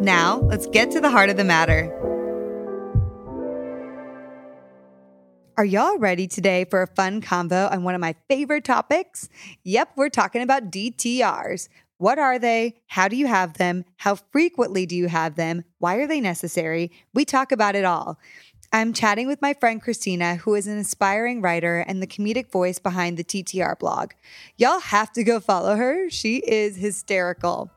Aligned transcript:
Now, 0.00 0.40
let's 0.40 0.66
get 0.66 0.90
to 0.90 1.00
the 1.00 1.10
heart 1.10 1.30
of 1.30 1.38
the 1.38 1.44
matter. 1.44 1.90
Are 5.56 5.64
y'all 5.64 5.96
ready 5.96 6.26
today 6.26 6.66
for 6.66 6.82
a 6.82 6.86
fun 6.86 7.22
convo 7.22 7.72
on 7.72 7.82
one 7.82 7.94
of 7.94 8.00
my 8.02 8.14
favorite 8.28 8.64
topics? 8.64 9.30
Yep, 9.64 9.92
we're 9.96 10.10
talking 10.10 10.42
about 10.42 10.70
DTRs. 10.70 11.70
What 11.96 12.18
are 12.18 12.38
they? 12.38 12.74
How 12.88 13.08
do 13.08 13.16
you 13.16 13.26
have 13.26 13.54
them? 13.54 13.86
How 13.96 14.16
frequently 14.16 14.84
do 14.84 14.94
you 14.94 15.08
have 15.08 15.36
them? 15.36 15.64
Why 15.78 15.96
are 15.96 16.06
they 16.06 16.20
necessary? 16.20 16.92
We 17.14 17.24
talk 17.24 17.50
about 17.50 17.74
it 17.74 17.86
all. 17.86 18.18
I'm 18.74 18.92
chatting 18.92 19.26
with 19.26 19.40
my 19.40 19.54
friend 19.54 19.82
Kristina, 19.82 20.36
who 20.36 20.54
is 20.56 20.66
an 20.66 20.76
inspiring 20.76 21.40
writer 21.40 21.78
and 21.78 22.02
the 22.02 22.06
comedic 22.06 22.52
voice 22.52 22.78
behind 22.78 23.16
the 23.16 23.24
DTR 23.24 23.78
blog. 23.78 24.10
Y'all 24.58 24.80
have 24.80 25.10
to 25.12 25.24
go 25.24 25.40
follow 25.40 25.76
her. 25.76 26.10
She 26.10 26.38
is 26.46 26.76
hysterical. 26.76 27.70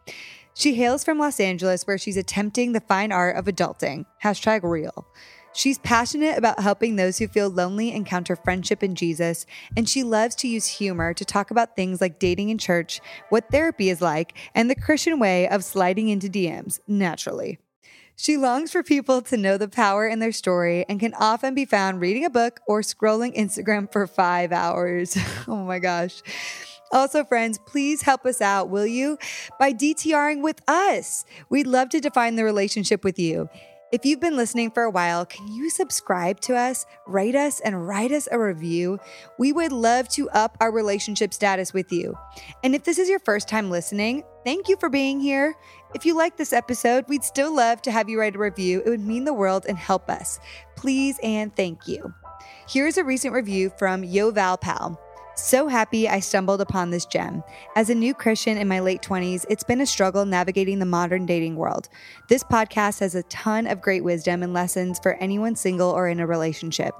She 0.60 0.74
hails 0.74 1.06
from 1.06 1.20
Los 1.20 1.40
Angeles, 1.40 1.88
where 1.88 1.98
she's 1.98 2.18
attempting 2.18 2.74
the 2.74 2.82
fine 2.82 3.14
art 3.14 3.38
of 3.38 3.46
adulting. 3.46 4.06
Hashtag 4.22 4.62
real. 4.64 5.08
She's 5.54 5.78
passionate 5.78 6.38
about 6.38 6.60
helping 6.60 6.98
those 6.98 7.18
who 7.18 7.30
feel 7.30 7.50
lonely 7.50 7.94
encounter 7.94 8.36
friendship 8.36 8.84
in 8.84 8.94
Jesus, 8.94 9.46
and 9.78 9.88
she 9.88 10.04
loves 10.04 10.36
to 10.36 10.50
use 10.50 10.68
humor 10.68 11.14
to 11.14 11.24
talk 11.24 11.50
about 11.50 11.78
things 11.78 12.02
like 12.02 12.20
dating 12.20 12.50
in 12.50 12.58
church, 12.58 13.00
what 13.30 13.50
therapy 13.50 13.90
is 13.90 14.02
like, 14.02 14.34
and 14.54 14.70
the 14.70 14.76
Christian 14.76 15.18
way 15.18 15.48
of 15.48 15.64
sliding 15.64 16.10
into 16.10 16.28
DMs, 16.28 16.82
naturally. 16.90 17.58
She 18.18 18.36
longs 18.36 18.70
for 18.70 18.84
people 18.84 19.22
to 19.22 19.38
know 19.38 19.58
the 19.58 19.70
power 19.70 20.06
in 20.10 20.20
their 20.20 20.34
story 20.34 20.86
and 20.90 21.00
can 21.00 21.14
often 21.14 21.56
be 21.56 21.64
found 21.64 22.02
reading 22.02 22.26
a 22.26 22.30
book 22.30 22.60
or 22.68 22.82
scrolling 22.82 23.34
Instagram 23.34 23.90
for 23.90 24.06
five 24.08 24.52
hours. 24.52 25.18
oh 25.48 25.64
my 25.64 25.80
gosh. 25.80 26.22
Also, 26.92 27.24
friends, 27.24 27.60
please 27.66 28.02
help 28.02 28.26
us 28.26 28.42
out, 28.42 28.70
will 28.70 28.88
you? 28.88 29.18
By 29.60 29.74
DTRing 29.74 30.42
with 30.42 30.62
us. 30.68 31.26
We'd 31.50 31.68
love 31.68 31.90
to 31.90 32.00
define 32.00 32.36
the 32.36 32.44
relationship 32.44 33.04
with 33.04 33.20
you. 33.20 33.50
If 33.92 34.06
you've 34.06 34.20
been 34.20 34.38
listening 34.38 34.70
for 34.70 34.84
a 34.84 34.90
while, 34.92 35.26
can 35.26 35.48
you 35.48 35.72
subscribe 35.72 36.40
to 36.42 36.56
us, 36.56 36.86
rate 37.08 37.34
us, 37.34 37.60
and 37.60 37.88
write 37.88 38.12
us 38.12 38.28
a 38.32 38.38
review? 38.38 39.00
We 39.40 39.52
would 39.52 39.72
love 39.72 40.08
to 40.10 40.30
up 40.30 40.56
our 40.62 40.72
relationship 40.72 41.34
status 41.34 41.74
with 41.74 41.92
you. 41.92 42.16
And 42.64 42.76
if 42.76 42.84
this 42.84 43.00
is 43.00 43.10
your 43.10 43.18
first 43.18 43.48
time 43.48 43.72
listening, 43.72 44.24
thank 44.46 44.68
you 44.68 44.78
for 44.78 44.90
being 44.90 45.20
here. 45.20 45.56
If 45.96 46.06
you 46.06 46.16
like 46.16 46.38
this 46.38 46.54
episode, 46.54 47.06
we'd 47.08 47.24
still 47.24 47.56
love 47.56 47.82
to 47.82 47.92
have 47.92 48.08
you 48.10 48.20
write 48.20 48.36
a 48.36 48.40
review. 48.40 48.84
It 48.86 48.90
would 48.92 49.00
mean 49.00 49.24
the 49.24 49.34
world 49.34 49.66
and 49.68 49.76
help 49.76 50.08
us. 50.08 50.40
Please 50.76 51.18
and 51.24 51.56
thank 51.56 51.88
you. 51.88 52.14
Here's 52.68 52.98
a 52.98 53.04
recent 53.04 53.34
review 53.34 53.72
from 53.80 54.04
Yo 54.04 54.30
Val 54.30 54.56
Pal. 54.56 55.02
So 55.42 55.68
happy 55.68 56.08
I 56.08 56.20
stumbled 56.20 56.60
upon 56.60 56.90
this 56.90 57.06
gem. 57.06 57.44
As 57.78 57.90
a 57.90 57.96
new 57.96 58.14
Christian 58.14 58.58
in 58.58 58.68
my 58.68 58.82
late 58.82 59.02
20s, 59.02 59.46
it's 59.50 59.64
been 59.64 59.80
a 59.80 59.86
struggle 59.86 60.26
navigating 60.26 60.80
the 60.80 60.86
modern 60.86 61.26
dating 61.26 61.56
world. 61.56 61.88
This 62.28 62.44
podcast 62.44 63.00
has 63.00 63.16
a 63.16 63.24
ton 63.24 63.66
of 63.66 63.82
great 63.82 64.04
wisdom 64.04 64.44
and 64.44 64.54
lessons 64.54 65.00
for 65.00 65.14
anyone 65.14 65.56
single 65.56 65.90
or 65.92 66.10
in 66.10 66.20
a 66.20 66.28
relationship. 66.28 66.94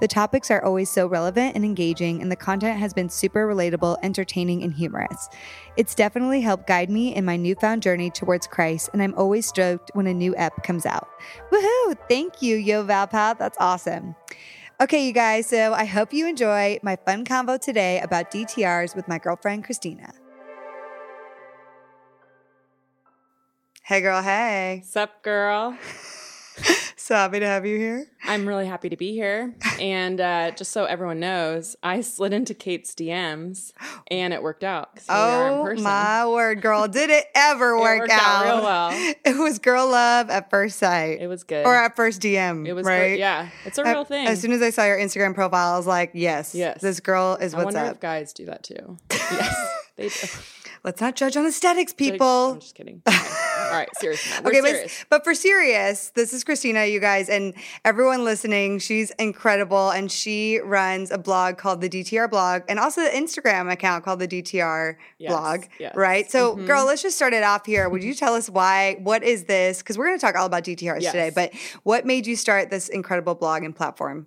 The 0.00 0.08
topics 0.08 0.50
are 0.50 0.62
always 0.62 0.90
so 0.90 1.06
relevant 1.06 1.56
and 1.56 1.64
engaging, 1.64 2.20
and 2.20 2.30
the 2.30 2.36
content 2.36 2.78
has 2.78 2.92
been 2.92 3.08
super 3.08 3.46
relatable, 3.48 3.96
entertaining, 4.02 4.62
and 4.62 4.74
humorous. 4.74 5.30
It's 5.78 5.94
definitely 5.94 6.42
helped 6.42 6.66
guide 6.66 6.90
me 6.90 7.14
in 7.14 7.24
my 7.24 7.36
newfound 7.36 7.82
journey 7.82 8.10
towards 8.10 8.46
Christ, 8.46 8.90
and 8.92 9.02
I'm 9.02 9.14
always 9.14 9.46
stoked 9.46 9.90
when 9.94 10.06
a 10.06 10.14
new 10.14 10.36
ep 10.36 10.62
comes 10.62 10.84
out. 10.84 11.08
Woohoo! 11.50 11.96
Thank 12.10 12.42
you, 12.42 12.56
Yo 12.56 12.84
Valpat. 12.84 13.38
That's 13.38 13.56
awesome. 13.58 14.14
Okay, 14.78 15.06
you 15.06 15.14
guys, 15.14 15.46
so 15.46 15.72
I 15.72 15.86
hope 15.86 16.12
you 16.12 16.28
enjoy 16.28 16.78
my 16.82 16.96
fun 16.96 17.24
convo 17.24 17.58
today 17.58 17.98
about 18.00 18.30
DTRs 18.30 18.94
with 18.94 19.08
my 19.08 19.16
girlfriend, 19.16 19.66
Kristina. 19.66 20.12
Hey, 23.82 24.02
girl, 24.02 24.20
hey. 24.20 24.82
Sup, 24.84 25.22
girl? 25.22 25.78
so 26.98 27.14
happy 27.14 27.40
to 27.40 27.46
have 27.46 27.66
you 27.66 27.76
here. 27.78 28.06
I'm 28.24 28.46
really 28.48 28.66
happy 28.66 28.88
to 28.88 28.96
be 28.96 29.12
here. 29.12 29.54
And 29.78 30.20
uh, 30.20 30.50
just 30.52 30.72
so 30.72 30.86
everyone 30.86 31.20
knows, 31.20 31.76
I 31.82 32.00
slid 32.00 32.32
into 32.32 32.54
Kate's 32.54 32.94
DMs 32.94 33.72
and 34.10 34.32
it 34.32 34.42
worked 34.42 34.64
out. 34.64 34.98
Oh, 35.08 35.74
my 35.76 36.26
word, 36.26 36.62
girl. 36.62 36.88
Did 36.88 37.10
it 37.10 37.26
ever 37.34 37.78
work 37.80 38.08
out? 38.10 38.20
out? 38.20 38.44
real 38.44 38.62
well. 38.62 39.14
It 39.26 39.36
was 39.36 39.58
girl 39.58 39.88
love 39.90 40.30
at 40.30 40.48
first 40.50 40.78
sight. 40.78 41.20
It 41.20 41.26
was 41.26 41.44
good. 41.44 41.66
Or 41.66 41.74
at 41.74 41.94
first 41.96 42.22
DM. 42.22 42.66
It 42.66 42.72
was 42.72 42.86
right. 42.86 43.10
Good. 43.10 43.18
Yeah, 43.18 43.48
it's 43.64 43.76
a 43.78 43.84
real 43.84 44.00
At- 44.00 44.08
thing. 44.08 44.26
As 44.26 44.40
soon 44.40 44.52
as 44.52 44.62
I 44.62 44.70
saw 44.70 44.84
your 44.86 44.98
Instagram 44.98 45.34
profile, 45.34 45.74
I 45.74 45.76
was 45.76 45.86
like, 45.86 46.12
yes, 46.14 46.54
Yes. 46.54 46.80
this 46.80 47.00
girl 47.00 47.36
is 47.40 47.52
I 47.54 47.58
what's 47.58 47.74
wonder 47.74 47.90
up. 47.90 47.94
if 47.96 48.00
guys 48.00 48.32
do 48.32 48.46
that 48.46 48.62
too. 48.62 48.96
yes, 49.10 49.70
they 49.96 50.08
do. 50.08 50.42
Let's 50.84 51.00
not 51.00 51.16
judge 51.16 51.36
on 51.36 51.46
aesthetics, 51.46 51.92
people. 51.92 52.52
I'm 52.52 52.60
just 52.60 52.74
kidding. 52.74 53.02
Okay. 53.06 53.16
All 53.66 53.72
right, 53.72 53.88
serious. 53.98 54.24
Now. 54.30 54.42
We're 54.44 54.50
okay, 54.50 54.60
serious. 54.60 55.04
but, 55.10 55.18
but 55.18 55.24
for 55.24 55.34
serious, 55.34 56.10
this 56.10 56.32
is 56.32 56.44
Kristina, 56.44 56.90
you 56.90 57.00
guys, 57.00 57.28
and 57.28 57.54
everyone 57.84 58.24
listening. 58.24 58.78
She's 58.78 59.10
incredible, 59.12 59.90
and 59.90 60.10
she 60.10 60.60
runs 60.60 61.10
a 61.10 61.18
blog 61.18 61.58
called 61.58 61.80
the 61.80 61.88
DTR 61.88 62.30
blog, 62.30 62.62
and 62.68 62.78
also 62.78 63.00
an 63.02 63.10
Instagram 63.12 63.70
account 63.72 64.04
called 64.04 64.20
the 64.20 64.28
DTR 64.28 64.96
Yes, 65.18 65.30
blog. 65.32 65.64
yes. 65.80 65.94
Right. 65.96 66.30
So, 66.30 66.56
Mhm. 66.56 66.66
girl, 66.66 66.84
let's 66.86 67.02
just 67.02 67.16
start 67.16 67.32
it 67.32 67.42
off 67.42 67.66
here. 67.66 67.88
Would 67.88 68.04
you 68.04 68.14
tell 68.22 68.34
us 68.34 68.48
why? 68.48 68.96
What 69.02 69.22
is 69.24 69.44
this? 69.44 69.78
Because 69.78 69.98
we're 69.98 70.06
going 70.06 70.18
to 70.18 70.24
talk 70.24 70.36
all 70.36 70.46
about 70.46 70.64
DTRs 70.64 71.02
Yes. 71.02 71.12
today. 71.12 71.30
But 71.34 71.52
what 71.82 72.06
made 72.06 72.26
you 72.26 72.36
start 72.36 72.70
this 72.70 72.88
incredible 72.88 73.34
blog 73.34 73.64
and 73.64 73.74
platform? 73.74 74.26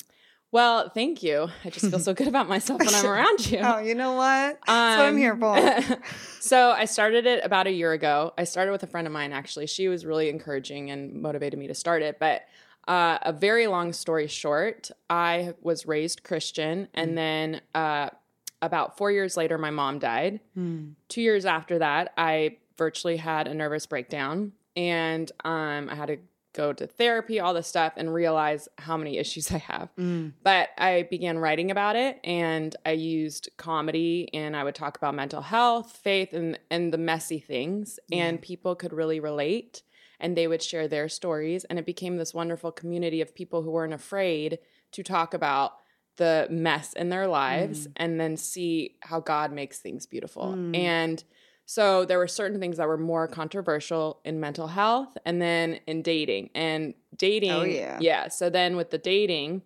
Well, 0.51 0.89
thank 0.89 1.21
you. 1.21 1.49
I 1.63 1.69
just 1.69 1.89
feel 1.89 1.99
so 1.99 2.13
good 2.15 2.27
about 2.27 2.49
myself 2.49 2.79
when 2.79 2.93
I'm 2.93 3.05
around 3.11 3.51
you. 3.51 3.59
Oh, 3.59 3.79
you 3.79 3.93
know 3.93 4.13
what? 4.13 4.59
That's 4.65 4.97
what 4.97 5.05
I'm 5.05 5.17
here 5.17 5.35
for. 5.37 5.57
Um, 5.57 6.01
so 6.39 6.71
I 6.71 6.85
started 6.85 7.25
it 7.25 7.45
about 7.45 7.67
a 7.67 7.71
year 7.71 7.91
ago. 7.91 8.33
I 8.37 8.45
started 8.45 8.71
with 8.71 8.83
a 8.83 8.87
friend 8.87 9.05
of 9.05 9.13
mine, 9.13 9.31
actually. 9.31 9.67
She 9.67 9.87
was 9.87 10.05
really 10.05 10.29
encouraging 10.29 10.89
and 10.89 11.21
motivated 11.21 11.59
me 11.59 11.67
to 11.67 11.75
start 11.75 12.01
it. 12.01 12.17
But 12.19 12.43
uh, 12.87 13.19
a 13.21 13.31
very 13.31 13.67
long 13.67 13.93
story 13.93 14.27
short, 14.27 14.89
I 15.09 15.53
was 15.61 15.85
raised 15.85 16.23
Christian. 16.23 16.87
And 16.95 17.15
then 17.15 17.61
uh, 17.75 18.09
about 18.63 18.97
four 18.97 19.11
years 19.11 19.37
later, 19.37 19.59
my 19.59 19.69
mom 19.69 19.99
died. 19.99 20.39
Hmm. 20.55 20.89
Two 21.09 21.21
years 21.21 21.45
after 21.45 21.77
that, 21.79 22.13
I 22.17 22.57
virtually 22.75 23.17
had 23.17 23.47
a 23.47 23.53
nervous 23.53 23.85
breakdown. 23.85 24.53
And 24.75 25.31
um, 25.45 25.89
I 25.89 25.95
had 25.95 26.07
to 26.07 26.17
go 26.53 26.73
to 26.73 26.87
therapy, 26.87 27.39
all 27.39 27.53
this 27.53 27.67
stuff, 27.67 27.93
and 27.95 28.13
realize 28.13 28.67
how 28.77 28.97
many 28.97 29.17
issues 29.17 29.51
I 29.51 29.57
have. 29.57 29.89
Mm. 29.97 30.33
But 30.43 30.69
I 30.77 31.07
began 31.09 31.37
writing 31.37 31.71
about 31.71 31.95
it 31.95 32.19
and 32.23 32.75
I 32.85 32.91
used 32.91 33.49
comedy 33.57 34.29
and 34.33 34.55
I 34.55 34.63
would 34.63 34.75
talk 34.75 34.97
about 34.97 35.15
mental 35.15 35.41
health, 35.41 35.99
faith, 36.03 36.33
and, 36.33 36.59
and 36.71 36.93
the 36.93 36.97
messy 36.97 37.39
things. 37.39 37.99
And 38.11 38.41
people 38.41 38.75
could 38.75 38.93
really 38.93 39.19
relate 39.19 39.83
and 40.19 40.35
they 40.35 40.47
would 40.47 40.61
share 40.61 40.87
their 40.87 41.07
stories. 41.07 41.63
And 41.65 41.79
it 41.79 41.85
became 41.85 42.17
this 42.17 42.33
wonderful 42.33 42.71
community 42.71 43.21
of 43.21 43.35
people 43.35 43.61
who 43.61 43.71
weren't 43.71 43.93
afraid 43.93 44.59
to 44.91 45.03
talk 45.03 45.33
about 45.33 45.73
the 46.17 46.47
mess 46.49 46.93
in 46.93 47.09
their 47.09 47.27
lives 47.27 47.87
and 47.95 48.19
then 48.19 48.35
see 48.35 48.97
how 49.01 49.21
God 49.21 49.53
makes 49.53 49.79
things 49.79 50.05
beautiful. 50.05 50.47
Mm. 50.47 50.75
And 50.75 51.23
so 51.71 52.03
there 52.03 52.17
were 52.17 52.27
certain 52.27 52.59
things 52.59 52.77
that 52.77 52.87
were 52.87 52.97
more 52.97 53.27
controversial 53.27 54.21
in 54.25 54.39
mental 54.39 54.65
health 54.65 55.15
and 55.23 55.39
then 55.39 55.79
in 55.85 56.01
dating. 56.01 56.49
And 56.55 56.95
dating, 57.15 57.51
Oh, 57.51 57.63
yeah. 57.63 57.99
yeah. 58.01 58.27
So 58.29 58.49
then 58.49 58.75
with 58.75 58.89
the 58.89 58.97
dating, 58.97 59.61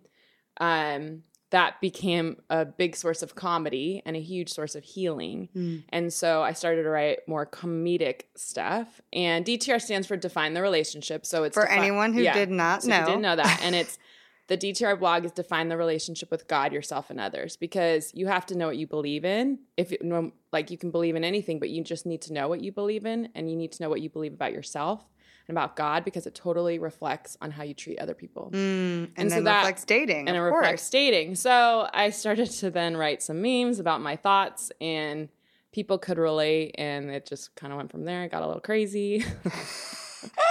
um, 0.60 1.22
that 1.48 1.80
became 1.80 2.42
a 2.50 2.66
big 2.66 2.94
source 2.94 3.22
of 3.22 3.34
comedy 3.34 4.02
and 4.04 4.16
a 4.16 4.20
huge 4.20 4.50
source 4.52 4.74
of 4.74 4.84
healing. 4.84 5.48
Mm. 5.56 5.84
And 5.88 6.12
so 6.12 6.42
I 6.42 6.52
started 6.52 6.82
to 6.82 6.90
write 6.90 7.20
more 7.26 7.46
comedic 7.46 8.24
stuff. 8.36 9.00
And 9.10 9.46
DTR 9.46 9.80
stands 9.80 10.06
for 10.06 10.18
Define 10.18 10.52
the 10.52 10.60
Relationship. 10.60 11.24
So 11.24 11.44
it's 11.44 11.54
For 11.54 11.64
defi- 11.64 11.78
anyone 11.78 12.12
who 12.12 12.24
did 12.24 12.50
not 12.50 12.82
so 12.82 12.90
know. 12.90 13.06
didn't 13.06 13.22
know 13.22 13.36
that. 13.36 13.60
And 13.62 13.74
it's 13.82 13.98
the 14.46 14.58
DTR 14.58 14.98
blog 14.98 15.24
is 15.24 15.32
define 15.32 15.68
the 15.68 15.76
relationship 15.76 16.30
with 16.30 16.46
God, 16.48 16.72
yourself, 16.72 17.08
and 17.10 17.18
others 17.18 17.56
because 17.56 18.10
you 18.14 18.26
have 18.26 18.44
to 18.46 18.56
know 18.56 18.66
what 18.66 18.76
you 18.76 18.86
believe 18.86 19.24
in. 19.24 19.58
If 19.76 19.90
you 19.90 20.32
like 20.52 20.70
you 20.70 20.78
can 20.78 20.90
believe 20.90 21.16
in 21.16 21.24
anything, 21.24 21.58
but 21.58 21.70
you 21.70 21.82
just 21.82 22.04
need 22.06 22.22
to 22.22 22.32
know 22.32 22.48
what 22.48 22.60
you 22.60 22.70
believe 22.72 23.06
in, 23.06 23.30
and 23.34 23.50
you 23.50 23.56
need 23.56 23.72
to 23.72 23.82
know 23.82 23.88
what 23.88 24.00
you 24.02 24.10
believe 24.10 24.34
about 24.34 24.52
yourself 24.52 25.02
and 25.48 25.56
about 25.56 25.76
God 25.76 26.04
because 26.04 26.26
it 26.26 26.34
totally 26.34 26.78
reflects 26.78 27.36
on 27.40 27.50
how 27.50 27.62
you 27.64 27.74
treat 27.74 27.98
other 27.98 28.14
people. 28.14 28.50
Mm, 28.52 28.56
and, 28.56 29.10
And 29.16 29.32
so 29.32 29.42
that- 29.42 29.58
reflects 29.58 29.84
dating, 29.84 30.28
and 30.28 30.36
it 30.36 30.40
of 30.40 30.44
reflects 30.44 30.88
dating. 30.90 31.34
So 31.36 31.88
I 31.92 32.10
started 32.10 32.50
to 32.50 32.70
then 32.70 32.96
write 32.96 33.22
some 33.22 33.40
memes 33.42 33.78
about 33.78 34.00
my 34.00 34.16
thoughts, 34.16 34.70
and 34.80 35.28
people 35.72 35.98
could 35.98 36.18
relate, 36.18 36.74
and 36.78 37.10
it 37.10 37.26
just 37.26 37.54
kind 37.56 37.72
of 37.72 37.78
went 37.78 37.90
from 37.90 38.04
there. 38.04 38.24
It 38.24 38.30
got 38.30 38.42
a 38.42 38.46
little 38.46 38.60
crazy. 38.60 39.24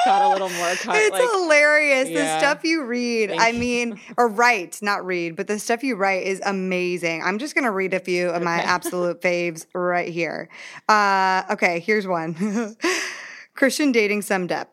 got 0.05 0.21
a 0.21 0.29
little 0.29 0.49
more 0.49 0.67
cut, 0.75 0.95
It's 0.95 1.11
like 1.11 1.29
hilarious. 1.31 2.09
The 2.09 2.37
stuff 2.39 2.63
you 2.63 2.83
read, 2.83 3.29
Thank 3.29 3.41
I 3.41 3.51
mean, 3.51 3.99
or 4.17 4.27
write, 4.27 4.79
not 4.81 5.05
read, 5.05 5.35
but 5.35 5.47
the 5.47 5.59
stuff 5.59 5.83
you 5.83 5.95
write 5.95 6.23
is 6.25 6.41
amazing. 6.45 7.21
I'm 7.23 7.37
just 7.39 7.55
going 7.55 7.65
to 7.65 7.71
read 7.71 7.93
a 7.93 7.99
few 7.99 8.29
of 8.29 8.41
my 8.43 8.59
Okay. 8.59 8.63
absolute 8.67 9.21
faves 9.21 9.65
right 9.73 10.09
here. 10.09 10.49
Uh, 10.87 11.43
okay, 11.51 11.79
here's 11.79 12.05
one 12.07 12.75
Christian 13.55 13.91
dating 13.91 14.21
summed 14.23 14.51
up. 14.51 14.71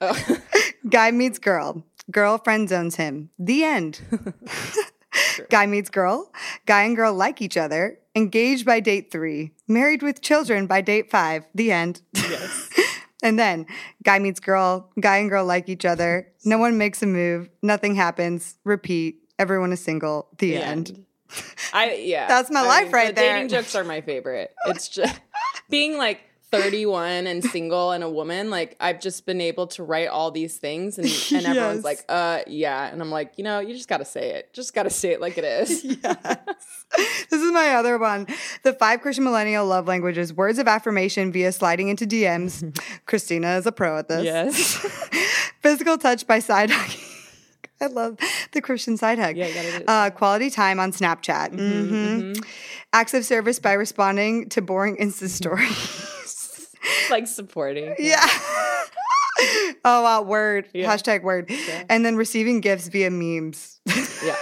oh. 0.00 0.38
Guy 0.88 1.10
meets 1.10 1.38
girl. 1.38 1.84
Girl 2.10 2.38
friend 2.38 2.68
zones 2.68 2.96
him. 2.96 3.30
The 3.38 3.64
end. 3.64 4.00
Guy 5.50 5.66
meets 5.66 5.88
girl. 5.90 6.32
Guy 6.66 6.82
and 6.82 6.96
girl 6.96 7.14
like 7.14 7.40
each 7.40 7.56
other. 7.56 7.98
Engaged 8.14 8.66
by 8.66 8.80
date 8.80 9.10
three. 9.10 9.52
Married 9.68 10.02
with 10.02 10.20
children 10.20 10.66
by 10.66 10.80
date 10.80 11.10
five. 11.10 11.46
The 11.54 11.70
end. 11.72 12.02
yes. 12.14 12.68
And 13.22 13.38
then 13.38 13.66
guy 14.02 14.18
meets 14.18 14.40
girl, 14.40 14.90
guy 15.00 15.18
and 15.18 15.30
girl 15.30 15.44
like 15.44 15.68
each 15.68 15.84
other. 15.84 16.28
No 16.44 16.58
one 16.58 16.76
makes 16.78 17.02
a 17.02 17.06
move, 17.06 17.48
nothing 17.62 17.94
happens. 17.94 18.56
Repeat. 18.64 19.18
Everyone 19.38 19.72
is 19.72 19.82
single. 19.82 20.28
The, 20.38 20.50
The 20.52 20.56
end. 20.56 20.88
end. 20.90 21.04
I 21.72 21.94
yeah. 21.94 22.28
That's 22.28 22.50
my 22.50 22.60
I 22.60 22.66
life 22.66 22.92
right 22.92 23.08
the 23.14 23.20
there. 23.20 23.34
Dating 23.34 23.48
jokes 23.48 23.74
are 23.74 23.84
my 23.84 24.00
favorite. 24.02 24.52
It's 24.66 24.88
just 24.88 25.18
being 25.70 25.96
like 25.96 26.20
31 26.52 27.26
and 27.26 27.42
single 27.42 27.90
and 27.90 28.04
a 28.04 28.08
woman. 28.10 28.50
Like 28.50 28.76
I've 28.78 29.00
just 29.00 29.26
been 29.26 29.40
able 29.40 29.66
to 29.68 29.82
write 29.82 30.08
all 30.08 30.30
these 30.30 30.58
things, 30.58 30.98
and, 30.98 31.06
and 31.34 31.46
everyone's 31.46 31.76
Yes. 31.78 31.84
like, 31.84 32.04
"Uh, 32.08 32.42
yeah," 32.46 32.88
and 32.92 33.00
I'm 33.02 33.10
like, 33.10 33.32
you 33.38 33.42
know, 33.44 33.58
you 33.58 33.74
just 33.74 33.88
got 33.88 33.98
to 33.98 34.04
say 34.04 34.30
it. 34.34 34.52
Just 34.52 34.74
got 34.74 34.84
to 34.84 34.90
say 34.90 35.10
it 35.12 35.20
like 35.20 35.38
it 35.38 35.44
is. 35.44 35.84
Yes. 36.94 37.24
this 37.30 37.40
is 37.40 37.50
my 37.52 37.70
other 37.70 37.96
one. 37.98 38.26
The 38.64 38.74
five 38.74 39.00
Christian 39.00 39.24
millennial 39.24 39.64
love 39.66 39.88
languages, 39.88 40.34
words 40.34 40.58
of 40.58 40.68
affirmation 40.68 41.32
via 41.32 41.50
sliding 41.52 41.88
into 41.88 42.06
DMs. 42.06 42.62
Kristina 43.06 43.58
is 43.58 43.64
a 43.66 43.72
pro 43.72 43.96
at 43.98 44.08
this. 44.08 44.24
Yes. 44.24 44.76
Physical 45.62 45.96
touch 45.96 46.26
by 46.26 46.38
side 46.38 46.70
hugging. 46.70 47.00
I 47.80 47.86
love 47.86 48.18
the 48.52 48.60
Christian 48.60 48.96
side 48.98 49.18
hug. 49.18 49.36
Yeah, 49.38 49.46
you 49.48 49.54
gotta 49.54 49.70
do 49.70 49.76
it. 49.78 49.84
Uh, 49.88 50.10
quality 50.10 50.50
time 50.50 50.78
on 50.78 50.92
Snapchat. 50.92 51.52
Mhm. 51.52 52.44
Acts 52.92 53.14
of 53.14 53.24
service 53.24 53.58
by 53.58 53.72
responding 53.72 54.50
to 54.50 54.60
boring 54.60 54.96
Insta 54.98 55.28
stories. 55.28 56.06
like 57.10 57.26
supporting. 57.26 57.94
yeah. 57.98 58.20
oh, 59.84 60.02
wow. 60.02 60.22
Word. 60.22 60.68
Yeah. 60.72 60.92
Hashtag 60.92 61.22
word. 61.22 61.50
Yeah. 61.50 61.84
And 61.88 62.04
then 62.04 62.16
receiving 62.16 62.60
gifts 62.60 62.88
via 62.88 63.10
memes. 63.10 63.80
Yeah. 64.24 64.36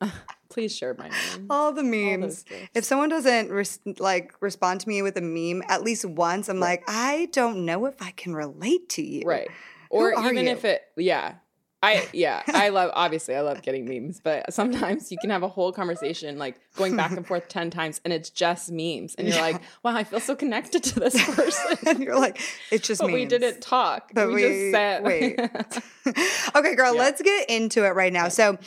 Please 0.50 0.74
share 0.74 0.94
my 0.94 1.08
name. 1.08 1.46
All 1.50 1.72
the 1.72 1.84
memes. 1.84 2.42
gifts. 2.42 2.68
If 2.74 2.84
someone 2.84 3.08
doesn't 3.08 3.50
res- 3.50 3.80
like 3.98 4.34
respond 4.40 4.80
to 4.80 4.88
me 4.88 5.02
with 5.02 5.16
a 5.16 5.20
meme 5.20 5.62
at 5.68 5.82
least 5.82 6.04
once, 6.04 6.48
I'm 6.48 6.58
like, 6.60 6.82
I 6.88 7.28
don't 7.32 7.64
know 7.64 7.86
if 7.86 8.00
I 8.00 8.10
can 8.12 8.34
relate 8.34 8.88
to 8.90 9.02
you. 9.02 9.22
Right. 9.24 9.48
Or 9.90 10.12
even 10.12 10.46
you? 10.46 10.52
if 10.52 10.64
it, 10.64 10.82
yeah. 10.96 11.34
I, 11.82 12.08
yeah, 12.12 12.42
I 12.48 12.70
love, 12.70 12.90
obviously, 12.94 13.36
I 13.36 13.40
love 13.42 13.62
getting 13.62 13.84
memes, 13.84 14.20
but 14.22 14.52
sometimes 14.52 15.12
you 15.12 15.18
can 15.18 15.30
have 15.30 15.42
a 15.44 15.48
whole 15.48 15.70
conversation 15.72 16.36
like 16.38 16.60
going 16.76 16.96
back 16.96 17.12
and 17.12 17.26
forth 17.26 17.48
10 17.48 17.70
times 17.70 18.00
and 18.04 18.12
it's 18.12 18.30
just 18.30 18.70
memes. 18.72 19.14
And 19.14 19.28
you're 19.28 19.36
Yeah. 19.36 19.42
like, 19.42 19.62
wow, 19.84 19.94
I 19.94 20.02
feel 20.04 20.18
so 20.20 20.34
connected 20.34 20.82
to 20.82 21.00
this 21.00 21.14
person. 21.34 21.76
and 21.86 22.00
you're 22.00 22.18
like, 22.18 22.40
it's 22.72 22.86
just 22.88 23.00
but 23.00 23.06
memes. 23.08 23.14
we 23.14 23.24
didn't 23.26 23.60
talk. 23.60 24.10
But 24.12 24.28
we, 24.28 24.34
we- 24.34 24.40
just 24.42 24.72
said, 24.72 25.04
wait. 25.04 25.38
okay, 26.56 26.74
girl, 26.74 26.94
Yeah. 26.94 27.00
let's 27.00 27.22
get 27.22 27.48
into 27.48 27.84
it 27.84 27.90
right 27.90 28.12
now. 28.12 28.28
So, 28.28 28.58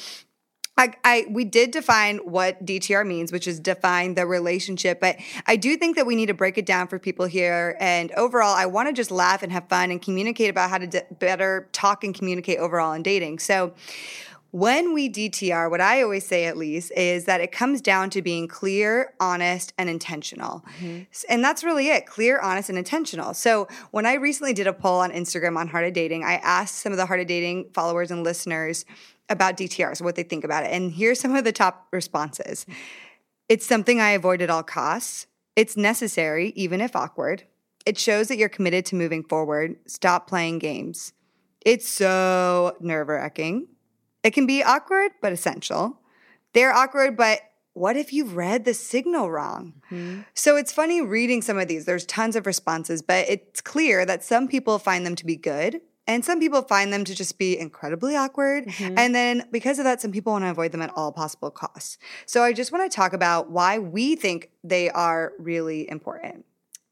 I, 0.77 0.93
I 1.03 1.25
we 1.29 1.43
did 1.45 1.71
define 1.71 2.17
what 2.19 2.65
DTR 2.65 3.05
means, 3.05 3.31
which 3.31 3.47
is 3.47 3.59
define 3.59 4.15
the 4.15 4.25
relationship, 4.25 4.99
but 4.99 5.17
I 5.45 5.55
do 5.55 5.75
think 5.77 5.95
that 5.97 6.05
we 6.05 6.15
need 6.15 6.27
to 6.27 6.33
break 6.33 6.57
it 6.57 6.65
down 6.65 6.87
for 6.87 6.97
people 6.97 7.25
here. 7.25 7.75
And 7.79 8.11
overall, 8.13 8.55
I 8.55 8.65
want 8.65 8.87
to 8.87 8.93
just 8.93 9.11
laugh 9.11 9.43
and 9.43 9.51
have 9.51 9.67
fun 9.69 9.91
and 9.91 10.01
communicate 10.01 10.49
about 10.49 10.69
how 10.69 10.77
to 10.79 10.87
d- 10.87 10.99
better 11.19 11.67
talk 11.71 12.03
and 12.03 12.15
communicate 12.15 12.57
overall 12.57 12.93
in 12.93 13.03
dating. 13.03 13.39
So, 13.39 13.73
when 14.53 14.93
we 14.93 15.09
DTR, 15.09 15.69
what 15.69 15.79
I 15.79 16.01
always 16.01 16.25
say 16.27 16.43
at 16.45 16.57
least 16.57 16.91
is 16.97 17.23
that 17.23 17.39
it 17.39 17.53
comes 17.53 17.79
down 17.79 18.09
to 18.09 18.21
being 18.21 18.49
clear, 18.49 19.13
honest, 19.19 19.73
and 19.77 19.89
intentional. 19.89 20.65
Mm-hmm. 20.81 21.03
S- 21.11 21.25
And 21.29 21.41
that's 21.43 21.63
really 21.63 21.87
it 21.87 22.05
clear, 22.05 22.37
honest, 22.39 22.67
and 22.67 22.77
intentional. 22.77 23.33
So 23.33 23.69
when 23.91 24.05
I 24.05 24.15
recently 24.15 24.51
did 24.53 24.67
a 24.67 24.73
poll 24.73 24.99
on 24.99 25.11
Instagram 25.11 25.57
on 25.57 25.69
Heart 25.69 25.85
of 25.85 25.93
Dating, 25.93 26.25
I 26.25 26.33
asked 26.35 26.75
some 26.79 26.91
of 26.91 26.97
the 26.97 27.05
Heart 27.05 27.21
of 27.21 27.27
Dating 27.27 27.69
followers 27.73 28.11
and 28.11 28.23
listeners 28.23 28.83
about 29.31 29.57
DTRs, 29.57 30.01
what 30.01 30.15
they 30.15 30.23
think 30.23 30.43
about 30.43 30.63
it. 30.65 30.71
And 30.71 30.91
here's 30.91 31.19
some 31.19 31.35
of 31.35 31.43
the 31.43 31.51
top 31.51 31.87
responses 31.91 32.65
It's 33.49 33.65
something 33.65 33.99
I 33.99 34.11
avoid 34.11 34.41
at 34.41 34.49
all 34.49 34.63
costs. 34.63 35.27
It's 35.55 35.75
necessary, 35.75 36.53
even 36.55 36.79
if 36.79 36.95
awkward. 36.95 37.43
It 37.85 37.97
shows 37.97 38.27
that 38.27 38.37
you're 38.37 38.49
committed 38.49 38.85
to 38.87 38.95
moving 38.95 39.23
forward. 39.23 39.75
Stop 39.87 40.27
playing 40.27 40.59
games. 40.59 41.13
It's 41.65 41.87
so 41.87 42.75
nerve 42.79 43.09
wracking. 43.09 43.67
It 44.23 44.31
can 44.31 44.45
be 44.45 44.63
awkward, 44.63 45.11
but 45.21 45.33
essential. 45.33 45.99
They're 46.53 46.73
awkward, 46.73 47.17
but 47.17 47.41
what 47.73 47.95
if 47.95 48.13
you 48.13 48.25
read 48.25 48.65
the 48.65 48.73
signal 48.73 49.31
wrong? 49.31 49.81
Mhm. 49.91 50.25
So 50.33 50.57
it's 50.57 50.71
funny 50.71 51.01
reading 51.01 51.41
some 51.41 51.57
of 51.57 51.67
these. 51.67 51.85
There's 51.85 52.05
tons 52.05 52.35
of 52.35 52.45
responses, 52.45 53.01
but 53.01 53.29
it's 53.29 53.61
clear 53.61 54.05
that 54.05 54.23
some 54.23 54.47
people 54.47 54.77
find 54.77 55.05
them 55.05 55.15
to 55.15 55.25
be 55.25 55.35
good 55.35 55.81
and 56.07 56.25
some 56.25 56.39
people 56.39 56.61
find 56.63 56.91
them 56.91 57.03
to 57.05 57.15
just 57.15 57.37
be 57.37 57.57
incredibly 57.57 58.15
awkward. 58.15 58.65
Mhm. 58.65 58.95
And 58.97 59.13
then 59.15 59.47
because 59.51 59.79
of 59.79 59.85
that, 59.85 60.01
some 60.01 60.11
people 60.11 60.33
want 60.33 60.43
to 60.45 60.49
avoid 60.49 60.71
them 60.71 60.81
at 60.81 60.91
all 60.95 61.11
possible 61.11 61.51
costs. 61.51 61.97
So 62.25 62.43
I 62.43 62.53
just 62.53 62.71
want 62.71 62.89
to 62.89 62.95
talk 62.95 63.13
about 63.13 63.51
why 63.51 63.79
we 63.79 64.15
think 64.15 64.49
they 64.63 64.89
are 64.89 65.33
really 65.37 65.89
important. 65.89 66.45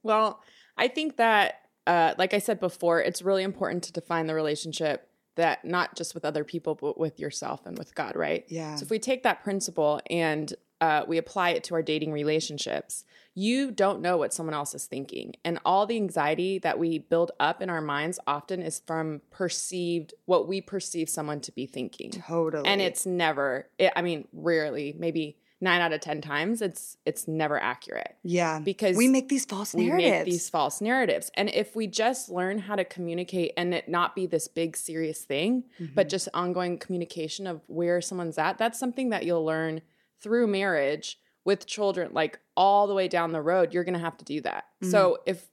Well, 0.04 0.42
I 0.78 0.88
think 0.88 1.18
that, 1.18 1.62
uh, 1.88 2.14
like 2.18 2.34
I 2.34 2.40
said 2.40 2.60
before, 2.60 3.02
it's 3.02 3.22
really 3.22 3.44
important 3.44 3.84
to 3.86 3.92
define 3.92 4.28
the 4.28 4.36
relationship 4.36 5.10
that 5.36 5.64
not 5.66 5.96
just 5.96 6.14
with 6.14 6.26
other 6.26 6.44
people, 6.44 6.76
but 6.76 7.00
with 7.00 7.20
yourself 7.20 7.66
and 7.66 7.78
with 7.78 7.96
God, 7.96 8.16
right? 8.16 8.46
Yeah. 8.50 8.76
So 8.76 8.84
if 8.84 8.90
we 8.90 9.00
take 9.00 9.24
that 9.24 9.44
principle 9.44 10.02
and 10.10 10.54
uh, 10.82 11.04
we 11.08 11.18
apply 11.18 11.50
it 11.52 11.64
to 11.66 11.76
our 11.76 11.82
dating 11.82 12.12
relationships, 12.12 13.04
you 13.36 13.72
don't 13.72 14.02
know 14.02 14.18
what 14.18 14.34
someone 14.34 14.54
else 14.54 14.74
is 14.74 14.86
thinking. 14.86 15.34
And 15.46 15.60
all 15.66 15.86
the 15.86 15.96
anxiety 15.96 16.60
that 16.60 16.80
we 16.80 17.00
build 17.00 17.32
up 17.40 17.62
in 17.62 17.70
our 17.70 17.82
minds 17.82 18.20
often 18.28 18.62
is 18.62 18.82
from 18.86 19.22
perceived, 19.30 20.14
what 20.26 20.48
we 20.48 20.62
perceive 20.62 21.10
someone 21.10 21.40
to 21.42 21.52
be 21.52 21.66
thinking. 21.66 22.12
Totally. 22.12 22.68
And 22.68 22.82
it's 22.82 23.06
never, 23.06 23.68
it, 23.78 23.92
I 23.96 24.02
mean, 24.02 24.28
rarely, 24.34 24.96
maybe 24.98 25.38
nine 25.62 25.82
out 25.82 25.92
of 25.92 26.00
10 26.00 26.22
times, 26.22 26.62
it's, 26.62 26.96
it's 27.06 27.28
never 27.28 27.60
accurate 27.62 28.16
yeah. 28.24 28.60
because 28.60 28.96
we 28.96 29.10
make 29.10 29.28
these 29.28 29.44
false 29.44 29.74
we 29.74 29.88
narratives. 29.88 30.12
make 30.12 30.26
these 30.26 30.50
false 30.50 30.80
narratives. 30.80 31.30
And 31.34 31.50
if 31.50 31.76
we 31.76 31.86
just 31.88 32.30
learn 32.30 32.60
how 32.60 32.78
to 32.78 32.86
communicate 32.86 33.52
and 33.58 33.74
it 33.74 33.90
not 33.90 34.16
be 34.16 34.26
this 34.26 34.48
big 34.48 34.78
serious 34.78 35.24
thing, 35.26 35.66
Mm-hmm. 35.80 35.96
but 35.96 36.08
just 36.08 36.30
ongoing 36.34 36.78
communication 36.78 37.46
of 37.48 37.62
where 37.68 38.00
someone's 38.02 38.38
at, 38.38 38.58
that's 38.58 38.80
something 38.80 39.10
that 39.10 39.26
you'll 39.26 39.44
learn 39.44 39.82
through 40.22 40.48
marriage 40.48 41.18
with 41.46 41.66
children, 41.66 42.12
like 42.14 42.40
all 42.56 42.88
the 42.88 42.94
way 42.94 43.08
down 43.08 43.32
the 43.32 43.42
road. 43.42 43.74
You're 43.74 43.84
going 43.84 43.94
to 43.94 44.00
have 44.00 44.18
to 44.18 44.26
do 44.26 44.42
that. 44.42 44.66
Mm-hmm. 44.84 44.92
So 44.92 45.20
if 45.26 45.48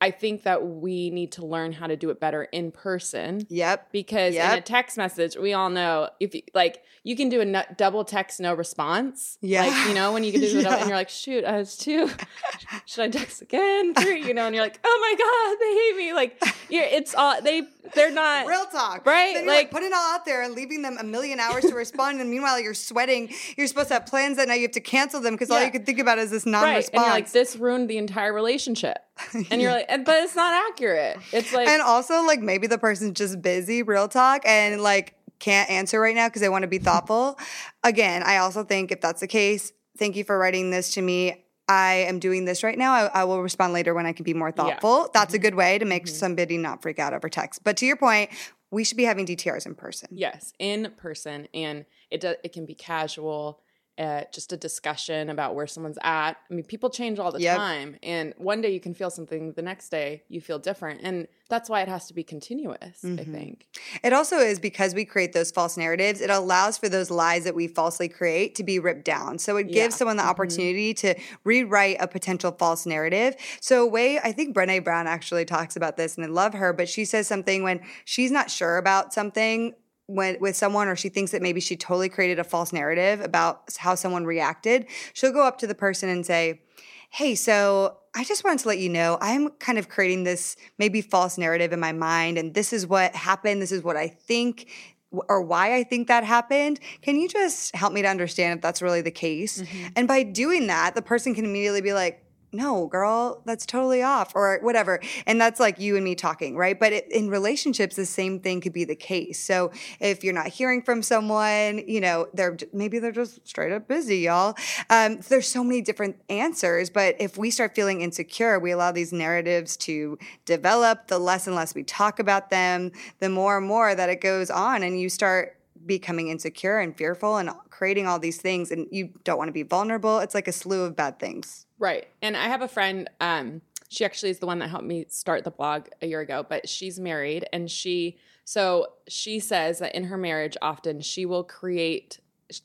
I 0.00 0.12
think 0.12 0.44
that 0.44 0.64
we 0.64 1.10
need 1.10 1.32
to 1.32 1.44
learn 1.44 1.72
how 1.72 1.88
to 1.88 1.96
do 1.96 2.10
it 2.10 2.20
better 2.20 2.44
in 2.44 2.70
person 2.70 3.44
Yep. 3.50 3.90
because 3.90 4.36
in 4.36 4.40
a 4.42 4.60
text 4.60 4.96
message, 4.96 5.36
we 5.36 5.54
all 5.54 5.70
know 5.70 6.08
if 6.20 6.36
you, 6.36 6.42
like 6.54 6.84
you 7.02 7.16
can 7.16 7.28
do 7.28 7.40
a 7.40 7.44
nu- 7.44 7.62
double 7.76 8.04
text 8.04 8.38
no 8.38 8.54
response. 8.54 9.38
Yeah. 9.40 9.66
like 9.66 9.88
you 9.88 9.94
know 9.94 10.12
when 10.12 10.22
you 10.22 10.30
can 10.30 10.40
do 10.40 10.52
double, 10.62 10.70
Yeah. 10.70 10.76
and 10.82 10.88
you're 10.88 10.96
like, 10.96 11.08
shoot, 11.08 11.44
I 11.44 11.56
was 11.56 11.76
two. 11.76 12.08
Should 12.86 13.02
I 13.06 13.08
text 13.08 13.42
again? 13.42 13.92
Three, 13.94 14.24
you 14.24 14.34
know, 14.34 14.46
and 14.46 14.54
you're 14.54 14.62
like, 14.62 14.78
oh 14.84 14.98
my 15.00 15.14
god, 15.18 15.58
they 15.60 15.74
hate 15.74 15.96
me. 15.96 16.12
Like, 16.14 16.70
you're, 16.70 16.84
it's 16.84 17.16
all 17.16 17.42
they 17.42 17.62
they're 17.94 18.10
not 18.10 18.46
Real 18.46 18.66
talk. 18.66 19.06
Right, 19.06 19.34
Then 19.34 19.44
you're 19.44 19.52
like, 19.54 19.64
like- 19.64 19.70
putting 19.70 19.88
it 19.88 19.94
all 19.94 20.14
out 20.14 20.24
there 20.24 20.42
and 20.42 20.54
leaving 20.54 20.82
them 20.82 20.96
a 20.98 21.04
million 21.04 21.40
hours 21.40 21.64
to 21.64 21.74
respond. 21.74 22.20
and 22.20 22.30
meanwhile, 22.30 22.58
you're 22.60 22.74
sweating. 22.74 23.30
You're 23.56 23.66
supposed 23.66 23.88
to 23.88 23.94
have 23.94 24.06
plans 24.06 24.36
that 24.36 24.48
now 24.48 24.54
You 24.54 24.62
have 24.62 24.72
to 24.72 24.80
cancel 24.80 25.20
them 25.20 25.34
because 25.34 25.50
all 25.50 25.62
you 25.62 25.70
can 25.70 25.84
think 25.84 25.98
about 25.98 26.18
is 26.18 26.30
this 26.30 26.46
non 26.46 26.62
right. 26.62 26.88
And 26.92 27.02
you're 27.02 27.10
like, 27.10 27.30
this 27.32 27.56
ruined 27.56 27.88
the 27.88 27.98
entire 27.98 28.32
relationship. 28.32 28.98
And 29.50 29.60
you're 29.60 29.72
like, 29.72 29.88
but 30.04 30.22
it's 30.22 30.36
not 30.36 30.54
accurate. 30.70 31.18
It's 31.32 31.52
like 31.52 31.68
and 31.68 31.82
also, 31.82 32.22
like, 32.24 32.40
maybe 32.40 32.66
the 32.66 32.78
person's 32.78 33.12
just 33.18 33.42
busy, 33.42 33.82
real 33.82 34.08
talk, 34.08 34.42
and 34.46 34.80
like, 34.80 35.14
can't 35.38 35.68
answer 35.70 36.00
right 36.00 36.14
now 36.14 36.28
because 36.28 36.40
they 36.42 36.48
want 36.48 36.62
to 36.62 36.68
be 36.68 36.78
thoughtful. 36.78 37.38
Again, 37.84 38.22
I 38.24 38.38
also 38.38 38.64
think 38.64 38.90
if 38.92 39.00
that's 39.00 39.20
the 39.20 39.26
case, 39.26 39.72
thank 39.96 40.16
you 40.16 40.24
for 40.24 40.36
writing 40.38 40.70
this 40.70 40.94
to 40.94 41.02
me. 41.02 41.44
I 41.68 42.06
am 42.08 42.18
doing 42.18 42.46
this 42.46 42.62
right 42.62 42.78
now. 42.78 42.92
I, 42.92 43.06
I 43.20 43.24
will 43.24 43.42
respond 43.42 43.72
later 43.72 43.92
when 43.94 44.06
I 44.06 44.12
can 44.12 44.24
be 44.24 44.34
more 44.34 44.50
thoughtful. 44.50 45.10
That's 45.12 45.34
a 45.34 45.36
mm-hmm. 45.36 45.42
good 45.42 45.54
way 45.54 45.78
to 45.78 45.84
make 45.84 46.06
mm-hmm. 46.06 46.14
somebody 46.14 46.56
not 46.56 46.80
freak 46.82 46.98
out 46.98 47.12
over 47.12 47.28
text. 47.28 47.62
But 47.62 47.76
to 47.78 47.86
your 47.86 47.96
point, 47.96 48.30
we 48.70 48.84
should 48.84 48.96
be 48.96 49.04
having 49.04 49.26
DTRs 49.26 49.66
in 49.66 49.74
person. 49.74 50.08
Yes, 50.10 50.52
in 50.58 50.92
person, 50.96 51.48
and 51.52 51.84
it 52.10 52.20
does. 52.20 52.36
It 52.42 52.52
can 52.52 52.66
be 52.66 52.74
casual, 52.74 53.60
uh, 53.98 54.22
just 54.32 54.52
a 54.52 54.56
discussion 54.56 55.28
about 55.28 55.54
where 55.54 55.66
someone's 55.66 55.98
at. 56.02 56.36
I 56.50 56.54
mean, 56.54 56.64
people 56.64 56.88
change 56.88 57.18
all 57.18 57.32
the 57.32 57.40
Yep. 57.40 57.56
time, 57.58 57.96
and 58.02 58.32
one 58.36 58.60
day 58.60 58.70
you 58.70 58.80
can 58.80 58.94
feel 58.94 59.10
something, 59.10 59.52
the 59.52 59.62
next 59.62 59.88
day 59.88 60.22
you 60.28 60.40
feel 60.40 60.58
different, 60.58 61.00
and 61.02 61.26
that's 61.48 61.68
why 61.70 61.80
it 61.80 61.88
has 61.88 62.06
to 62.06 62.14
be 62.14 62.22
continuous. 62.22 63.04
I 63.04 63.08
Mm-hmm. 63.08 63.32
think. 63.32 63.66
It 64.04 64.12
also 64.12 64.38
is 64.38 64.58
because 64.60 64.94
we 64.94 65.04
create 65.04 65.32
those 65.32 65.50
false 65.50 65.76
narratives, 65.76 66.20
it 66.20 66.30
allows 66.30 66.78
for 66.78 66.88
those 66.88 67.10
lies 67.10 67.44
that 67.44 67.54
we 67.54 67.66
falsely 67.66 68.08
create 68.08 68.54
to 68.56 68.62
be 68.64 68.78
ripped 68.78 69.04
down. 69.04 69.38
So 69.38 69.56
it 69.56 69.64
gives 69.64 69.94
Yeah. 69.94 69.98
someone 69.98 70.16
the 70.16 70.24
opportunity 70.24 70.94
to 70.94 71.14
rewrite 71.44 71.96
a 72.00 72.06
potential 72.06 72.52
false 72.52 72.86
narrative. 72.86 73.34
So, 73.60 73.82
a 73.82 73.86
way 73.86 74.18
I 74.20 74.32
think 74.32 74.54
Brene 74.54 74.84
Brown 74.84 75.06
actually 75.06 75.44
talks 75.44 75.74
about 75.74 75.96
this, 75.96 76.16
and 76.16 76.24
I 76.24 76.28
love 76.28 76.54
her, 76.54 76.72
but 76.72 76.88
she 76.88 77.04
says 77.04 77.26
something 77.26 77.62
when 77.62 77.80
she's 78.04 78.30
not 78.30 78.50
sure 78.50 78.76
about 78.76 79.12
something. 79.12 79.74
When, 80.10 80.40
with 80.40 80.56
someone, 80.56 80.88
or 80.88 80.96
she 80.96 81.10
thinks 81.10 81.32
that 81.32 81.42
maybe 81.42 81.60
she 81.60 81.76
totally 81.76 82.08
created 82.08 82.38
a 82.38 82.44
false 82.44 82.72
narrative 82.72 83.20
about 83.20 83.74
how 83.76 83.94
someone 83.94 84.24
reacted, 84.24 84.86
she'll 85.12 85.32
go 85.32 85.44
up 85.44 85.58
to 85.58 85.66
the 85.66 85.74
person 85.74 86.08
and 86.08 86.24
say, 86.24 86.62
Hey, 87.10 87.34
so 87.34 87.98
I 88.14 88.24
just 88.24 88.42
wanted 88.42 88.60
to 88.60 88.68
let 88.68 88.78
you 88.78 88.88
know 88.88 89.18
I'm 89.20 89.50
kind 89.50 89.78
of 89.78 89.88
creating 89.88 90.24
this 90.24 90.56
maybe 90.78 91.02
false 91.02 91.36
narrative 91.38 91.72
in 91.72 91.80
my 91.80 91.92
mind, 91.92 92.38
and 92.38 92.54
this 92.54 92.72
is 92.72 92.86
what 92.86 93.14
happened. 93.14 93.60
This 93.60 93.72
is 93.72 93.82
what 93.82 93.96
I 93.96 94.08
think 94.08 94.68
or 95.10 95.42
why 95.42 95.74
I 95.74 95.84
think 95.84 96.08
that 96.08 96.24
happened. 96.24 96.80
Can 97.00 97.16
you 97.16 97.28
just 97.28 97.74
help 97.74 97.92
me 97.92 98.02
to 98.02 98.08
understand 98.08 98.58
if 98.58 98.62
that's 98.62 98.82
really 98.82 99.00
the 99.00 99.10
case? 99.10 99.62
Mm-hmm. 99.62 99.86
And 99.96 100.08
by 100.08 100.22
doing 100.22 100.66
that, 100.66 100.94
the 100.94 101.02
person 101.02 101.34
can 101.34 101.44
immediately 101.44 101.80
be 101.80 101.92
like, 101.92 102.22
no, 102.52 102.86
girl, 102.86 103.42
that's 103.44 103.66
totally 103.66 104.02
off, 104.02 104.32
or 104.34 104.58
whatever. 104.62 105.00
And 105.26 105.40
that's 105.40 105.60
like 105.60 105.78
you 105.78 105.96
and 105.96 106.04
me 106.04 106.14
talking, 106.14 106.56
right? 106.56 106.78
But 106.78 106.92
it, 106.92 107.12
in 107.12 107.28
relationships, 107.28 107.96
the 107.96 108.06
same 108.06 108.40
thing 108.40 108.60
could 108.60 108.72
be 108.72 108.84
the 108.84 108.96
case. 108.96 109.38
So 109.38 109.70
if 110.00 110.24
you're 110.24 110.34
not 110.34 110.48
hearing 110.48 110.82
from 110.82 111.02
someone, 111.02 111.82
you 111.86 112.00
know, 112.00 112.28
they're 112.32 112.56
maybe 112.72 112.98
they're 112.98 113.12
just 113.12 113.46
straight 113.46 113.72
up 113.72 113.86
busy, 113.86 114.18
y'all. 114.18 114.56
Um, 114.88 115.20
there's 115.28 115.48
so 115.48 115.62
many 115.62 115.82
different 115.82 116.16
answers, 116.28 116.88
but 116.90 117.16
if 117.20 117.36
we 117.36 117.50
start 117.50 117.74
feeling 117.74 118.00
insecure, 118.00 118.58
we 118.58 118.70
allow 118.70 118.92
these 118.92 119.12
narratives 119.12 119.76
to 119.78 120.18
develop. 120.44 121.08
The 121.08 121.18
less 121.18 121.46
and 121.46 121.54
less 121.54 121.74
we 121.74 121.84
talk 121.84 122.18
about 122.18 122.50
them, 122.50 122.92
the 123.20 123.28
more 123.28 123.58
and 123.58 123.66
more 123.66 123.94
that 123.94 124.08
it 124.08 124.20
goes 124.20 124.50
on, 124.50 124.82
and 124.82 124.98
you 124.98 125.08
start 125.08 125.56
becoming 125.86 126.28
insecure 126.28 126.78
and 126.78 126.96
fearful 126.96 127.36
and 127.36 127.50
creating 127.70 128.06
all 128.06 128.18
these 128.18 128.38
things, 128.40 128.70
and 128.70 128.86
you 128.90 129.10
don't 129.24 129.38
want 129.38 129.48
to 129.48 129.52
be 129.52 129.62
vulnerable. 129.62 130.18
It's 130.18 130.34
like 130.34 130.48
a 130.48 130.52
slew 130.52 130.82
of 130.82 130.96
bad 130.96 131.18
things. 131.18 131.66
Right. 131.78 132.06
And 132.22 132.36
I 132.36 132.48
have 132.48 132.62
a 132.62 132.68
friend, 132.68 133.08
um, 133.20 133.62
she 133.88 134.04
actually 134.04 134.30
is 134.30 134.38
the 134.38 134.46
one 134.46 134.58
that 134.58 134.68
helped 134.68 134.84
me 134.86 135.06
start 135.08 135.44
the 135.44 135.50
blog 135.50 135.88
a 136.02 136.06
year 136.06 136.20
ago, 136.20 136.44
but 136.48 136.68
she's 136.68 136.98
married 137.00 137.46
and 137.52 137.70
she 137.70 138.18
so 138.44 138.86
she 139.08 139.40
says 139.40 139.78
that 139.80 139.94
in 139.94 140.04
her 140.04 140.16
marriage 140.16 140.56
often 140.62 141.00
she 141.02 141.24
will 141.26 141.44
create 141.44 142.18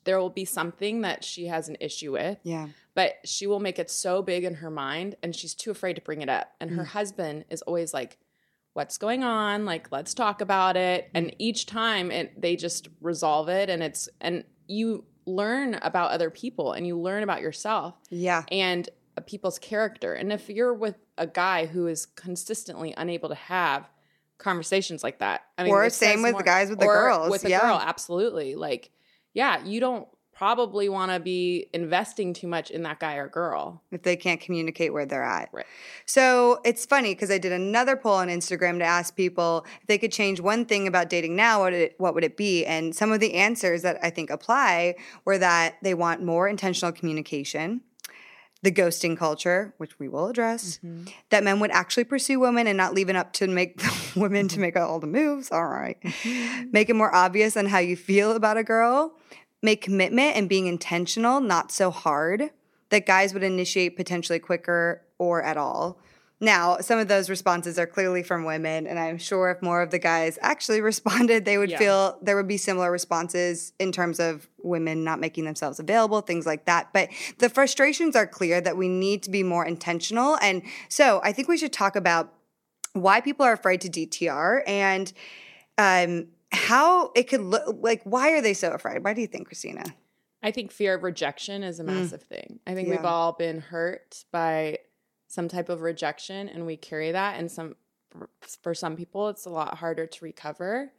there 0.05 0.17
will 0.19 0.29
be 0.29 0.45
something 0.45 1.01
that 1.01 1.25
she 1.25 1.47
has 1.47 1.67
an 1.67 1.75
issue 1.81 2.13
with, 2.13 2.37
Yeah. 2.43 2.69
but 2.95 3.15
she 3.25 3.47
will 3.47 3.59
make 3.59 3.79
it 3.79 3.89
so 3.91 4.21
big 4.21 4.43
in 4.45 4.55
her 4.55 4.69
mind 4.71 5.15
and 5.21 5.35
she's 5.35 5.53
too 5.53 5.71
afraid 5.71 5.95
to 5.97 6.01
bring 6.01 6.21
it 6.21 6.29
up. 6.29 6.53
And 6.61 6.71
her 6.71 6.85
husband 6.85 7.43
is 7.49 7.61
always 7.63 7.93
like 7.93 8.17
what's 8.73 8.97
going 8.97 9.23
on? 9.25 9.65
Like 9.65 9.91
let's 9.91 10.13
talk 10.13 10.39
about 10.41 10.75
it. 10.77 11.09
And 11.13 11.35
each 11.37 11.65
time 11.65 12.11
it 12.11 12.41
they 12.41 12.55
just 12.55 12.87
resolve 13.01 13.49
it 13.49 13.69
and 13.69 13.83
it's 13.83 14.07
and 14.21 14.43
you 14.67 15.03
learn 15.25 15.75
about 15.81 16.11
other 16.11 16.29
people 16.29 16.73
and 16.73 16.85
you 16.87 16.97
learn 16.99 17.23
about 17.23 17.41
yourself 17.41 17.95
Yeah. 18.09 18.43
and 18.51 18.89
people's 19.21 19.59
character. 19.59 20.13
And 20.13 20.31
if 20.33 20.49
you're 20.49 20.73
with 20.73 20.95
a 21.17 21.27
guy 21.27 21.65
who 21.67 21.87
is 21.87 22.05
consistently 22.05 22.93
unable 22.97 23.29
to 23.29 23.35
have 23.35 23.89
conversations 24.37 25.03
like 25.03 25.19
that, 25.19 25.41
I 25.57 25.63
mean, 25.63 25.71
Or 25.73 25.89
same 25.89 26.21
with 26.21 26.33
more- 26.33 26.43
guys 26.43 26.69
with 26.69 26.79
the 26.79 26.85
or 26.85 26.93
girls, 26.93 27.29
With 27.29 27.45
a 27.45 27.49
yeah. 27.49 27.61
girl, 27.61 27.79
absolutely. 27.81 28.55
Like, 28.55 28.91
yeah, 29.33 29.63
you 29.63 29.79
don't 29.79 30.07
probably 30.35 30.89
want 30.89 31.11
to 31.11 31.19
be 31.19 31.67
investing 31.73 32.33
too 32.33 32.47
much 32.47 32.71
in 32.71 32.81
that 32.81 32.99
guy 32.99 33.15
or 33.15 33.27
girl. 33.29 33.83
if 33.91 34.01
they 34.01 34.15
can't 34.15 34.41
communicate 34.41 34.91
where 34.91 35.05
they're 35.05 35.23
at. 35.23 35.47
Right. 35.53 35.65
So 36.07 36.59
it's 36.65 36.87
funny 36.87 37.13
because 37.13 37.29
I 37.29 37.37
did 37.37 37.51
another 37.51 37.95
poll 37.95 38.15
on 38.15 38.29
Instagram 38.29 38.79
to 38.79 38.83
ask 38.83 39.15
people 39.15 39.63
if 39.81 39.87
they 39.87 39.99
could 39.99 40.11
change 40.11 40.39
one 40.41 40.65
thing 40.65 40.87
about 40.87 41.07
dating 41.09 41.35
now, 41.35 41.59
what 41.59 41.71
would 41.71 41.79
it, 41.79 41.95
what 41.99 42.15
would 42.15 42.23
it 42.23 42.35
be? 42.35 42.65
And 42.65 42.95
some 42.95 43.11
of 43.11 43.19
the 43.19 43.35
answers 43.35 43.83
that 43.83 43.99
I 44.01 44.09
think 44.09 44.31
apply 44.31 44.95
were 45.23 45.37
that 45.37 45.75
they 45.83 45.93
want 45.93 46.23
more 46.23 46.47
intentional 46.49 46.91
communication, 46.91 47.81
the 48.63 48.71
ghosting 48.71 49.15
culture, 49.17 49.73
which 49.77 49.99
we 49.99 50.07
will 50.07 50.27
address, 50.27 50.79
mm-hmm. 50.83 51.05
that 51.29 51.43
men 51.43 51.59
would 51.59 51.69
actually 51.71 52.05
pursue 52.05 52.39
women 52.39 52.65
and 52.65 52.77
not 52.77 52.93
leave 52.93 53.09
it 53.09 53.15
up 53.15 53.33
to 53.33 53.47
make 53.47 53.81
women 54.15 54.47
to 54.47 54.55
mm-hmm. 54.55 54.61
make 54.61 54.77
all 54.77 54.99
the 54.99 55.07
moves. 55.07 55.51
All 55.51 55.67
right. 55.67 55.97
Mm-hmm. 56.01 56.71
Make 56.71 56.89
it 56.89 56.95
more 56.95 57.13
obvious 57.13 57.57
on 57.57 57.67
how 57.67 57.79
you 57.79 57.97
feel 57.97 58.31
about 58.31 58.57
a 58.57 58.63
girl. 58.63 59.13
Make 59.61 59.81
commitment 59.81 60.37
and 60.37 60.49
being 60.49 60.67
intentional 60.67 61.41
not 61.41 61.71
so 61.71 61.91
hard. 61.91 62.51
That 62.89 63.05
guys 63.05 63.33
would 63.33 63.43
initiate 63.43 63.97
potentially 63.97 64.39
quicker 64.39 65.01
or 65.17 65.41
at 65.41 65.57
all. 65.57 65.99
Now, 66.43 66.79
some 66.79 66.99
of 66.99 67.07
those 67.07 67.29
responses 67.29 67.79
are 67.79 67.87
clearly 67.87 68.21
from 68.21 68.43
women, 68.43 68.85
and 68.85 68.99
I'm 68.99 69.17
sure 69.17 69.49
if 69.49 69.61
more 69.61 69.81
of 69.81 69.91
the 69.91 69.97
guys 69.97 70.37
actually 70.41 70.81
responded, 70.91 71.45
they 71.45 71.57
would 71.57 71.69
Yeah. 71.71 71.77
feel 71.79 72.19
there 72.21 72.35
would 72.35 72.49
be 72.49 72.57
similar 72.57 72.91
responses 72.91 73.71
in 73.79 73.93
terms 73.93 74.19
of 74.19 74.49
women 74.61 75.05
not 75.05 75.21
making 75.21 75.45
themselves 75.45 75.79
available, 75.79 76.19
things 76.19 76.45
like 76.45 76.65
that. 76.65 76.89
But 76.91 77.07
the 77.37 77.47
frustrations 77.49 78.13
are 78.17 78.27
clear 78.27 78.59
that 78.59 78.75
we 78.75 78.89
need 78.89 79.23
to 79.23 79.29
be 79.31 79.41
more 79.41 79.65
intentional. 79.65 80.37
And 80.41 80.63
so 80.89 81.21
I 81.23 81.31
think 81.31 81.47
we 81.47 81.57
should 81.57 81.71
talk 81.71 81.95
about 81.95 82.33
why 82.91 83.21
people 83.21 83.45
are 83.45 83.53
afraid 83.53 83.79
to 83.81 83.89
DTR 83.89 84.63
and 84.67 85.13
um, 85.77 86.27
how 86.51 87.11
it 87.15 87.29
could 87.29 87.41
look 87.41 87.77
like. 87.81 88.01
Why 88.03 88.31
are 88.31 88.41
they 88.41 88.53
so 88.53 88.71
afraid? 88.73 89.01
Why 89.03 89.13
do 89.13 89.21
you 89.21 89.27
think, 89.27 89.49
Kristina? 89.49 89.93
I 90.43 90.51
think 90.51 90.71
fear 90.73 90.93
of 90.95 91.03
rejection 91.03 91.63
is 91.63 91.79
a 91.79 91.85
massive 91.85 92.21
thing. 92.23 92.59
I 92.67 92.73
think 92.73 92.89
we've 92.89 92.99
Mm. 92.99 93.05
All 93.05 93.31
been 93.31 93.61
hurt 93.61 94.25
by 94.31 94.79
some 95.33 95.47
type 95.47 95.69
of 95.69 95.81
rejection 95.81 96.47
and 96.49 96.65
we 96.65 96.77
carry 96.77 97.11
that 97.11 97.39
and 97.39 97.51
some 97.51 97.75
for 98.61 98.73
some 98.75 98.95
people 98.95 99.29
it's 99.29 99.45
a 99.45 99.49
lot 99.49 99.77
harder 99.79 100.05
to 100.05 100.25
recover. 100.25 100.91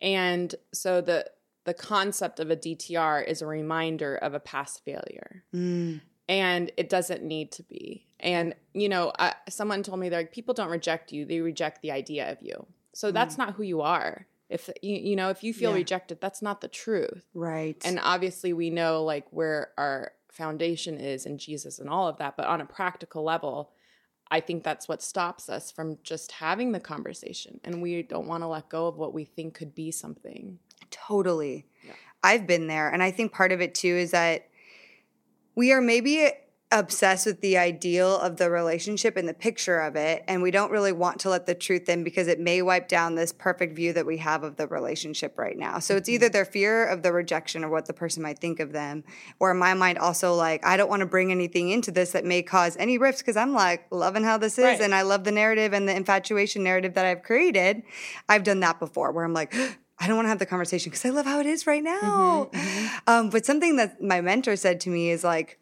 And 0.00 0.54
so 0.72 1.00
the 1.00 1.26
the 1.64 1.74
concept 1.74 2.40
of 2.40 2.50
a 2.50 2.56
DTR 2.56 3.26
is 3.26 3.42
a 3.42 3.46
reminder 3.46 4.16
of 4.16 4.32
a 4.34 4.40
past 4.40 4.82
failure. 4.84 5.44
Mm, 5.54 6.00
And 6.28 6.70
it 6.76 6.88
doesn't 6.88 7.22
need 7.22 7.52
to 7.52 7.62
be. 7.62 8.06
And 8.20 8.54
you 8.74 8.88
know, 8.88 9.12
someone 9.48 9.82
told 9.82 9.98
me 10.00 10.08
they're 10.08 10.20
like 10.20 10.32
people 10.32 10.54
don't 10.54 10.70
reject 10.70 11.12
you, 11.12 11.24
they 11.24 11.40
reject 11.40 11.82
the 11.82 11.90
idea 11.92 12.30
of 12.32 12.38
you. 12.42 12.66
So 12.94 13.10
that's 13.12 13.38
not 13.38 13.54
who 13.54 13.62
you 13.62 13.80
are. 13.80 14.26
If 14.50 14.70
you, 14.82 14.96
you 14.96 15.14
know, 15.16 15.28
if 15.30 15.42
you 15.44 15.52
feel 15.52 15.70
Mm. 15.70 15.74
Yeah. 15.74 15.78
rejected, 15.78 16.20
that's 16.20 16.40
not 16.42 16.60
the 16.60 16.68
truth 16.68 17.24
right. 17.34 17.80
and 17.84 17.98
obviously 18.02 18.52
we 18.52 18.70
know 18.70 19.04
like 19.04 19.26
where 19.30 19.72
our 19.76 20.12
foundation 20.30 20.98
is 20.98 21.26
in 21.26 21.38
Jesus 21.38 21.78
and 21.78 21.88
all 21.88 22.08
of 22.08 22.18
that 22.18 22.36
but 22.36 22.46
on 22.46 22.60
a 22.60 22.66
practical 22.66 23.22
level 23.22 23.72
I 24.30 24.40
think 24.40 24.62
that's 24.62 24.88
what 24.88 25.02
stops 25.02 25.48
us 25.48 25.70
from 25.70 25.98
just 26.02 26.32
having 26.32 26.72
the 26.72 26.80
conversation 26.80 27.60
and 27.64 27.80
we 27.80 28.02
don't 28.02 28.26
want 28.26 28.42
to 28.42 28.48
let 28.48 28.68
go 28.68 28.86
of 28.86 28.98
what 28.98 29.14
we 29.14 29.24
think 29.24 29.54
could 29.54 29.74
be 29.74 29.90
something 29.90 30.58
Totally. 30.90 31.66
Yeah. 31.84 31.92
I've 32.22 32.46
been 32.46 32.66
there. 32.66 32.88
And 32.88 33.02
I 33.02 33.10
think 33.10 33.32
part 33.32 33.52
of 33.52 33.60
it 33.60 33.74
too 33.74 33.88
is 33.88 34.10
that 34.12 34.48
we 35.54 35.72
are 35.72 35.80
maybe 35.80 36.30
obsessed 36.70 37.24
with 37.24 37.40
the 37.40 37.56
ideal 37.56 38.18
of 38.18 38.36
the 38.36 38.50
relationship 38.50 39.16
and 39.16 39.26
the 39.26 39.34
picture 39.34 39.78
of 39.78 39.96
it. 39.96 40.22
And 40.28 40.42
we 40.42 40.50
don't 40.50 40.70
really 40.70 40.92
want 40.92 41.20
to 41.20 41.30
let 41.30 41.46
the 41.46 41.54
truth 41.54 41.88
in 41.88 42.04
because 42.04 42.28
it 42.28 42.38
may 42.38 42.60
wipe 42.60 42.88
down 42.88 43.14
this 43.14 43.32
perfect 43.32 43.74
view 43.74 43.94
that 43.94 44.04
we 44.04 44.18
have 44.18 44.42
of 44.42 44.56
the 44.56 44.66
relationship 44.66 45.38
right 45.38 45.56
now. 45.56 45.78
So 45.78 45.96
it's 45.96 46.08
mm-hmm. 46.08 46.16
either 46.16 46.28
their 46.28 46.44
fear 46.44 46.84
of 46.84 47.02
the 47.02 47.12
rejection 47.12 47.64
or 47.64 47.70
what 47.70 47.86
the 47.86 47.94
person 47.94 48.22
might 48.22 48.38
think 48.38 48.60
of 48.60 48.72
them, 48.72 49.04
or 49.40 49.50
in 49.50 49.58
my 49.58 49.72
mind, 49.72 49.98
also 49.98 50.34
like, 50.34 50.64
I 50.64 50.76
don't 50.76 50.90
want 50.90 51.00
to 51.00 51.06
bring 51.06 51.30
anything 51.30 51.70
into 51.70 51.90
this 51.90 52.12
that 52.12 52.26
may 52.26 52.42
cause 52.42 52.76
any 52.76 52.98
rifts 52.98 53.22
because 53.22 53.36
I'm 53.36 53.54
like 53.54 53.86
loving 53.90 54.22
how 54.22 54.36
this 54.36 54.58
is. 54.58 54.64
Right. 54.64 54.80
And 54.80 54.94
I 54.94 55.02
love 55.02 55.24
the 55.24 55.32
narrative 55.32 55.72
and 55.72 55.88
the 55.88 55.96
infatuation 55.96 56.62
narrative 56.62 56.94
that 56.94 57.06
I've 57.06 57.22
created. 57.22 57.82
I've 58.28 58.44
done 58.44 58.60
that 58.60 58.78
before 58.78 59.12
where 59.12 59.24
I'm 59.24 59.34
like, 59.34 59.54
I 60.00 60.06
don't 60.06 60.16
want 60.16 60.26
to 60.26 60.30
have 60.30 60.38
the 60.38 60.46
conversation 60.46 60.90
because 60.90 61.04
I 61.04 61.08
love 61.08 61.26
how 61.26 61.40
it 61.40 61.46
is 61.46 61.66
right 61.66 61.82
now. 61.82 62.50
Mm-hmm, 62.52 62.56
mm-hmm. 62.56 62.96
Um, 63.08 63.30
but 63.30 63.44
something 63.44 63.76
that 63.76 64.00
my 64.00 64.20
mentor 64.20 64.54
said 64.54 64.80
to 64.82 64.90
me 64.90 65.10
is 65.10 65.24
like, 65.24 65.57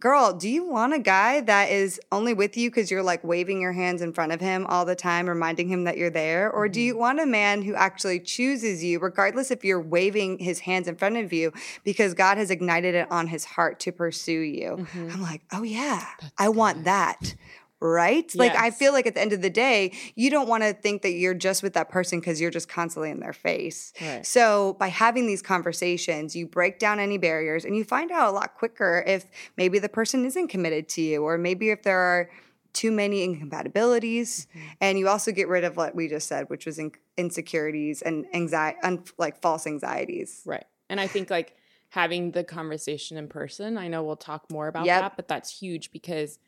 girl, 0.00 0.32
do 0.32 0.48
you 0.48 0.64
want 0.64 0.94
a 0.94 0.98
guy 0.98 1.40
that 1.40 1.70
is 1.70 2.00
only 2.12 2.32
with 2.32 2.56
you 2.56 2.70
because 2.70 2.90
you're 2.90 3.02
like 3.02 3.24
waving 3.24 3.60
your 3.60 3.72
hands 3.72 4.00
in 4.00 4.12
front 4.12 4.32
of 4.32 4.40
him 4.40 4.64
all 4.66 4.84
the 4.84 4.94
time, 4.94 5.28
reminding 5.28 5.68
him 5.68 5.84
that 5.84 5.96
you're 5.96 6.10
there? 6.10 6.50
Or 6.50 6.68
do 6.68 6.78
mm-hmm. 6.78 6.86
you 6.86 6.98
want 6.98 7.20
a 7.20 7.26
man 7.26 7.62
who 7.62 7.74
actually 7.74 8.20
chooses 8.20 8.84
you, 8.84 9.00
regardless 9.00 9.50
if 9.50 9.64
you're 9.64 9.80
waving 9.80 10.38
his 10.38 10.60
hands 10.60 10.86
in 10.86 10.96
front 10.96 11.16
of 11.16 11.32
you, 11.32 11.52
because 11.84 12.14
God 12.14 12.38
has 12.38 12.50
ignited 12.50 12.94
it 12.94 13.10
on 13.10 13.26
his 13.26 13.44
heart 13.44 13.80
to 13.80 13.92
pursue 13.92 14.40
you? 14.40 14.76
Mm-hmm. 14.78 15.10
I'm 15.12 15.22
like, 15.22 15.42
oh 15.52 15.62
yeah, 15.62 16.06
I 16.38 16.48
want 16.48 16.84
that. 16.84 17.34
Right? 17.80 18.34
Like 18.34 18.54
I 18.56 18.70
feel 18.70 18.92
like 18.92 19.06
at 19.06 19.14
the 19.14 19.20
end 19.20 19.32
of 19.32 19.40
the 19.42 19.50
day, 19.50 19.92
you 20.16 20.30
don't 20.30 20.48
want 20.48 20.62
to 20.64 20.72
think 20.72 21.02
that 21.02 21.12
you're 21.12 21.34
just 21.34 21.62
with 21.62 21.74
that 21.74 21.88
person 21.88 22.18
because 22.20 22.40
you're 22.40 22.50
just 22.50 22.68
constantly 22.68 23.10
in 23.10 23.20
their 23.20 23.32
face. 23.32 23.92
Right. 24.00 24.26
So 24.26 24.74
by 24.80 24.88
having 24.88 25.26
these 25.26 25.42
conversations, 25.42 26.34
you 26.34 26.46
break 26.46 26.78
down 26.78 26.98
any 26.98 27.18
barriers 27.18 27.64
and 27.64 27.76
you 27.76 27.84
find 27.84 28.10
out 28.10 28.28
a 28.28 28.32
lot 28.32 28.54
quicker 28.54 29.04
if 29.06 29.26
maybe 29.56 29.78
the 29.78 29.88
person 29.88 30.24
isn't 30.24 30.48
committed 30.48 30.88
to 30.90 31.02
you, 31.02 31.22
or 31.22 31.38
maybe 31.38 31.70
if 31.70 31.82
there 31.84 31.98
are 31.98 32.30
too 32.72 32.90
many 32.92 33.22
incompatibilities, 33.24 34.46
Mm-hmm. 34.50 34.66
and 34.80 34.98
you 34.98 35.08
also 35.08 35.32
get 35.32 35.48
rid 35.48 35.64
of 35.64 35.76
what 35.76 35.94
we 35.94 36.08
just 36.08 36.28
said, 36.28 36.48
which 36.50 36.66
was 36.66 36.78
in- 36.78 36.92
insecurities 37.16 38.02
and 38.02 38.26
anxiety, 38.34 38.78
un- 38.82 39.04
like 39.18 39.40
false 39.40 39.66
anxieties. 39.66 40.42
Right. 40.44 40.64
And 40.88 41.00
I 41.00 41.06
think 41.06 41.30
like 41.30 41.54
having 41.90 42.32
the 42.32 42.44
conversation 42.44 43.16
in 43.16 43.28
person, 43.28 43.78
I 43.78 43.88
know 43.88 44.02
we'll 44.02 44.16
talk 44.16 44.50
more 44.50 44.68
about 44.68 44.84
Yep. 44.86 45.00
that, 45.02 45.16
but 45.16 45.28
that's 45.28 45.58
huge 45.58 45.90
because 45.92 46.38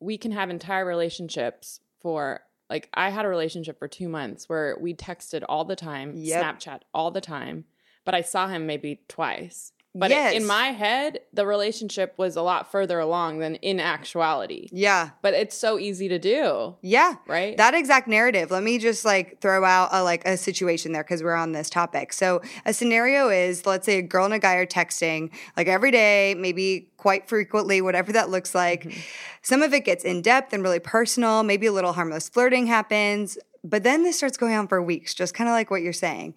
we 0.00 0.18
can 0.18 0.32
have 0.32 0.50
entire 0.50 0.84
relationships 0.84 1.80
for 2.00 2.40
like 2.70 2.88
I 2.94 3.10
had 3.10 3.24
a 3.24 3.28
relationship 3.28 3.78
for 3.78 3.88
2 3.88 4.08
months 4.08 4.48
where 4.48 4.76
we 4.80 4.94
texted 4.94 5.42
all 5.48 5.64
the 5.64 5.76
time, 5.76 6.12
Yep. 6.14 6.42
Snapchat 6.58 6.80
all 6.92 7.10
the 7.10 7.20
time, 7.20 7.64
but 8.04 8.14
I 8.14 8.22
saw 8.22 8.48
him 8.48 8.66
maybe 8.66 9.00
twice. 9.08 9.72
But 9.96 10.10
Yes. 10.10 10.34
in 10.34 10.44
my 10.44 10.68
head, 10.72 11.20
the 11.32 11.46
relationship 11.46 12.14
was 12.16 12.34
a 12.34 12.42
lot 12.42 12.70
further 12.72 12.98
along 12.98 13.38
than 13.38 13.54
in 13.56 13.78
actuality. 13.78 14.68
Yeah. 14.72 15.10
But 15.22 15.34
it's 15.34 15.56
so 15.56 15.78
easy 15.78 16.08
to 16.08 16.18
do, 16.18 16.74
Yeah. 16.82 17.14
right? 17.28 17.56
That 17.56 17.74
exact 17.74 18.08
narrative. 18.08 18.50
Let 18.50 18.64
me 18.64 18.78
just 18.78 19.04
like 19.04 19.40
throw 19.40 19.64
out 19.64 19.90
a, 19.92 20.02
like 20.02 20.26
a 20.26 20.36
situation 20.36 20.90
there 20.92 21.04
because 21.04 21.22
we're 21.22 21.34
on 21.36 21.52
this 21.52 21.70
topic. 21.70 22.12
So 22.12 22.42
a 22.66 22.72
scenario 22.74 23.28
is 23.28 23.66
let's 23.66 23.86
say 23.86 23.98
a 23.98 24.02
girl 24.02 24.24
and 24.24 24.34
a 24.34 24.40
guy 24.40 24.56
are 24.56 24.66
texting 24.66 25.30
like 25.56 25.68
every 25.68 25.92
day, 25.92 26.34
maybe 26.36 26.88
quite 26.96 27.28
frequently, 27.28 27.80
whatever 27.80 28.12
that 28.12 28.30
looks 28.30 28.52
like. 28.54 28.84
Mm-hmm. 28.84 28.98
Some 29.42 29.62
of 29.62 29.72
it 29.72 29.84
gets 29.84 30.04
in 30.04 30.22
depth 30.22 30.52
and 30.52 30.62
really 30.64 30.80
personal. 30.80 31.44
Maybe 31.44 31.66
a 31.66 31.72
little 31.72 31.92
harmless 31.92 32.28
flirting 32.28 32.66
happens. 32.66 33.38
But 33.64 33.82
then 33.82 34.02
this 34.02 34.18
starts 34.18 34.36
going 34.36 34.54
on 34.54 34.68
for 34.68 34.82
weeks, 34.82 35.14
just 35.14 35.34
kind 35.34 35.48
of 35.48 35.52
like 35.54 35.70
what 35.70 35.82
you're 35.82 35.92
saying. 35.92 36.34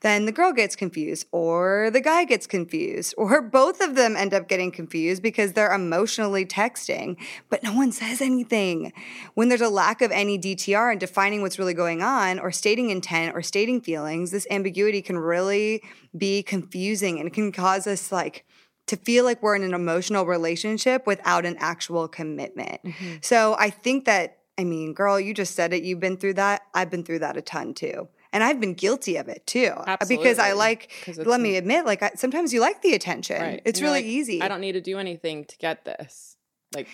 Then 0.00 0.26
the 0.26 0.32
girl 0.32 0.52
gets 0.52 0.76
confused, 0.76 1.26
or 1.32 1.88
the 1.92 2.00
guy 2.00 2.24
gets 2.24 2.46
confused, 2.46 3.14
or 3.18 3.40
both 3.40 3.80
of 3.80 3.94
them 3.94 4.16
end 4.16 4.34
up 4.34 4.48
getting 4.48 4.70
confused 4.70 5.22
because 5.22 5.52
they're 5.52 5.72
emotionally 5.72 6.44
texting, 6.44 7.16
but 7.48 7.62
no 7.62 7.72
one 7.72 7.92
says 7.92 8.20
anything. 8.20 8.92
When 9.34 9.48
there's 9.48 9.60
a 9.60 9.68
lack 9.68 10.02
of 10.02 10.10
any 10.10 10.38
DTR 10.38 10.92
in 10.92 10.98
defining 10.98 11.40
what's 11.40 11.58
really 11.58 11.74
going 11.74 12.02
on, 12.02 12.38
or 12.38 12.50
stating 12.50 12.90
intent, 12.90 13.34
or 13.34 13.42
stating 13.42 13.80
feelings, 13.80 14.30
this 14.32 14.46
ambiguity 14.50 15.00
can 15.00 15.18
really 15.18 15.82
be 16.16 16.42
confusing 16.42 17.18
and 17.18 17.28
it 17.28 17.32
can 17.32 17.52
cause 17.52 17.86
us 17.86 18.12
like 18.12 18.44
to 18.86 18.96
feel 18.96 19.24
like 19.24 19.42
we're 19.42 19.56
in 19.56 19.62
an 19.62 19.74
emotional 19.74 20.26
relationship 20.26 21.06
without 21.06 21.46
an 21.46 21.56
actual 21.58 22.08
commitment. 22.08 22.82
Mm-hmm. 22.84 23.14
So 23.22 23.56
I 23.58 23.70
think 23.70 24.04
that, 24.04 24.38
I 24.56 24.64
mean, 24.64 24.92
girl, 24.92 25.18
you 25.18 25.34
just 25.34 25.54
said 25.54 25.72
it. 25.72 25.82
You've 25.82 26.00
been 26.00 26.16
through 26.16 26.34
that. 26.34 26.62
I've 26.74 26.90
been 26.90 27.02
through 27.02 27.20
that 27.20 27.36
a 27.36 27.42
ton 27.42 27.74
too. 27.74 28.08
And 28.32 28.42
I've 28.42 28.60
been 28.60 28.74
guilty 28.74 29.16
of 29.16 29.28
it 29.28 29.46
too. 29.46 29.72
Absolutely. 29.86 30.24
Because 30.24 30.38
I 30.40 30.52
like, 30.52 30.90
let 31.18 31.40
me 31.40 31.56
admit, 31.56 31.86
like 31.86 32.02
I, 32.02 32.10
sometimes 32.16 32.52
you 32.52 32.60
like 32.60 32.82
the 32.82 32.94
attention. 32.94 33.40
Right. 33.40 33.62
It's 33.64 33.78
And 33.78 33.86
really 33.86 34.00
like, 34.00 34.06
easy. 34.06 34.42
I 34.42 34.48
don't 34.48 34.60
need 34.60 34.72
to 34.72 34.80
do 34.80 34.98
anything 34.98 35.44
to 35.44 35.56
get 35.58 35.84
this. 35.84 36.33
Like 36.74 36.88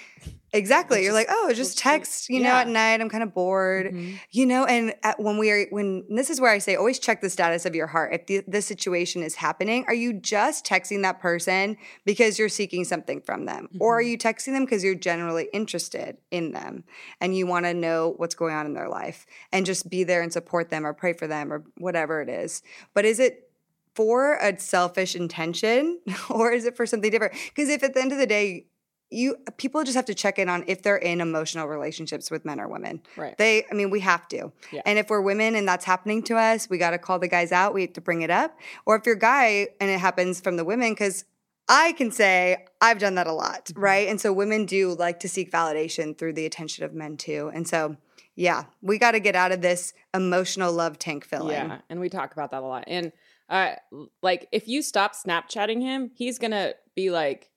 Exactly. 0.53 1.05
You're 1.05 1.13
just- 1.13 1.29
like, 1.29 1.29
oh, 1.31 1.53
just 1.53 1.79
text, 1.79 2.29
you 2.29 2.41
know, 2.41 2.49
yeah. 2.49 2.61
at 2.63 2.69
night. 2.69 3.01
I'm 3.01 3.09
kind 3.09 3.23
of 3.23 3.33
bored, 3.33 3.93
Mhm. 3.95 4.19
you 4.33 4.47
know. 4.47 4.65
And 4.65 4.95
at, 5.05 5.21
when 5.21 5.39
we 5.39 5.49
are, 5.53 5.67
when 5.71 6.05
this 6.09 6.29
is 6.29 6.41
where 6.41 6.51
I 6.51 6.59
say, 6.59 6.75
always 6.75 6.99
check 6.99 7.21
the 7.21 7.31
status 7.31 7.65
of 7.67 7.77
your 7.77 7.87
heart. 7.87 8.13
If 8.13 8.27
the, 8.27 8.43
this 8.49 8.67
situation 8.67 9.23
is 9.23 9.37
happening, 9.37 9.85
are 9.87 9.95
you 9.95 10.13
just 10.13 10.67
texting 10.67 11.03
that 11.03 11.21
person 11.21 11.77
because 12.05 12.37
you're 12.37 12.49
seeking 12.49 12.83
something 12.85 13.21
from 13.21 13.45
them, 13.45 13.69
or 13.79 14.01
are 14.01 14.03
Mhm. 14.03 14.09
you 14.11 14.19
texting 14.19 14.53
them 14.53 14.65
because 14.65 14.83
you're 14.83 14.97
generally 14.97 15.49
interested 15.53 16.17
in 16.33 16.51
them 16.51 16.83
and 17.21 17.37
you 17.37 17.47
want 17.47 17.67
to 17.67 17.73
know 17.73 18.15
what's 18.17 18.35
going 18.35 18.53
on 18.55 18.67
in 18.67 18.75
their 18.75 18.89
life 18.89 19.27
and 19.53 19.65
just 19.65 19.89
be 19.89 20.03
there 20.03 20.21
and 20.21 20.33
support 20.33 20.69
them 20.71 20.85
or 20.85 20.93
pray 20.93 21.13
for 21.13 21.29
them 21.29 21.53
or 21.53 21.63
whatever 21.79 22.21
it 22.23 22.29
is? 22.29 22.61
But 22.93 23.05
is 23.05 23.21
it 23.21 23.51
for 23.95 24.35
a 24.35 24.59
selfish 24.59 25.15
intention 25.15 26.01
or 26.29 26.51
is 26.51 26.65
it 26.65 26.77
for 26.77 26.87
something 26.87 27.11
different? 27.13 27.35
Because 27.55 27.69
if 27.69 27.85
at 27.85 27.95
the 27.95 28.01
end 28.01 28.11
of 28.11 28.19
the 28.19 28.27
day, 28.27 28.67
you 29.11 29.37
people 29.57 29.83
just 29.83 29.97
have 29.97 30.05
to 30.07 30.15
check 30.15 30.39
in 30.39 30.49
on 30.49 30.65
if 30.69 30.83
they're 30.83 30.97
in 30.97 31.21
emotional 31.21 31.67
relationships 31.67 32.31
with 32.31 32.45
men 32.45 32.61
or 32.61 32.69
women. 32.69 33.03
right. 33.17 33.37
They, 33.39 33.65
I 33.71 33.75
mean, 33.75 33.91
we 33.91 34.01
have 34.01 34.29
to. 34.29 34.53
Yeah. 34.71 34.83
And 34.87 34.99
if 34.99 35.11
we're 35.11 35.21
women 35.21 35.55
and 35.57 35.67
that's 35.67 35.85
happening 35.85 36.23
to 36.25 36.37
us, 36.37 36.71
we 36.71 36.79
got 36.79 36.91
to 36.91 36.99
call 36.99 37.19
the 37.19 37.27
guys 37.29 37.51
out. 37.53 37.75
We 37.75 37.83
have 37.83 37.93
to 37.95 38.01
bring 38.01 38.23
it 38.23 38.31
up. 38.31 38.57
Or 38.87 38.97
if 38.97 39.05
you're 39.07 39.17
a 39.17 39.19
guy 39.19 39.69
and 39.81 39.91
it 39.91 39.99
happens 39.99 40.41
from 40.41 40.57
the 40.57 40.65
women, 40.65 40.93
because 40.93 41.25
I 41.69 41.93
can 41.93 42.11
say 42.13 42.65
I've 42.81 42.99
done 42.99 43.17
that 43.17 43.27
a 43.27 43.33
lot, 43.33 43.67
Mm-hmm. 43.67 43.81
right? 43.81 44.09
And 44.09 44.21
so 44.21 44.33
women 44.33 44.65
do 44.65 44.95
like 44.95 45.21
to 45.21 45.29
seek 45.29 45.51
validation 45.51 46.17
through 46.17 46.35
the 46.35 46.47
attention 46.47 46.85
of 46.85 46.95
men 46.95 47.17
too. 47.17 47.51
And 47.53 47.67
so, 47.67 47.97
yeah, 48.37 48.65
we 48.81 48.99
got 48.99 49.13
to 49.13 49.21
get 49.21 49.35
out 49.35 49.51
of 49.53 49.61
this 49.61 49.93
emotional 50.15 50.73
love 50.73 50.99
tank 51.01 51.25
filling. 51.25 51.51
Yeah, 51.57 51.79
and 51.91 51.99
we 52.01 52.09
talk 52.09 52.33
about 52.33 52.53
that 52.53 52.63
a 52.63 52.67
lot. 52.67 52.85
And 52.87 53.11
uh, 53.49 53.73
like, 54.23 54.47
if 54.53 54.69
you 54.69 54.83
stop 54.83 55.15
Snapchatting 55.17 55.81
him, 55.83 56.13
he's 56.15 56.39
gonna 56.39 56.75
be 56.95 57.11
like, 57.11 57.51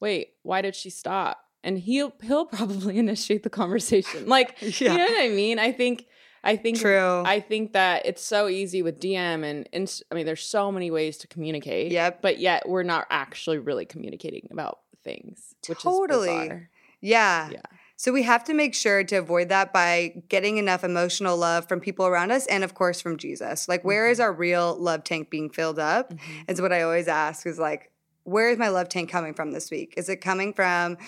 "Wait, 0.00 0.34
why 0.42 0.62
did 0.62 0.74
she 0.76 0.90
stop?" 0.90 1.44
And 1.64 1.78
he'll 1.78 2.12
he'll 2.22 2.46
probably 2.58 2.98
initiate 2.98 3.42
the 3.42 3.50
conversation. 3.50 4.28
Like, 4.28 4.56
Yeah. 4.60 4.68
you 4.92 4.98
know 4.98 5.04
what 5.04 5.20
I 5.22 5.28
mean? 5.28 5.58
I 5.58 5.72
think 5.72 6.06
I 6.44 6.54
think 6.56 6.78
True. 6.78 7.22
I 7.26 7.40
think 7.40 7.72
that 7.72 8.06
it's 8.06 8.22
so 8.22 8.48
easy 8.48 8.80
with 8.80 9.00
DM 9.00 9.44
and 9.44 9.68
Inst- 9.72 10.04
I 10.10 10.14
mean, 10.14 10.24
there's 10.24 10.42
so 10.44 10.70
many 10.70 10.90
ways 10.90 11.18
to 11.18 11.26
communicate. 11.26 11.90
Yep. 11.90 12.22
But 12.22 12.38
yet 12.38 12.68
we're 12.68 12.84
not 12.84 13.06
actually 13.10 13.58
really 13.58 13.84
communicating 13.84 14.46
about 14.52 14.78
things, 15.02 15.54
which 15.68 15.80
Totally. 15.82 16.68
Yeah. 17.00 17.50
Yeah. 17.50 17.60
So 17.96 18.12
we 18.12 18.22
have 18.22 18.44
to 18.44 18.54
make 18.54 18.76
sure 18.76 19.02
to 19.02 19.16
avoid 19.16 19.48
that 19.48 19.72
by 19.72 20.22
getting 20.28 20.56
enough 20.58 20.84
emotional 20.84 21.36
love 21.36 21.66
from 21.68 21.80
people 21.80 22.06
around 22.06 22.30
us 22.30 22.46
and 22.46 22.62
of 22.62 22.72
course 22.74 23.00
from 23.00 23.16
Jesus. 23.16 23.68
Like 23.68 23.82
where 23.84 24.04
Mm-hmm. 24.04 24.12
is 24.12 24.20
our 24.20 24.32
real 24.32 24.76
love 24.78 25.02
tank 25.02 25.30
being 25.30 25.50
filled 25.50 25.80
up? 25.80 26.12
Mhm. 26.14 26.18
Is 26.48 26.60
what 26.60 26.72
I 26.72 26.82
always 26.82 27.08
ask 27.08 27.44
is 27.48 27.58
like 27.58 27.90
where 28.28 28.50
is 28.50 28.58
my 28.58 28.68
love 28.68 28.88
tank 28.88 29.08
coming 29.10 29.32
from 29.32 29.52
this 29.52 29.70
week? 29.70 29.94
Is 29.96 30.08
it 30.08 30.16
coming 30.16 30.52
from 30.52 30.98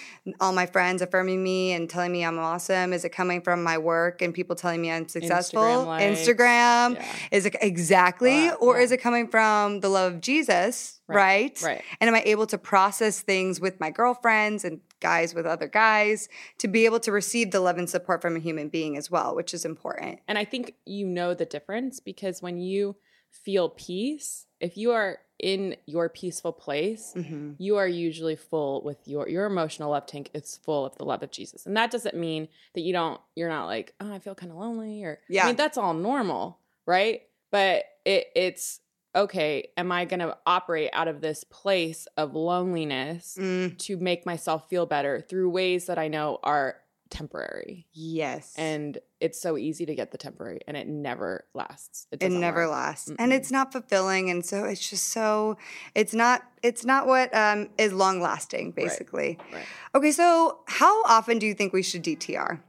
all 0.40 0.52
my 0.52 0.64
friends 0.64 1.02
affirming 1.02 1.42
me 1.42 1.72
and 1.72 1.88
telling 1.88 2.12
me 2.12 2.24
I'm 2.24 2.38
awesome? 2.38 2.94
Is 2.94 3.04
it 3.04 3.10
coming 3.10 3.42
from 3.42 3.62
my 3.62 3.76
work 3.76 4.22
and 4.22 4.32
people 4.32 4.56
telling 4.56 4.80
me 4.80 4.90
I'm 4.90 5.06
successful? 5.06 5.60
Instagram. 5.60 6.00
Instagram. 6.00 6.94
Yeah. 6.94 7.16
Is 7.30 7.46
it 7.46 7.56
exactly? 7.60 8.48
Wow, 8.48 8.56
or 8.60 8.76
yeah. 8.78 8.84
is 8.84 8.92
it 8.92 8.98
coming 8.98 9.28
from 9.28 9.80
the 9.80 9.90
love 9.90 10.14
of 10.14 10.20
Jesus? 10.22 11.00
Right, 11.06 11.60
Right. 11.62 11.62
Right. 11.62 11.84
And 12.00 12.08
am 12.08 12.14
I 12.14 12.22
able 12.24 12.46
to 12.46 12.58
process 12.58 13.20
things 13.20 13.60
with 13.60 13.80
my 13.80 13.90
girlfriends 13.90 14.64
and 14.64 14.80
guys 15.00 15.34
with 15.34 15.44
other 15.44 15.66
guys 15.66 16.28
to 16.58 16.68
be 16.68 16.84
able 16.84 17.00
to 17.00 17.12
receive 17.12 17.50
the 17.50 17.60
love 17.60 17.78
and 17.78 17.88
support 17.88 18.22
from 18.22 18.36
a 18.36 18.38
human 18.38 18.68
being 18.68 18.96
as 18.96 19.10
well, 19.10 19.34
which 19.34 19.52
is 19.52 19.64
important. 19.64 20.20
And 20.28 20.38
I 20.38 20.44
think 20.44 20.74
you 20.86 21.06
know 21.06 21.34
the 21.34 21.46
difference 21.46 22.00
because 22.00 22.40
when 22.40 22.58
you 22.58 22.96
feel 23.30 23.68
peace, 23.70 24.46
if 24.60 24.76
you 24.76 24.92
are 24.92 25.18
in 25.38 25.74
your 25.86 26.08
peaceful 26.10 26.52
place, 26.52 27.14
Mm-hmm. 27.16 27.52
you 27.58 27.76
are 27.76 27.88
usually 27.88 28.36
full 28.36 28.82
with 28.82 28.98
your 29.08 29.28
your 29.28 29.46
emotional 29.46 29.90
love 29.90 30.04
tank 30.06 30.30
is 30.34 30.58
full 30.62 30.84
of 30.84 30.96
the 30.98 31.04
love 31.04 31.22
of 31.22 31.30
Jesus. 31.30 31.64
And 31.66 31.76
that 31.76 31.90
doesn't 31.90 32.14
mean 32.16 32.48
that 32.74 32.82
you 32.82 32.92
don't 32.92 33.20
you're 33.34 33.48
not 33.48 33.66
like, 33.66 33.94
"Oh, 34.00 34.12
I 34.12 34.18
feel 34.18 34.34
kind 34.34 34.52
of 34.52 34.58
lonely" 34.58 35.02
or 35.04 35.18
Yeah. 35.28 35.44
I 35.44 35.46
mean, 35.46 35.56
that's 35.56 35.78
all 35.78 35.94
normal, 35.94 36.58
right? 36.86 37.22
But 37.50 37.84
it 38.04 38.26
it's 38.36 38.80
okay, 39.16 39.70
am 39.76 39.90
I 39.90 40.04
going 40.04 40.20
to 40.20 40.36
operate 40.46 40.90
out 40.92 41.08
of 41.08 41.20
this 41.20 41.42
place 41.42 42.06
of 42.16 42.34
loneliness 42.36 43.36
Mm, 43.40 43.76
to 43.78 43.96
make 43.96 44.24
myself 44.26 44.68
feel 44.68 44.86
better 44.86 45.20
through 45.20 45.50
ways 45.50 45.86
that 45.86 45.98
I 45.98 46.06
know 46.08 46.38
are 46.42 46.76
temporary? 47.10 47.86
yes. 47.92 48.54
And 48.56 48.98
it's 49.20 49.40
so 49.40 49.58
easy 49.58 49.84
to 49.86 49.94
get 49.94 50.12
the 50.12 50.18
temporary 50.18 50.60
and 50.66 50.76
it 50.76 50.88
never 50.88 51.44
lasts. 51.54 52.06
it 52.10 52.20
doesn't 52.20 52.40
never 52.40 52.62
work. 52.62 52.70
lasts. 52.70 53.08
And 53.08 53.32
Mm-mm. 53.32 53.36
it's 53.36 53.50
not 53.50 53.72
fulfilling. 53.72 54.30
And 54.30 54.44
so 54.44 54.64
it's 54.64 54.88
just 54.88 55.08
so 55.08 55.58
it's 55.94 56.14
not 56.14 56.42
it's 56.62 56.84
not 56.84 57.06
what 57.06 57.34
um, 57.34 57.68
is 57.76 57.92
long 57.92 58.20
lasting, 58.20 58.72
basically. 58.72 59.38
Right. 59.52 59.64
Okay, 59.94 60.12
so 60.12 60.60
how 60.66 61.02
often 61.04 61.38
do 61.38 61.46
you 61.46 61.54
think 61.54 61.72
we 61.72 61.82
should 61.82 62.02
DTR? 62.02 62.60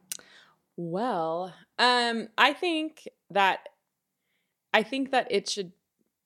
Well, 0.76 1.54
um, 1.78 2.30
I 2.38 2.54
think 2.54 3.08
that 3.30 3.70
I 4.74 4.84
think 4.84 5.12
that 5.12 5.28
it 5.30 5.50
should 5.50 5.72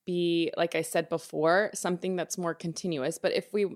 be, 0.06 0.52
like 0.56 0.76
I 0.76 0.82
said 0.82 1.10
before, 1.10 1.72
something 1.74 2.16
that's 2.16 2.38
more 2.38 2.54
continuous. 2.54 3.18
But 3.18 3.34
if 3.34 3.52
we 3.54 3.76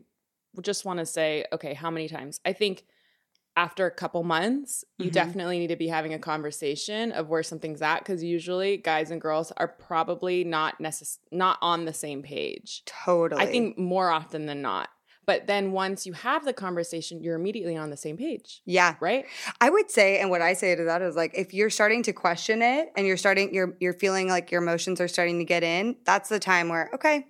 just 0.61 0.85
want 0.85 0.99
to 0.99 1.05
say, 1.05 1.45
okay, 1.51 1.73
how 1.73 1.89
many 1.89 2.07
times? 2.07 2.39
I 2.45 2.53
think 2.53 2.85
after 3.57 3.85
a 3.85 3.91
couple 3.91 4.23
months, 4.23 4.83
you 4.97 5.09
Mhm. 5.09 5.13
definitely 5.13 5.59
need 5.59 5.67
to 5.67 5.75
be 5.75 5.87
having 5.87 6.13
a 6.13 6.19
conversation 6.19 7.11
of 7.11 7.29
where 7.29 7.43
something's 7.43 7.81
at 7.81 7.99
because 7.99 8.23
usually 8.23 8.77
guys 8.77 9.11
and 9.11 9.19
girls 9.19 9.51
are 9.57 9.67
probably 9.67 10.43
not 10.43 10.79
necess- 10.79 11.17
not 11.31 11.57
on 11.61 11.85
the 11.85 11.93
same 11.93 12.21
page. 12.23 12.83
Totally. 12.85 13.41
I 13.41 13.45
think 13.47 13.77
more 13.77 14.09
often 14.09 14.45
than 14.45 14.61
not. 14.61 14.89
But 15.25 15.45
then 15.45 15.73
once 15.73 16.07
you 16.07 16.13
have 16.13 16.43
the 16.43 16.53
conversation, 16.53 17.21
you're 17.21 17.35
immediately 17.35 17.77
on 17.77 17.91
the 17.91 17.97
same 17.97 18.17
page, 18.17 18.61
Yeah. 18.65 18.95
right? 18.99 19.25
I 19.61 19.69
would 19.69 19.91
say, 19.91 20.17
and 20.19 20.31
what 20.31 20.41
I 20.41 20.53
say 20.53 20.73
to 20.75 20.83
that 20.85 21.03
is 21.03 21.15
like, 21.15 21.31
if 21.37 21.53
you're 21.53 21.69
starting 21.69 22.01
to 22.03 22.13
question 22.13 22.63
it 22.63 22.89
and 22.97 23.05
you're 23.05 23.17
starting, 23.17 23.53
you're 23.53 23.75
you're 23.79 23.93
feeling 23.93 24.27
like 24.27 24.49
your 24.51 24.61
emotions 24.61 24.99
are 24.99 25.07
starting 25.07 25.37
to 25.37 25.45
get 25.45 25.63
in, 25.63 25.97
that's 26.03 26.29
the 26.29 26.39
time 26.39 26.69
where 26.69 26.89
okay, 26.95 27.27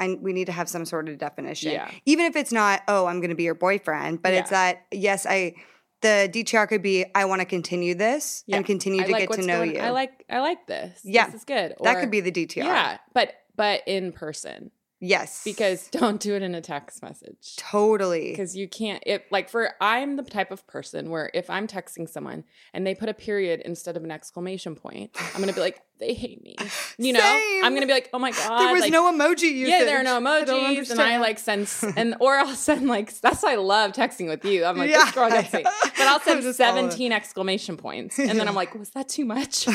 I, 0.00 0.16
we 0.20 0.32
need 0.32 0.46
to 0.46 0.52
have 0.52 0.68
some 0.68 0.84
sort 0.84 1.08
of 1.08 1.18
definition. 1.18 1.72
Yeah. 1.72 1.90
Even 2.06 2.24
if 2.26 2.34
it's 2.34 2.52
not, 2.52 2.82
oh, 2.88 3.06
I'm 3.06 3.20
going 3.20 3.28
to 3.30 3.36
be 3.36 3.42
your 3.44 3.54
boyfriend, 3.54 4.22
but 4.22 4.32
it's 4.32 4.50
that 4.50 4.86
yes, 4.90 5.26
I 5.26 5.54
the 6.00 6.30
DTR 6.32 6.66
could 6.66 6.82
be 6.82 7.04
I 7.14 7.26
want 7.26 7.40
to 7.40 7.44
continue 7.44 7.94
this 7.94 8.42
Yeah. 8.46 8.56
and 8.56 8.64
continue 8.66 9.02
I 9.02 9.04
to 9.06 9.12
like 9.12 9.28
get 9.28 9.40
to 9.40 9.46
know 9.46 9.58
going- 9.58 9.74
you. 9.74 9.80
I 9.80 9.90
like 9.90 10.24
I 10.30 10.40
like 10.40 10.66
this. 10.66 11.00
Yeah. 11.04 11.26
This 11.26 11.34
is 11.36 11.44
good. 11.44 11.74
that 11.82 12.00
could 12.00 12.10
be 12.10 12.20
the 12.20 12.32
DTR. 12.32 12.64
Yeah, 12.64 12.96
but 13.12 13.34
but 13.56 13.82
in 13.86 14.12
person 14.12 14.70
Yes. 15.00 15.42
because 15.44 15.88
don't 15.90 16.20
do 16.20 16.34
it 16.34 16.42
in 16.42 16.54
a 16.54 16.60
text 16.60 17.02
message. 17.02 17.56
totally. 17.56 18.30
Because 18.30 18.54
you 18.54 18.68
can't 18.68 19.02
it 19.06 19.24
like 19.30 19.48
for 19.48 19.70
I'm 19.80 20.16
the 20.16 20.22
type 20.22 20.50
of 20.50 20.66
person 20.66 21.10
where 21.10 21.30
if 21.34 21.48
I'm 21.48 21.66
texting 21.66 22.08
someone 22.08 22.44
and 22.74 22.86
they 22.86 22.94
put 22.94 23.08
a 23.08 23.14
period 23.14 23.60
instead 23.64 23.96
of 23.96 24.04
an 24.04 24.10
exclamation 24.10 24.74
point, 24.74 25.10
I'm 25.34 25.40
gonna 25.40 25.52
be 25.52 25.60
like, 25.60 25.80
they 26.00 26.14
hate 26.14 26.42
me. 26.42 26.56
You 26.98 27.12
know? 27.12 27.20
Same. 27.20 27.64
I'm 27.64 27.74
gonna 27.74 27.86
be 27.86 27.92
like, 27.92 28.08
oh 28.12 28.18
my 28.18 28.30
god. 28.30 28.60
There 28.60 28.72
was 28.72 28.80
like, 28.82 28.92
no 28.92 29.10
emoji 29.12 29.42
usage. 29.52 29.68
Yeah, 29.68 29.84
there 29.84 30.00
are 30.00 30.02
no 30.02 30.16
I 30.16 30.44
emojis, 30.44 30.90
and 30.90 31.00
I 31.00 31.18
like 31.18 31.38
send 31.38 31.72
and 31.96 32.14
or 32.20 32.36
I'll 32.36 32.54
send 32.54 32.86
like 32.86 33.18
that's 33.20 33.42
why 33.42 33.52
I 33.52 33.56
love 33.56 33.92
texting 33.92 34.28
with 34.28 34.44
you. 34.44 34.64
I'm 34.64 34.76
like 34.76 34.90
Yeah. 34.90 35.04
this 35.04 35.14
girl 35.14 35.28
gets 35.30 35.52
me, 35.52 35.62
but 35.62 36.00
I'll 36.00 36.20
send 36.42 36.42
17 36.54 37.12
exclamation 37.12 37.76
points, 37.76 38.18
and 38.18 38.38
then 38.38 38.48
I'm 38.48 38.54
like, 38.54 38.74
was 38.74 38.90
that 38.90 39.08
too 39.08 39.24
much? 39.24 39.66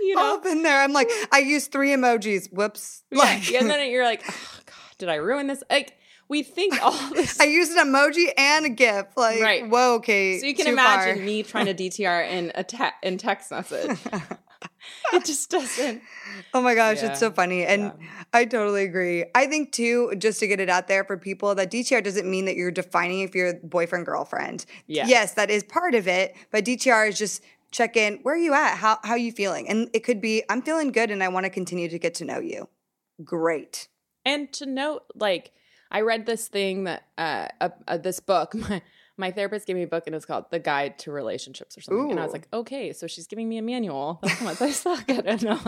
You 0.00 0.14
know, 0.16 0.36
I've 0.36 0.42
been 0.42 0.62
there. 0.62 0.80
I'm 0.82 0.92
like, 0.92 1.10
I 1.32 1.38
used 1.38 1.72
three 1.72 1.90
emojis. 1.90 2.52
Whoops. 2.52 3.02
yeah. 3.10 3.18
Like, 3.18 3.52
and 3.52 3.68
then 3.70 3.90
you're 3.90 4.04
like, 4.04 4.22
oh, 4.28 4.58
God, 4.66 4.74
did 4.98 5.08
I 5.08 5.16
ruin 5.16 5.46
this? 5.46 5.62
Like 5.70 5.94
we 6.28 6.42
think 6.42 6.80
all 6.82 6.92
this. 7.14 7.40
I 7.40 7.44
used 7.44 7.76
an 7.76 7.86
emoji 7.88 8.30
and 8.38 8.66
a 8.66 8.68
GIF. 8.68 9.06
Like, 9.16 9.40
Right. 9.40 9.68
whoa, 9.68 9.94
okay. 9.96 10.38
so 10.38 10.46
you 10.46 10.54
can 10.54 10.68
imagine 10.68 11.16
far. 11.16 11.24
me 11.24 11.42
trying 11.42 11.66
to 11.66 11.74
DTR 11.74 12.28
in 12.30 12.52
a 12.54 12.62
te- 12.64 12.78
in 13.02 13.18
text 13.18 13.50
message. 13.50 13.98
it 15.12 15.24
just 15.24 15.50
doesn't. 15.50 16.02
Oh 16.54 16.60
my 16.60 16.74
gosh, 16.74 17.02
Yeah. 17.02 17.10
it's 17.10 17.18
so 17.20 17.30
funny. 17.30 17.64
And 17.64 17.82
Yeah. 17.82 18.06
I 18.32 18.44
totally 18.44 18.84
agree. 18.84 19.24
I 19.34 19.46
think 19.46 19.72
too, 19.72 20.14
just 20.18 20.38
to 20.40 20.46
get 20.46 20.60
it 20.60 20.68
out 20.70 20.86
there 20.86 21.02
for 21.04 21.16
people, 21.16 21.54
that 21.56 21.70
DTR 21.70 22.02
doesn't 22.02 22.30
mean 22.30 22.44
that 22.44 22.54
you're 22.56 22.70
defining 22.70 23.20
if 23.20 23.34
you're 23.34 23.54
boyfriend, 23.54 24.06
girlfriend. 24.06 24.66
Yeah. 24.86 25.06
Yes, 25.08 25.34
that 25.34 25.50
is 25.50 25.64
part 25.64 25.94
of 25.96 26.06
it. 26.06 26.36
But 26.52 26.64
DTR 26.64 27.08
is 27.08 27.18
just 27.18 27.42
check 27.70 27.96
in, 27.96 28.18
where 28.22 28.34
are 28.34 28.38
you 28.38 28.54
at? 28.54 28.76
How 28.76 28.98
how 29.04 29.14
you 29.14 29.32
feeling? 29.32 29.68
And 29.68 29.88
it 29.92 30.00
could 30.00 30.20
be, 30.20 30.42
I'm 30.48 30.62
feeling 30.62 30.92
good 30.92 31.10
and 31.10 31.22
I 31.22 31.28
want 31.28 31.44
to 31.44 31.50
continue 31.50 31.88
to 31.88 31.98
get 31.98 32.14
to 32.14 32.24
know 32.24 32.38
you. 32.40 32.68
Great. 33.24 33.88
and 34.24 34.52
to 34.52 34.66
note 34.66 35.02
like 35.14 35.52
i 35.90 36.00
read 36.00 36.24
this 36.26 36.48
thing 36.48 36.84
that 36.84 37.04
uh, 37.18 37.48
uh, 37.60 37.68
uh 37.88 37.96
this 37.98 38.20
book 38.20 38.54
my 38.68 38.80
my 39.16 39.30
therapist 39.30 39.66
gave 39.66 39.76
me 39.76 39.82
a 39.82 39.86
book 39.86 40.04
and 40.06 40.14
it's 40.16 40.24
called 40.24 40.44
the 40.50 40.58
guide 40.58 40.98
to 40.98 41.10
relationships 41.10 41.76
or 41.76 41.80
something 41.82 42.10
and 42.10 42.20
i 42.20 42.24
was 42.24 42.32
like 42.32 42.48
okay 42.52 42.92
so 42.92 43.06
she's 43.06 43.26
giving 43.26 43.48
me 43.48 43.58
a 43.58 43.62
manual 43.62 44.18
that's 44.22 44.40
much 44.40 44.60
i 44.62 44.70
suck 44.70 45.08
at 45.10 45.26
it 45.26 45.42
no 45.50 45.58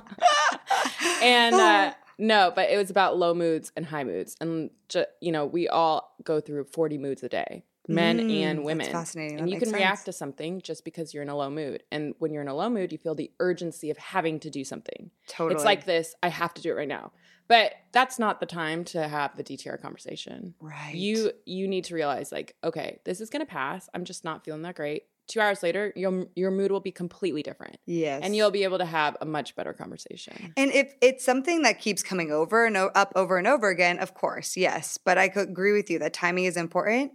and 1.22 1.54
uh 1.54 1.92
no 2.18 2.52
but 2.54 2.70
it 2.70 2.76
was 2.76 2.90
about 2.90 3.16
low 3.18 3.34
moods 3.34 3.72
and 3.76 3.86
high 3.86 4.04
moods 4.04 4.36
and 4.40 4.70
ju- 4.88 5.04
you 5.20 5.32
know 5.32 5.44
we 5.46 5.68
all 5.68 6.14
go 6.24 6.40
through 6.40 6.64
40 6.64 6.98
moods 6.98 7.22
a 7.22 7.28
day 7.28 7.64
men 7.94 8.18
Mm, 8.18 8.30
and 8.42 8.58
that's 8.58 8.64
women 8.66 8.90
fascinating. 8.92 9.38
and 9.38 9.46
That 9.46 9.50
you 9.52 9.56
makes 9.60 9.64
can 9.70 9.74
react 9.78 10.04
to 10.06 10.12
something 10.12 10.60
just 10.62 10.84
because 10.84 11.12
you're 11.14 11.22
in 11.22 11.28
a 11.28 11.36
low 11.36 11.50
mood 11.50 11.82
and 11.90 12.14
when 12.18 12.32
you're 12.32 12.42
in 12.42 12.48
a 12.48 12.54
low 12.54 12.68
mood 12.70 12.92
you 12.92 12.98
feel 12.98 13.14
the 13.14 13.30
urgency 13.40 13.90
of 13.90 13.98
having 13.98 14.40
to 14.40 14.50
do 14.50 14.64
something 14.64 15.10
Totally. 15.28 15.54
it's 15.56 15.64
like 15.64 15.84
this 15.84 16.14
i 16.22 16.28
have 16.28 16.52
to 16.54 16.62
do 16.62 16.70
it 16.70 16.74
right 16.74 16.88
now 16.88 17.12
but 17.48 17.72
that's 17.92 18.18
not 18.18 18.40
the 18.40 18.46
time 18.46 18.84
to 18.84 19.06
have 19.08 19.36
the 19.36 19.44
dtr 19.44 19.80
conversation 19.80 20.54
right. 20.60 20.94
you 20.94 21.32
you 21.46 21.68
need 21.68 21.84
to 21.84 21.94
realize 21.94 22.32
like 22.32 22.54
okay 22.64 22.98
this 23.04 23.20
is 23.20 23.30
going 23.30 23.44
to 23.44 23.50
pass 23.50 23.88
i'm 23.94 24.04
just 24.04 24.24
not 24.24 24.44
feeling 24.44 24.62
that 24.62 24.74
great 24.74 25.04
two 25.28 25.40
hours 25.40 25.62
later 25.62 25.92
your 25.96 26.26
your 26.34 26.50
mood 26.50 26.70
will 26.72 26.80
be 26.80 26.90
completely 26.90 27.42
different 27.42 27.76
yes. 27.86 28.20
and 28.24 28.34
you'll 28.34 28.50
be 28.50 28.64
able 28.64 28.78
to 28.78 28.84
have 28.84 29.16
a 29.20 29.24
much 29.24 29.54
better 29.54 29.72
conversation 29.72 30.52
And 30.56 30.70
if 30.72 30.94
it's 31.00 31.24
something 31.24 31.62
that 31.62 31.78
keeps 31.80 32.02
coming 32.02 32.30
over 32.32 32.66
and 32.66 32.76
o- 32.76 32.90
up 32.94 33.12
over 33.14 33.38
and 33.38 33.46
over 33.46 33.68
again, 33.68 33.98
of 34.00 34.14
course, 34.14 34.56
yes. 34.56 34.98
But 34.98 35.16
I 35.18 35.28
could 35.28 35.48
agree 35.48 35.72
with 35.72 35.88
you 35.90 35.98
that 36.00 36.12
timing 36.12 36.44
is 36.44 36.56
important. 36.56 37.12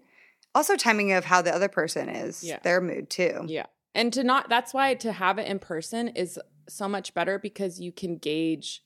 Also, 0.55 0.75
timing 0.75 1.11
of 1.13 1.25
how 1.25 1.41
the 1.41 1.53
other 1.53 1.67
person 1.67 2.09
is, 2.09 2.43
Yeah. 2.43 2.59
their 2.63 2.81
mood 2.81 3.09
too. 3.09 3.43
yeah 3.47 3.65
and 3.95 4.13
to 4.13 4.23
not 4.23 4.47
that's 4.49 4.73
why 4.73 4.93
to 4.95 5.11
have 5.11 5.39
it 5.39 5.47
in 5.47 5.57
person 5.59 6.09
is 6.09 6.39
so 6.69 6.87
much 6.87 7.13
better 7.13 7.39
because 7.39 7.79
you 7.79 7.91
can 7.91 8.17
gauge 8.17 8.83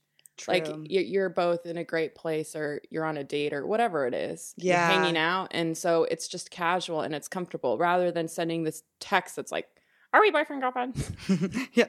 like 0.47 0.65
True. 0.65 0.83
you- 0.87 1.01
you're 1.01 1.29
both 1.29 1.65
in 1.65 1.77
a 1.77 1.83
great 1.83 2.15
place 2.15 2.55
or 2.55 2.81
you're 2.89 3.03
on 3.05 3.17
a 3.17 3.23
date 3.23 3.51
or 3.53 3.67
whatever 3.67 4.07
it 4.07 4.13
is 4.13 4.53
You're 4.57 4.75
Yeah. 4.75 4.89
hanging 4.89 5.17
out 5.17 5.49
and 5.51 5.77
so 5.77 6.03
it's 6.05 6.27
just 6.27 6.49
casual 6.51 7.01
and 7.01 7.13
it's 7.13 7.27
comfortable 7.27 7.77
rather 7.77 8.11
than 8.11 8.27
sending 8.27 8.63
this 8.63 8.83
text 8.99 9.35
that's 9.35 9.51
like 9.51 9.67
are 10.13 10.21
we 10.21 10.31
boyfriend 10.31 10.61
girlfriend? 10.61 10.95
Yeah. 11.73 11.87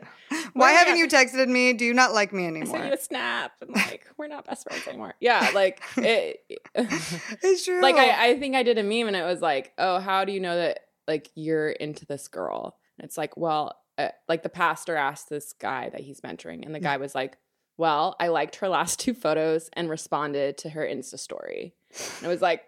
Why 0.53 0.73
haven't 0.73 0.97
you 0.99 1.09
texted 1.09 1.49
me? 1.49 1.73
Do 1.73 1.85
you 1.85 1.95
not 1.95 2.13
like 2.13 2.33
me 2.33 2.47
i 2.47 2.65
sent 2.65 2.87
you 2.87 2.93
a 2.93 2.97
snap 2.97 3.53
and 3.61 3.71
like 3.71 4.07
we're 4.17 4.29
not 4.29 4.45
best 4.47 4.69
friends 4.69 4.87
anymore. 4.87 5.15
Yeah 5.21 5.51
like 5.55 5.83
it, 5.97 6.41
It's 6.75 7.65
true. 7.65 7.81
like 7.83 7.97
I, 7.97 8.31
I 8.31 8.39
think 8.39 8.55
i 8.55 8.63
did 8.63 8.79
a 8.79 8.83
meme 8.83 9.09
and 9.09 9.17
it 9.17 9.25
was 9.25 9.41
like 9.41 9.73
oh 9.79 9.99
how 9.99 10.25
do 10.25 10.33
you 10.33 10.41
know 10.41 10.57
that 10.57 10.81
like 11.09 11.31
you're 11.35 11.71
into 11.71 12.07
this 12.07 12.29
girl? 12.29 12.77
And 12.99 13.05
it's 13.05 13.19
like 13.19 13.37
well 13.37 13.77
uh, 13.99 14.09
like 14.29 14.43
the 14.43 14.49
pastor 14.49 14.97
asked 14.97 15.29
this 15.29 15.53
guy 15.53 15.91
that 15.91 16.01
he's 16.01 16.21
mentoring 16.21 16.65
and 16.65 16.75
the 16.75 16.81
guy 16.81 16.97
was 16.97 17.15
like 17.15 17.37
well 17.77 18.17
i 18.21 18.29
liked 18.29 18.57
her 18.57 18.69
last 18.69 18.99
two 19.01 19.15
photos 19.15 19.69
and 19.75 19.91
responded 19.91 20.59
to 20.59 20.71
her 20.71 20.87
insta 20.87 21.19
story. 21.19 21.75
And 22.19 22.27
it 22.27 22.29
was 22.29 22.41
like 22.43 22.63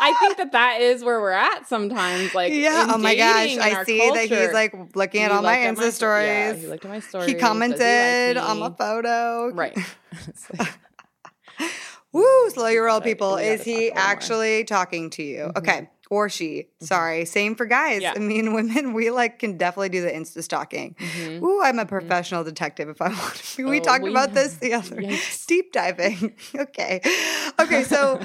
i 0.00 0.12
think 0.20 0.36
that 0.36 0.52
that 0.52 0.80
is 0.80 1.02
where 1.04 1.20
we're 1.20 1.30
at 1.30 1.66
sometimes 1.68 2.34
like 2.34 2.52
yeah. 2.52 2.86
Oh 2.90 2.98
my 2.98 3.14
gosh. 3.14 3.56
I 3.58 3.84
see 3.84 3.98
that 4.10 4.26
he's 4.28 4.52
like 4.52 4.74
looking 4.96 5.22
at 5.22 5.30
all 5.32 5.42
my 5.42 5.56
Insta 5.56 5.90
stories. 5.92 6.26
yeah, 6.28 6.52
he 6.54 6.66
looked 6.66 6.84
at 6.84 6.90
my 6.90 7.00
stories 7.00 7.28
he 7.28 7.34
commented 7.34 8.36
on 8.36 8.58
my 8.58 8.70
photo. 8.70 9.50
right 9.54 9.76
Woo, 12.12 12.50
slow 12.50 12.68
your 12.68 12.84
roll, 12.86 13.00
people. 13.00 13.36
Is 13.36 13.64
he 13.64 13.72
a 13.72 13.76
little 13.76 13.94
more. 13.96 14.04
actually 14.04 14.64
talking 14.64 15.10
to 15.10 15.22
you? 15.24 15.38
Mhm. 15.46 15.56
Okay. 15.58 15.90
Or 16.10 16.28
she. 16.28 16.68
Sorry. 16.80 17.24
Same 17.24 17.56
for 17.56 17.66
guys. 17.66 18.02
Yeah. 18.02 18.12
I 18.14 18.20
mean, 18.20 18.52
women, 18.58 18.92
we 18.92 19.10
like 19.10 19.40
can 19.40 19.56
definitely 19.58 19.88
do 19.88 20.00
the 20.02 20.12
Insta 20.12 20.40
stalking. 20.44 20.94
Mhm. 20.94 21.42
Ooh, 21.42 21.60
I'm 21.62 21.80
a 21.80 21.86
professional 21.86 22.44
detective 22.44 22.88
if 22.88 23.02
I 23.02 23.08
want 23.08 23.34
to. 23.34 23.56
be. 23.64 23.64
We 23.70 23.80
Oh, 23.80 23.82
talked 23.82 24.04
we- 24.04 24.10
about 24.10 24.32
this 24.32 24.54
the 24.58 24.74
other 24.74 24.94
Yikes. 24.96 25.44
deep 25.46 25.72
diving. 25.72 26.36
okay. 26.56 27.00
Okay. 27.58 27.82
So, 27.82 28.20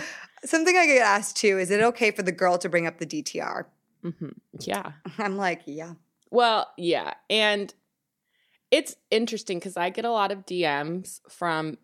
something 0.46 0.76
I 0.78 0.86
get 0.86 1.02
asked 1.02 1.38
too 1.38 1.58
is 1.58 1.72
it 1.72 1.82
okay 1.82 2.12
for 2.12 2.24
the 2.24 2.32
girl 2.32 2.58
to 2.58 2.70
bring 2.70 2.88
up 2.88 2.98
the 2.98 3.06
DTR? 3.06 3.66
Mhm. 4.04 4.34
yeah 4.62 4.94
I'm 5.18 5.38
like, 5.38 5.62
yeah. 5.66 5.94
Well, 6.32 6.72
yeah. 6.78 7.16
And 7.30 7.74
it's 8.72 8.96
interesting 9.10 9.58
because 9.58 9.78
I 9.78 9.90
get 9.90 10.06
a 10.06 10.12
lot 10.12 10.32
of 10.32 10.46
DMs 10.46 11.22
from 11.30 11.78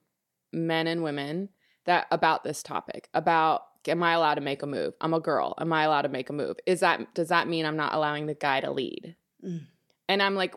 men 0.53 0.87
and 0.87 1.03
women 1.03 1.49
that 1.85 2.07
about 2.11 2.43
this 2.43 2.61
topic 2.63 3.09
about 3.13 3.63
am 3.87 4.01
I 4.03 4.13
allowed 4.13 4.35
to 4.35 4.41
make 4.41 4.63
a 4.63 4.67
move? 4.67 4.93
I'm 5.01 5.13
a 5.13 5.19
girl. 5.19 5.55
Am 5.59 5.71
I 5.73 5.83
allowed 5.83 6.03
to 6.03 6.09
make 6.09 6.29
a 6.29 6.33
move? 6.33 6.57
Is 6.65 6.79
that 6.79 7.13
does 7.13 7.29
that 7.29 7.47
mean 7.47 7.65
I'm 7.65 7.77
not 7.77 7.93
allowing 7.93 8.25
the 8.25 8.33
guy 8.33 8.61
to 8.61 8.71
lead? 8.71 9.15
Mm. 9.45 9.67
And 10.07 10.23
I'm 10.23 10.35
like 10.35 10.55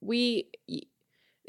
we 0.00 0.50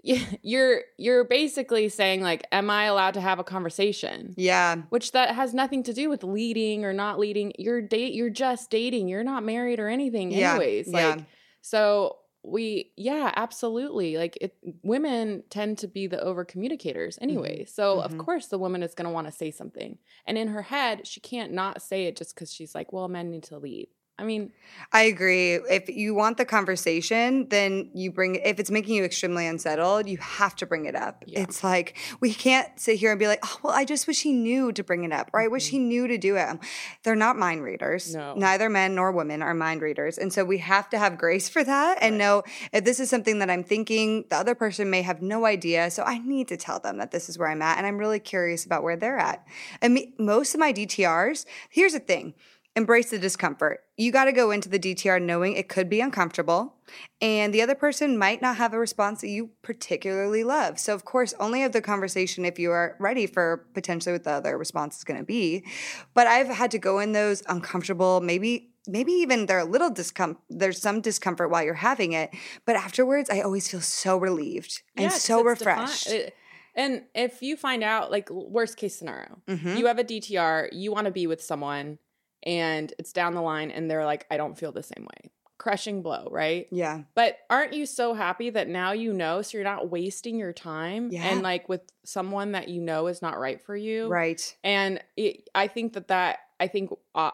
you're 0.42 0.82
you're 0.98 1.24
basically 1.24 1.90
saying 1.90 2.22
like 2.22 2.46
am 2.52 2.70
I 2.70 2.86
allowed 2.86 3.16
to 3.16 3.22
have 3.22 3.40
a 3.40 3.44
conversation? 3.44 4.34
Yeah. 4.38 4.78
Which 4.90 5.12
that 5.12 5.36
has 5.36 5.54
nothing 5.54 5.84
to 5.84 5.94
do 5.94 6.10
with 6.10 6.24
leading 6.24 6.86
or 6.86 6.94
not 6.94 7.20
leading. 7.20 7.54
You're 7.58 7.82
date 7.82 8.14
you're 8.14 8.30
just 8.30 8.70
dating. 8.70 9.08
You're 9.08 9.24
not 9.24 9.44
married 9.44 9.80
or 9.80 9.88
anything 9.88 10.32
Yeah, 10.32 10.52
anyways. 10.52 10.88
yeah. 10.92 11.10
Like 11.10 11.26
so 11.62 12.18
we 12.44 12.92
yeah, 12.96 13.32
absolutely. 13.36 14.18
Like 14.18 14.38
it 14.40 14.56
women 14.84 15.44
tend 15.50 15.80
to 15.80 15.88
be 15.88 16.08
the 16.08 16.22
over 16.22 16.46
communicators 16.46 17.18
anyway. 17.22 17.66
So 17.66 17.98
mhm. 17.98 18.06
of 18.06 18.18
course 18.18 18.48
the 18.48 18.58
woman 18.60 18.84
is 18.84 18.94
going 18.94 19.08
to 19.08 19.12
want 19.14 19.28
to 19.28 19.34
say 19.34 19.52
something. 19.52 19.98
And 20.26 20.38
in 20.38 20.48
her 20.50 20.62
head, 20.62 21.06
she 21.06 21.20
can't 21.20 21.52
not 21.52 21.82
say 21.82 22.06
it 22.06 22.16
just 22.16 22.36
cuz 22.36 22.54
she's 22.54 22.74
like, 22.74 22.94
"Well, 22.94 23.08
men 23.10 23.30
need 23.32 23.44
to 23.44 23.58
lead." 23.58 23.90
I 24.20 24.24
mean, 24.24 24.52
I 24.92 25.04
agree. 25.04 25.54
If 25.54 25.90
you 25.90 26.16
want 26.16 26.38
the 26.38 26.46
conversation, 26.46 27.48
then 27.50 27.92
you 27.94 28.12
bring 28.12 28.36
if 28.36 28.60
it's 28.60 28.72
making 28.72 28.96
you 28.96 29.04
extremely 29.04 29.46
unsettled, 29.46 30.08
you 30.08 30.18
have 30.18 30.56
to 30.56 30.66
bring 30.66 30.86
it 30.86 30.96
up. 30.96 31.24
Yeah. 31.28 31.42
It's 31.42 31.64
like 31.64 31.96
we 32.20 32.34
can't 32.34 32.68
sit 32.80 32.98
here 32.98 33.12
and 33.12 33.20
be 33.20 33.28
like, 33.28 33.40
"Oh, 33.44 33.60
well, 33.64 33.74
I 33.74 33.86
just 33.86 34.08
wish 34.08 34.24
he 34.24 34.32
knew 34.34 34.72
to 34.72 34.84
bring 34.84 35.04
it 35.04 35.12
up," 35.12 35.30
or 35.34 35.42
"I 35.42 35.48
wish 35.48 35.70
he 35.70 35.78
knew 35.78 36.08
to 36.08 36.18
do 36.18 36.36
it." 36.36 36.48
They're 37.04 37.16
not 37.16 37.38
mind 37.38 37.64
readers. 37.64 38.16
No. 38.16 38.34
Neither 38.34 38.70
men 38.70 38.96
nor 38.96 39.12
women 39.12 39.44
are 39.44 39.54
mind 39.54 39.84
readers. 39.84 40.18
And 40.18 40.34
so 40.34 40.44
we 40.44 40.58
have 40.60 40.90
to 40.90 40.98
have 40.98 41.20
grace 41.20 41.48
for 41.48 41.64
that 41.64 42.00
and 42.02 42.14
Right. 42.14 42.18
know 42.18 42.44
if 42.74 42.84
this 42.86 43.00
is 43.00 43.12
something 43.12 43.38
that 43.40 43.52
I'm 43.52 43.64
thinking, 43.64 44.26
the 44.30 44.38
other 44.38 44.56
person 44.56 44.90
may 44.90 45.04
have 45.04 45.22
no 45.22 45.46
idea. 45.46 45.92
So 45.92 46.02
I 46.04 46.18
need 46.18 46.48
to 46.48 46.58
tell 46.58 46.80
them 46.80 46.98
that 46.98 47.12
this 47.12 47.30
is 47.30 47.38
where 47.38 47.50
I'm 47.50 47.62
at 47.62 47.78
and 47.78 47.86
I'm 47.86 48.00
really 48.00 48.20
curious 48.20 48.66
about 48.66 48.82
where 48.82 48.96
they're 48.96 49.20
at. 49.20 49.46
And 49.80 49.94
me, 49.94 50.14
most 50.18 50.56
of 50.56 50.60
my 50.60 50.72
DTRs, 50.74 51.46
here's 51.70 51.94
the 51.94 52.00
thing 52.00 52.34
embrace 52.78 53.10
the 53.10 53.18
discomfort. 53.20 53.82
You 53.98 54.12
got 54.12 54.26
to 54.26 54.32
go 54.32 54.52
into 54.52 54.70
the 54.70 54.78
DTR 54.80 55.20
knowing 55.22 55.54
it 55.56 55.68
could 55.68 55.90
be 55.90 56.00
uncomfortable 56.00 56.76
and 57.22 57.54
the 57.54 57.62
other 57.62 57.76
person 57.76 58.18
might 58.18 58.42
not 58.42 58.58
have 58.58 58.74
a 58.74 58.80
response 58.80 59.22
that 59.22 59.30
you 59.30 59.50
particularly 59.64 60.44
love. 60.44 60.80
So, 60.80 60.94
of 60.94 61.04
course, 61.04 61.34
only 61.40 61.62
have 61.62 61.72
the 61.74 61.82
conversation 61.82 62.46
if 62.46 62.60
you 62.60 62.72
are 62.72 62.96
ready 63.00 63.26
for 63.28 63.66
potentially 63.74 64.14
what 64.14 64.24
the 64.24 64.32
other 64.32 64.58
response 64.58 64.98
is 64.98 65.04
going 65.04 65.20
to 65.20 65.26
be. 65.26 65.66
But 66.14 66.28
I've 66.28 66.48
had 66.48 66.72
to 66.72 66.78
go 66.78 67.00
in 67.00 67.12
those 67.12 67.44
uncomfortable, 67.50 68.22
maybe. 68.22 68.70
Maybe 68.90 69.12
even 69.12 69.48
they're 69.48 69.60
a 69.60 69.66
little 69.66 69.90
discomfort. 69.90 70.42
There's 70.50 70.80
some 70.82 71.02
discomfort 71.02 71.50
while 71.52 71.62
you're 71.62 71.74
having 71.74 72.14
it, 72.14 72.30
but 72.66 72.78
afterwards, 72.78 73.30
I 73.30 73.42
always 73.42 73.68
feel 73.70 73.82
so 73.82 74.16
relieved 74.18 74.82
and 74.96 75.04
yeah, 75.04 75.10
so 75.10 75.40
defi- 75.40 75.50
refreshed. 75.50 76.08
it- 76.10 76.34
and 76.74 77.04
if 77.14 77.42
you 77.42 77.58
find 77.58 77.84
out 77.84 78.12
like 78.12 78.30
worst 78.30 78.78
case 78.78 78.96
scenario, 78.98 79.42
Mhm. 79.46 79.78
you 79.78 79.88
have 79.88 80.00
a 80.00 80.06
DTR, 80.06 80.70
you 80.72 80.94
want 80.94 81.04
to 81.04 81.12
be 81.12 81.28
with 81.28 81.42
someone 81.44 81.98
and 82.44 82.94
it's 83.00 83.12
down 83.14 83.34
the 83.36 83.42
line 83.42 83.72
and 83.72 83.90
they're 83.90 84.06
like, 84.06 84.26
I 84.32 84.38
don't 84.38 84.58
feel 84.58 84.72
the 84.72 84.84
same 84.84 85.04
way. 85.06 85.32
Crushing 85.58 86.02
blow, 86.04 86.28
right? 86.32 86.68
Yeah. 86.72 87.02
But 87.16 87.40
aren't 87.50 87.74
you 87.74 87.86
so 87.88 88.14
happy 88.14 88.52
that 88.52 88.68
now 88.68 88.92
you 88.92 89.12
know 89.12 89.42
so 89.42 89.58
you're 89.58 89.64
not 89.66 89.90
wasting 89.90 90.38
your 90.38 90.54
time 90.54 91.10
Yeah. 91.12 91.24
and 91.28 91.42
like 91.42 91.68
with 91.68 91.82
someone 92.06 92.52
that 92.52 92.68
you 92.70 92.80
know 92.80 93.08
is 93.08 93.22
not 93.22 93.40
right 93.40 93.60
for 93.62 93.76
you? 93.76 94.08
Right. 94.08 94.56
And 94.64 95.02
it, 95.18 95.50
I 95.56 95.68
think 95.68 95.94
that 95.94 96.10
that 96.10 96.40
I 96.60 96.68
think 96.68 96.92
uh, 97.16 97.32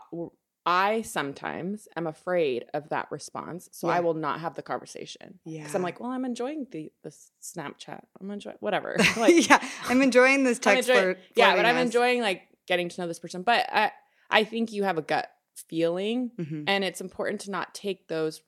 I 0.66 1.02
sometimes 1.02 1.90
am 1.98 2.08
afraid 2.08 2.64
of 2.74 2.88
that 2.90 3.12
response, 3.12 3.68
so 3.74 3.88
Yeah. 3.88 3.96
I 3.96 4.00
will 4.00 4.14
not 4.14 4.40
have 4.40 4.56
the 4.56 4.62
conversation. 4.62 5.40
Yeah. 5.44 5.60
Because 5.60 5.76
I'm 5.76 5.82
like, 5.84 6.00
well, 6.00 6.12
I'm 6.12 6.24
enjoying 6.24 6.68
the 6.72 6.92
the 7.04 7.14
Snapchat. 7.42 8.04
I'm 8.22 8.32
enjoying 8.32 8.56
whatever. 8.62 8.96
Like, 9.18 9.50
yeah. 9.50 9.60
I'm 9.90 10.02
enjoying 10.02 10.46
this 10.46 10.58
I'm 10.66 10.76
text 10.76 10.90
enjoying- 10.90 11.16
yeah, 11.36 11.56
but 11.58 11.66
I'm 11.66 11.78
enjoying 11.78 12.22
like 12.22 12.44
getting 12.68 12.88
to 12.88 13.02
know 13.02 13.08
this 13.08 13.20
person. 13.20 13.42
But 13.44 13.68
I 13.72 13.92
I 14.34 14.44
think 14.44 14.72
you 14.72 14.84
have 14.84 14.98
a 14.98 15.02
gut 15.02 15.30
feeling, 15.56 16.32
Mhm. 16.38 16.64
and 16.68 16.84
it's 16.84 17.02
important 17.02 17.42
to 17.42 17.52
not 17.52 17.74
take 17.74 18.08
those 18.08 18.42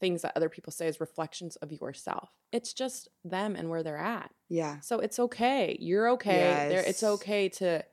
things 0.00 0.22
that 0.22 0.36
other 0.36 0.48
people 0.48 0.72
say 0.72 0.86
as 0.86 1.00
reflections 1.00 1.56
of 1.56 1.72
yourself. 1.72 2.30
It's 2.52 2.72
just 2.72 3.08
them 3.24 3.56
and 3.56 3.70
where 3.70 3.82
they're 3.82 3.96
at. 3.96 4.32
Yeah. 4.48 4.80
So 4.80 5.00
it's 5.00 5.18
okay. 5.18 5.76
You're 5.80 6.10
okay. 6.10 6.66
There 6.68 6.82
it's 6.84 7.02
okay 7.02 7.48
to 7.50 7.84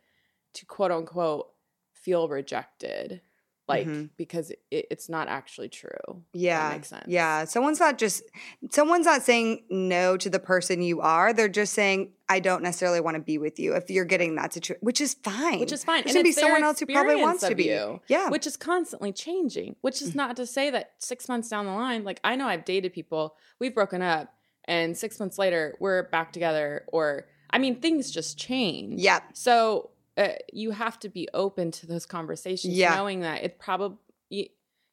to 0.54 0.66
quote 0.66 0.92
unquote 0.92 1.52
feel 1.94 2.28
rejected. 2.28 3.22
Like 3.68 3.88
Mhm. 3.88 4.12
because 4.16 4.52
it, 4.52 4.86
it's 4.92 5.10
not 5.10 5.28
actually 5.28 5.70
true. 5.70 6.22
Yeah. 6.34 6.70
That 6.70 6.76
makes 6.76 6.88
sense. 6.90 7.06
Yeah. 7.08 7.46
Someone's 7.46 7.80
not 7.80 7.98
just 7.98 8.22
someone's 8.70 9.08
not 9.08 9.24
saying 9.24 9.64
no 9.72 10.18
to 10.18 10.30
the 10.30 10.40
person 10.40 10.84
you 10.84 11.02
are. 11.02 11.34
They're 11.34 11.50
just 11.50 11.74
saying 11.74 12.12
I 12.30 12.40
don't 12.42 12.62
necessarily 12.62 13.00
want 13.02 13.16
to 13.16 13.22
be 13.22 13.38
with 13.40 13.60
you 13.60 13.74
if 13.76 13.90
you're 13.90 14.06
getting 14.06 14.36
that 14.36 14.54
situation, 14.54 14.82
which 14.82 15.02
is 15.02 15.16
fine. 15.16 15.60
Which 15.60 15.72
is 15.72 15.84
fine. 15.84 16.04
There's 16.04 16.14
gonna 16.14 16.24
be 16.24 16.32
someone 16.32 16.64
else 16.64 16.80
who 16.80 16.86
probably 16.86 17.16
wants 17.22 17.44
to 17.48 17.56
be. 17.56 17.66
you, 17.66 18.02
Yeah. 18.08 18.30
Which 18.30 18.46
is 18.46 18.56
constantly 18.56 19.12
changing. 19.12 19.76
Which 19.82 20.00
is 20.02 20.14
not 20.14 20.36
to 20.36 20.46
say 20.46 20.70
that 20.70 20.92
six 21.00 21.28
months 21.28 21.50
down 21.50 21.66
the 21.66 21.72
line, 21.72 22.04
like 22.04 22.20
I 22.24 22.36
know 22.36 22.48
I've 22.48 22.66
dated 22.66 22.94
people, 22.94 23.36
we've 23.60 23.74
broken 23.74 24.04
up, 24.04 24.32
and 24.66 24.96
six 24.96 25.20
months 25.20 25.40
later 25.40 25.76
we're 25.80 26.04
back 26.10 26.32
together. 26.32 26.86
Or 26.90 27.26
I 27.50 27.58
mean, 27.58 27.80
things 27.82 28.12
just 28.12 28.38
change. 28.38 29.00
Yeah. 29.02 29.22
So 29.34 29.90
uh, 30.18 30.30
you 30.54 30.72
have 30.72 31.00
to 31.00 31.10
be 31.10 31.28
open 31.34 31.72
to 31.72 31.86
those 31.86 32.06
conversations, 32.06 32.74
Yeah. 32.74 32.96
knowing 32.96 33.22
that 33.22 33.44
it 33.44 33.60
probably, 33.60 34.52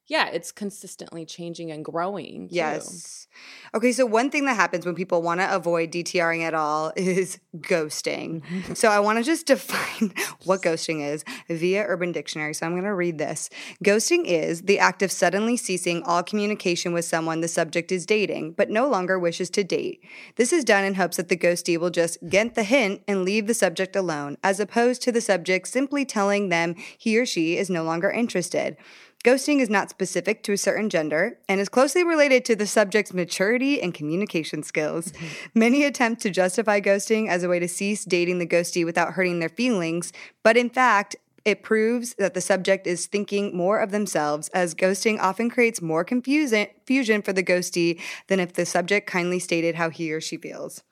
yeah, 0.09 0.29
it's 0.29 0.51
consistently 0.51 1.25
changing 1.25 1.71
and 1.71 1.85
growing. 1.85 2.49
too. 2.49 2.57
Yes. 2.57 3.29
Okay, 3.73 3.93
so 3.93 4.05
one 4.05 4.31
thing 4.31 4.45
that 4.47 4.57
happens 4.57 4.85
when 4.85 4.95
people 4.95 5.23
want 5.23 5.41
to 5.41 5.55
avoid 5.55 5.93
DTRing 5.93 6.43
at 6.43 6.55
all 6.55 6.93
is 6.97 7.39
ghosting. 7.59 8.43
Mm-hmm. 8.43 8.75
So 8.75 8.89
I 8.89 8.99
want 9.01 9.19
to 9.19 9.25
just 9.25 9.47
define 9.53 10.13
what 10.45 10.61
ghosting 10.63 11.07
is 11.07 11.25
via 11.49 11.85
Urban 11.85 12.11
Dictionary. 12.11 12.53
So 12.53 12.67
I'm 12.67 12.73
going 12.73 12.85
to 12.85 12.95
read 12.95 13.19
this. 13.19 13.49
Ghosting 13.85 14.25
is 14.27 14.63
the 14.63 14.79
act 14.79 15.03
of 15.03 15.13
suddenly 15.13 15.57
ceasing 15.57 16.03
all 16.03 16.23
communication 16.23 16.93
with 16.93 17.05
someone 17.05 17.41
the 17.41 17.49
subject 17.49 17.93
is 17.93 18.05
dating, 18.05 18.53
but 18.53 18.71
no 18.71 18.89
longer 18.89 19.19
wishes 19.19 19.51
to 19.51 19.65
date. 19.65 20.05
This 20.37 20.53
is 20.53 20.65
done 20.65 20.85
in 20.85 20.95
hopes 20.95 21.17
that 21.17 21.29
the 21.29 21.37
ghostee 21.37 21.79
will 21.79 21.91
just 21.91 22.19
get 22.29 22.55
the 22.55 22.65
hint 22.65 23.03
and 23.07 23.25
leave 23.25 23.47
the 23.47 23.55
subject 23.55 23.95
alone, 23.95 24.37
as 24.43 24.59
opposed 24.59 25.01
to 25.03 25.13
the 25.13 25.21
subject 25.21 25.69
simply 25.69 26.05
telling 26.05 26.49
them 26.49 26.75
he 26.99 27.19
or 27.19 27.25
she 27.25 27.57
is 27.57 27.71
no 27.71 27.85
longer 27.85 28.11
interested. 28.11 28.77
Ghosting 29.25 29.61
is 29.61 29.71
not 29.71 29.89
specific 29.89 30.43
to 30.43 30.53
a 30.53 30.59
certain 30.59 30.91
gender 30.91 31.39
and 31.49 31.61
is 31.61 31.69
closely 31.69 32.03
related 32.03 32.45
to 32.47 32.57
the 32.57 32.67
subject's 32.67 33.15
maturity 33.15 33.81
and 33.81 33.95
communication 33.95 34.65
skills. 34.65 35.13
Mm-hmm. 35.13 35.59
Many 35.59 35.85
attempt 35.85 36.23
to 36.23 36.31
justify 36.31 36.81
ghosting 36.81 37.29
as 37.29 37.45
a 37.45 37.49
way 37.49 37.61
to 37.61 37.69
cease 37.69 38.05
dating 38.05 38.41
the 38.41 38.47
ghostee 38.47 38.85
without 38.85 39.13
hurting 39.13 39.39
their 39.39 39.49
feelings, 39.49 40.13
but 40.43 40.57
in 40.57 40.69
fact, 40.69 41.15
it 41.45 41.63
proves 41.63 42.15
that 42.15 42.35
the 42.35 42.41
subject 42.41 42.87
is 42.87 43.07
thinking 43.07 43.57
more 43.57 43.81
of 43.81 43.91
themselves, 43.91 44.49
as 44.51 44.77
ghosting 44.77 45.19
often 45.21 45.51
creates 45.51 45.83
more 45.83 46.05
confusion 46.05 47.23
for 47.23 47.33
the 47.33 47.43
ghostee 47.43 48.01
than 48.29 48.39
if 48.39 48.53
the 48.53 48.65
subject 48.65 49.09
kindly 49.09 49.41
stated 49.41 49.75
how 49.75 49.91
he 49.91 50.13
or 50.13 50.21
she 50.21 50.37
feels. 50.37 50.83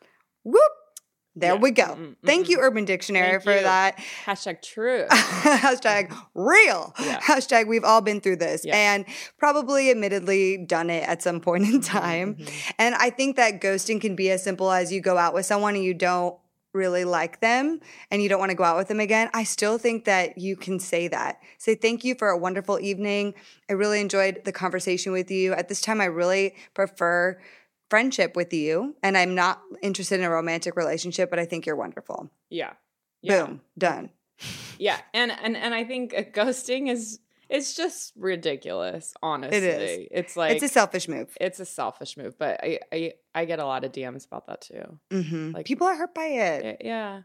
Whoop! 0.43 0.73
There 1.37 1.55
Yeah. 1.55 1.61
we 1.61 1.71
go. 1.71 1.85
Mm-mm, 1.85 2.17
Thank 2.27 2.49
you, 2.49 2.59
Urban 2.61 2.85
Dictionary, 2.85 3.31
Thank 3.31 3.43
for 3.45 3.55
you. 3.55 3.63
that. 3.63 3.99
Hashtag 4.27 4.63
true. 4.63 5.07
Hashtag 5.11 6.13
real. 6.35 6.93
Yeah. 7.01 7.21
Hashtag 7.21 7.67
we've 7.69 7.85
all 7.85 8.01
been 8.01 8.21
through 8.21 8.37
this 8.37 8.65
Yeah. 8.65 8.77
and 8.77 9.05
probably 9.39 9.91
admittedly 9.91 10.59
done 10.59 10.91
it 10.91 11.09
at 11.09 11.23
some 11.23 11.41
point 11.41 11.65
in 11.65 11.81
time. 11.81 12.35
Mhm. 12.37 12.73
And 12.79 12.95
I 12.97 13.11
think 13.11 13.37
that 13.37 13.61
ghosting 13.61 14.01
can 14.01 14.17
be 14.17 14.31
as 14.31 14.43
simple 14.43 14.71
as 14.73 14.93
you 14.93 15.01
go 15.01 15.17
out 15.19 15.33
with 15.35 15.47
someone 15.47 15.75
and 15.77 15.85
you 15.85 15.95
don't 15.95 16.37
really 16.73 17.05
like 17.05 17.41
them 17.41 17.81
and 18.13 18.23
you 18.23 18.29
don't 18.29 18.39
want 18.39 18.51
to 18.51 18.57
go 18.57 18.63
out 18.63 18.77
with 18.77 18.87
them 18.89 19.01
again. 19.01 19.29
I 19.35 19.43
still 19.43 19.77
think 19.79 20.05
that 20.05 20.39
you 20.39 20.55
can 20.57 20.79
say 20.79 21.09
that. 21.09 21.41
Say 21.59 21.75
thank 21.75 22.05
you 22.05 22.15
for 22.15 22.29
a 22.29 22.39
wonderful 22.39 22.79
evening. 22.81 23.35
I 23.69 23.73
really 23.73 24.01
enjoyed 24.01 24.43
the 24.45 24.53
conversation 24.53 25.11
with 25.13 25.31
you. 25.33 25.53
At 25.53 25.69
this 25.69 25.81
time 25.81 26.01
I 26.01 26.05
really 26.05 26.55
prefer 26.75 27.41
friendship 27.91 28.37
with 28.37 28.53
you 28.53 28.95
and 29.03 29.19
I'm 29.19 29.35
not 29.35 29.61
interested 29.83 30.21
in 30.21 30.27
a 30.27 30.31
romantic 30.31 30.77
relationship, 30.77 31.29
but 31.31 31.39
I 31.39 31.45
think 31.45 31.67
you're 31.67 31.77
wonderful. 31.77 32.31
Yeah. 32.49 32.73
Yeah. 33.23 33.45
Boom, 33.47 33.61
done. 33.77 34.11
Yeah, 34.79 34.99
and 35.13 35.31
and 35.31 35.55
and 35.55 35.75
I 35.75 35.85
think 35.85 36.13
ghosting 36.33 36.91
is 36.91 37.19
it's 37.51 37.75
just 37.75 38.15
ridiculous. 38.17 39.13
Honestly, 39.23 39.59
It's 39.59 40.09
It's 40.11 40.37
like 40.37 40.53
it's 40.53 40.63
a 40.63 40.69
selfish 40.69 41.07
move. 41.09 41.37
it's 41.39 41.61
a 41.61 41.67
selfish 41.67 42.17
move, 42.17 42.39
but 42.39 42.59
I 42.65 42.79
I 42.91 43.13
I 43.35 43.45
get 43.45 43.59
a 43.59 43.67
lot 43.67 43.85
of 43.85 43.93
DMs 43.93 44.25
about 44.27 44.47
that 44.47 44.63
too. 44.63 44.99
hmm 45.11 45.51
Like- 45.53 45.67
people 45.67 45.87
are 45.87 45.97
hurt 45.97 46.15
by 46.15 46.27
it. 46.27 46.65
Y- 46.65 46.77
Yeah, 46.89 47.23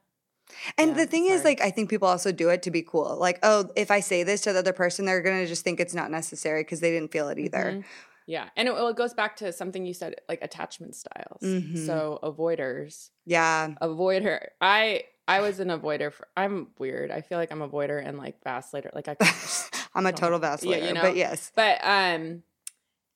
And 0.77 0.89
Yeah, 0.89 0.95
the 0.97 1.05
thing 1.05 1.25
it's 1.27 1.35
is, 1.35 1.43
like, 1.45 1.61
I 1.61 1.71
think 1.71 1.89
people 1.89 2.09
also 2.09 2.31
do 2.33 2.49
it 2.49 2.61
to 2.63 2.71
be 2.71 2.81
cool. 2.83 3.15
Like, 3.17 3.39
oh, 3.43 3.69
if 3.77 3.89
I 3.89 4.01
say 4.01 4.23
this 4.23 4.41
to 4.41 4.51
the 4.53 4.59
other 4.59 4.73
person, 4.73 5.05
they're 5.05 5.21
going 5.21 5.39
to 5.41 5.47
just 5.47 5.63
think 5.63 5.79
it's 5.79 5.93
not 5.95 6.11
necessary 6.11 6.61
because 6.63 6.81
they 6.81 6.91
didn't 6.91 7.11
feel 7.13 7.29
it 7.29 7.39
either. 7.39 7.65
Mhm. 7.77 7.83
Yeah, 8.27 8.49
and 8.55 8.67
it, 8.67 8.73
well, 8.73 8.87
it 8.87 8.95
goes 8.95 9.13
back 9.13 9.35
to 9.37 9.51
something 9.53 9.85
you 9.85 9.93
said, 9.93 10.15
like 10.27 10.39
attachment 10.41 10.95
styles. 10.95 11.41
Mhm. 11.43 11.85
So 11.85 12.19
avoiders, 12.23 13.09
Yeah. 13.25 13.75
avoider. 13.81 14.47
I 14.59 15.03
I 15.27 15.41
was 15.41 15.59
an 15.59 15.69
avoider. 15.69 16.11
For, 16.11 16.27
I'm 16.37 16.67
weird. 16.77 17.11
I 17.11 17.21
feel 17.21 17.37
like 17.37 17.51
I'm 17.51 17.61
a 17.61 17.69
avoider 17.69 18.03
and 18.05 18.17
like 18.17 18.43
vacillator. 18.43 18.93
Like 18.93 19.07
I, 19.07 19.15
I'm 19.95 20.05
a 20.05 20.11
total 20.11 20.39
yeah, 20.63 20.87
you 20.87 20.93
know? 20.93 21.01
but 21.01 21.15
yes. 21.15 21.51
but 21.55 21.79
um, 21.83 22.43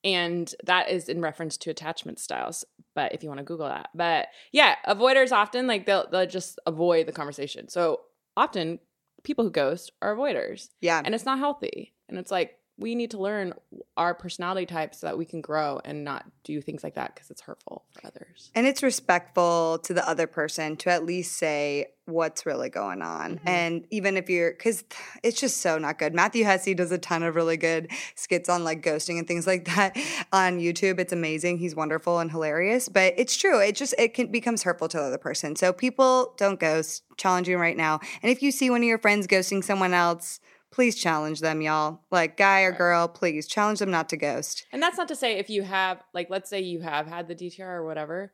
and 0.02 0.52
that 0.64 0.90
is 0.90 1.08
in 1.08 1.20
reference 1.20 1.56
to 1.58 1.70
attachment 1.70 2.18
styles. 2.18 2.64
But 2.94 3.12
if 3.14 3.22
you 3.22 3.28
want 3.28 3.38
to 3.38 3.44
Google 3.44 3.68
that, 3.68 3.90
but 3.94 4.28
yeah, 4.52 4.76
avoiders 4.86 5.32
often 5.32 5.66
like 5.66 5.86
they'll 5.86 6.08
they'll 6.10 6.26
just 6.26 6.58
avoid 6.66 7.06
the 7.06 7.12
conversation. 7.12 7.68
So 7.68 8.00
often 8.36 8.78
people 9.22 9.44
who 9.44 9.50
ghost 9.50 9.92
are 10.02 10.14
avoiders, 10.16 10.68
Yeah. 10.80 11.02
and 11.04 11.14
it's 11.14 11.24
not 11.24 11.38
healthy. 11.38 11.94
And 12.08 12.18
it's 12.18 12.30
like 12.30 12.56
we 12.80 12.94
need 12.94 13.10
to 13.10 13.18
learn 13.18 13.52
our 13.96 14.14
personality 14.14 14.64
types 14.64 15.00
so 15.00 15.06
that 15.06 15.18
we 15.18 15.26
can 15.26 15.42
grow 15.42 15.80
and 15.84 16.02
not 16.02 16.24
do 16.44 16.60
things 16.62 16.82
like 16.82 16.94
that 16.94 17.14
because 17.14 17.30
it's 17.30 17.42
hurtful 17.42 17.84
for 17.92 18.06
others. 18.06 18.50
And 18.54 18.66
it's 18.66 18.82
respectful 18.82 19.78
to 19.84 19.92
the 19.92 20.08
other 20.08 20.26
person 20.26 20.76
to 20.78 20.90
at 20.90 21.04
least 21.04 21.36
say 21.36 21.88
what's 22.06 22.46
really 22.46 22.70
going 22.70 23.02
on. 23.02 23.34
Mhm. 23.36 23.40
And 23.48 23.86
even 23.90 24.16
if 24.16 24.30
you're, 24.30 24.50
because 24.50 24.82
it's 25.22 25.38
just 25.38 25.58
so 25.58 25.78
not 25.78 25.98
good. 25.98 26.14
Matthew 26.14 26.44
Hussey 26.44 26.74
does 26.74 26.90
a 26.90 26.98
ton 26.98 27.22
of 27.22 27.36
really 27.36 27.58
good 27.58 27.90
skits 28.14 28.48
on 28.48 28.64
like 28.64 28.82
ghosting 28.82 29.18
and 29.18 29.28
things 29.28 29.46
like 29.52 29.66
that 29.66 29.96
on 30.32 30.58
YouTube. 30.58 30.98
It's 30.98 31.12
amazing. 31.12 31.58
He's 31.58 31.76
wonderful 31.76 32.18
and 32.18 32.30
hilarious. 32.30 32.88
But 32.88 33.14
it's 33.18 33.36
true. 33.36 33.60
It 33.60 33.76
just, 33.76 33.94
it 33.98 34.14
can 34.14 34.28
becomes 34.28 34.62
hurtful 34.62 34.88
to 34.88 34.96
the 34.96 35.04
other 35.04 35.18
person. 35.18 35.54
So 35.54 35.72
people 35.72 36.34
don't 36.38 36.58
ghost. 36.58 37.04
Challenging 37.16 37.58
right 37.58 37.76
now. 37.76 38.00
And 38.22 38.32
if 38.32 38.42
you 38.42 38.50
see 38.50 38.70
one 38.70 38.80
of 38.80 38.88
your 38.88 38.96
friends 38.96 39.26
ghosting 39.26 39.62
someone 39.62 39.92
else, 39.92 40.40
please 40.70 40.96
challenge 40.96 41.40
them, 41.40 41.60
y'all. 41.60 42.00
Like 42.10 42.36
guy 42.36 42.60
or 42.62 42.72
girl, 42.72 43.08
please 43.08 43.46
challenge 43.46 43.78
them 43.80 43.90
not 43.90 44.08
to 44.10 44.16
ghost. 44.16 44.66
And 44.72 44.82
that's 44.82 44.96
not 44.98 45.08
to 45.08 45.16
say 45.16 45.38
if 45.38 45.50
you 45.50 45.62
have, 45.62 46.02
like, 46.14 46.30
let's 46.30 46.48
say 46.48 46.60
you 46.60 46.80
have 46.80 47.06
had 47.06 47.28
the 47.28 47.34
DTR 47.34 47.60
or 47.60 47.84
whatever, 47.84 48.32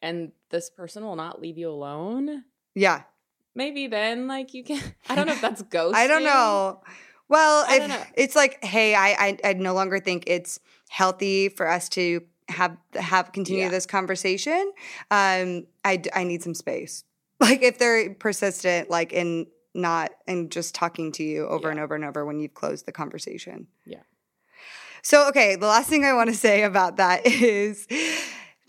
and 0.00 0.32
this 0.50 0.70
person 0.70 1.04
will 1.04 1.16
not 1.16 1.40
leave 1.40 1.58
you 1.58 1.70
alone. 1.70 2.44
Yeah. 2.74 3.02
Maybe 3.54 3.86
then, 3.88 4.26
like, 4.28 4.54
you 4.54 4.62
can. 4.64 4.80
I 5.08 5.14
don't 5.16 5.26
know 5.26 5.32
if 5.32 5.40
that's 5.40 5.62
ghosting. 5.62 5.94
I 5.94 6.06
don't 6.06 6.24
know. 6.24 6.80
Well, 7.28 7.64
I 7.68 7.74
if 7.74 7.78
don't 7.80 7.88
know. 7.90 8.02
it's 8.14 8.36
like, 8.36 8.62
hey, 8.64 8.94
I, 8.94 9.08
I 9.28 9.38
I 9.44 9.52
no 9.54 9.74
longer 9.74 9.98
think 10.00 10.24
it's 10.28 10.60
healthy 10.88 11.48
for 11.50 11.68
us 11.68 11.88
to 11.90 12.22
have 12.48 12.76
have 12.94 13.32
continue 13.32 13.64
Yeah. 13.64 13.68
this 13.70 13.84
conversation. 13.86 14.72
Um, 15.10 15.66
I 15.84 16.00
I 16.14 16.24
need 16.24 16.42
some 16.42 16.54
space. 16.54 17.04
Like 17.40 17.62
if 17.62 17.78
they're 17.78 18.14
persistent, 18.14 18.90
like 18.90 19.12
in 19.12 19.46
not 19.78 20.10
and 20.26 20.50
just 20.50 20.74
talking 20.74 21.12
to 21.12 21.22
you 21.22 21.46
over 21.46 21.68
Yeah. 21.68 21.72
and 21.72 21.80
over 21.80 21.94
and 21.94 22.04
over 22.04 22.24
when 22.26 22.38
you've 22.40 22.54
closed 22.54 22.84
the 22.86 22.92
conversation. 22.92 23.68
Yeah. 23.86 24.02
So 25.02 25.28
okay, 25.28 25.56
the 25.56 25.66
last 25.66 25.88
thing 25.88 26.04
I 26.04 26.12
want 26.12 26.28
to 26.30 26.36
say 26.36 26.64
about 26.64 26.96
that 26.96 27.24
is 27.26 27.86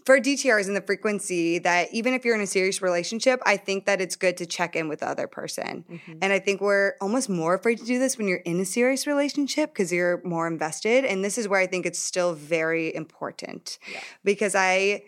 for 0.06 0.20
DTRs 0.20 0.66
and 0.68 0.76
the 0.76 0.82
frequency 0.82 1.60
that 1.60 1.94
even 1.94 2.14
if 2.14 2.24
you're 2.26 2.34
in 2.34 2.42
a 2.42 2.48
serious 2.48 2.82
relationship, 2.82 3.42
I 3.46 3.58
think 3.58 3.86
that 3.86 4.02
it's 4.02 4.16
good 4.16 4.38
to 4.38 4.46
check 4.46 4.76
in 4.76 4.88
with 4.88 5.02
the 5.02 5.08
other 5.08 5.28
person. 5.28 5.86
Mhm. 5.90 6.18
And 6.22 6.34
I 6.34 6.40
think 6.40 6.62
we're 6.62 6.94
almost 7.02 7.30
more 7.30 7.54
afraid 7.56 7.78
to 7.80 7.86
do 7.86 8.00
this 8.00 8.18
when 8.18 8.28
you're 8.28 8.38
in 8.40 8.60
a 8.60 8.66
serious 8.66 9.06
relationship 9.06 9.72
because 9.74 9.92
you're 9.92 10.22
more 10.24 10.48
invested. 10.48 11.06
And 11.06 11.24
this 11.24 11.38
is 11.38 11.48
where 11.48 11.60
I 11.60 11.68
think 11.68 11.86
it's 11.86 12.00
still 12.00 12.34
very 12.34 12.94
important 12.96 13.78
Yeah. 13.92 14.00
because 14.24 14.56
I, 14.56 15.04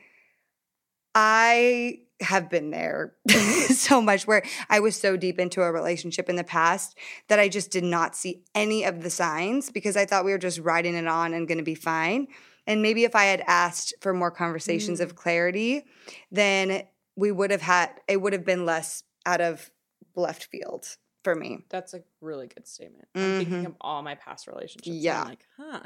I 1.16 2.00
have 2.22 2.50
been 2.50 2.70
there 2.72 3.14
so 3.70 4.02
much 4.02 4.28
where 4.28 4.44
I 4.70 4.80
was 4.80 4.96
so 5.00 5.18
deep 5.18 5.40
into 5.40 5.62
a 5.62 5.72
relationship 5.72 6.30
in 6.30 6.36
the 6.36 6.44
past 6.44 6.98
that 7.28 7.40
I 7.40 7.50
just 7.50 7.72
did 7.72 7.84
not 7.84 8.16
see 8.16 8.44
any 8.56 8.84
of 8.84 9.04
the 9.04 9.10
signs 9.10 9.70
because 9.72 9.98
I 9.98 10.06
thought 10.06 10.26
we 10.26 10.32
were 10.32 10.38
just 10.38 10.60
riding 10.60 10.96
it 10.96 11.08
on 11.08 11.34
and 11.34 11.48
going 11.48 11.58
to 11.58 11.64
be 11.64 11.76
fine. 11.76 12.28
And 12.68 12.82
maybe 12.82 13.04
if 13.04 13.16
I 13.16 13.26
had 13.26 13.42
asked 13.48 13.94
for 14.02 14.14
more 14.14 14.32
conversations 14.32 15.00
Mm. 15.00 15.04
of 15.04 15.16
clarity, 15.16 15.84
then 16.32 16.84
we 17.16 17.32
would 17.32 17.52
have 17.52 17.62
had 17.62 17.90
it 18.08 18.18
would 18.22 18.34
have 18.34 18.46
been 18.46 18.66
less 18.66 19.04
out 19.26 19.42
of 19.42 19.70
left 20.16 20.46
field 20.46 20.86
for 21.24 21.36
me. 21.36 21.66
That's 21.70 21.94
a 21.94 22.02
really 22.22 22.48
good 22.48 22.68
statement. 22.68 23.08
I'm 23.16 23.38
thinking 23.38 23.64
Mhm. 23.64 23.68
of 23.68 23.76
all 23.82 24.02
my 24.02 24.16
past 24.16 24.48
relationships. 24.48 24.88
and 24.88 24.96
Yeah. 24.98 25.22
I'm 25.22 25.28
like, 25.30 25.46
huh. 25.58 25.82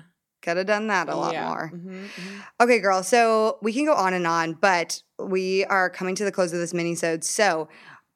Could 0.45 0.57
have 0.57 0.65
done 0.67 0.87
that 0.87 1.09
a 1.09 1.15
lot 1.15 1.33
Yeah. 1.33 1.47
more. 1.49 1.71
Mhm, 1.73 2.09
mhm. 2.09 2.43
Okay, 2.61 2.79
girl. 2.79 3.03
So 3.03 3.57
we 3.61 3.73
can 3.73 3.85
go 3.85 3.93
on 3.93 4.13
and 4.13 4.25
on, 4.27 4.53
but 4.53 5.01
we 5.19 5.65
are 5.65 5.89
coming 5.89 6.15
to 6.15 6.23
the 6.23 6.31
close 6.31 6.53
of 6.53 6.59
this 6.59 6.73
mini-sode. 6.73 7.23
So 7.23 7.67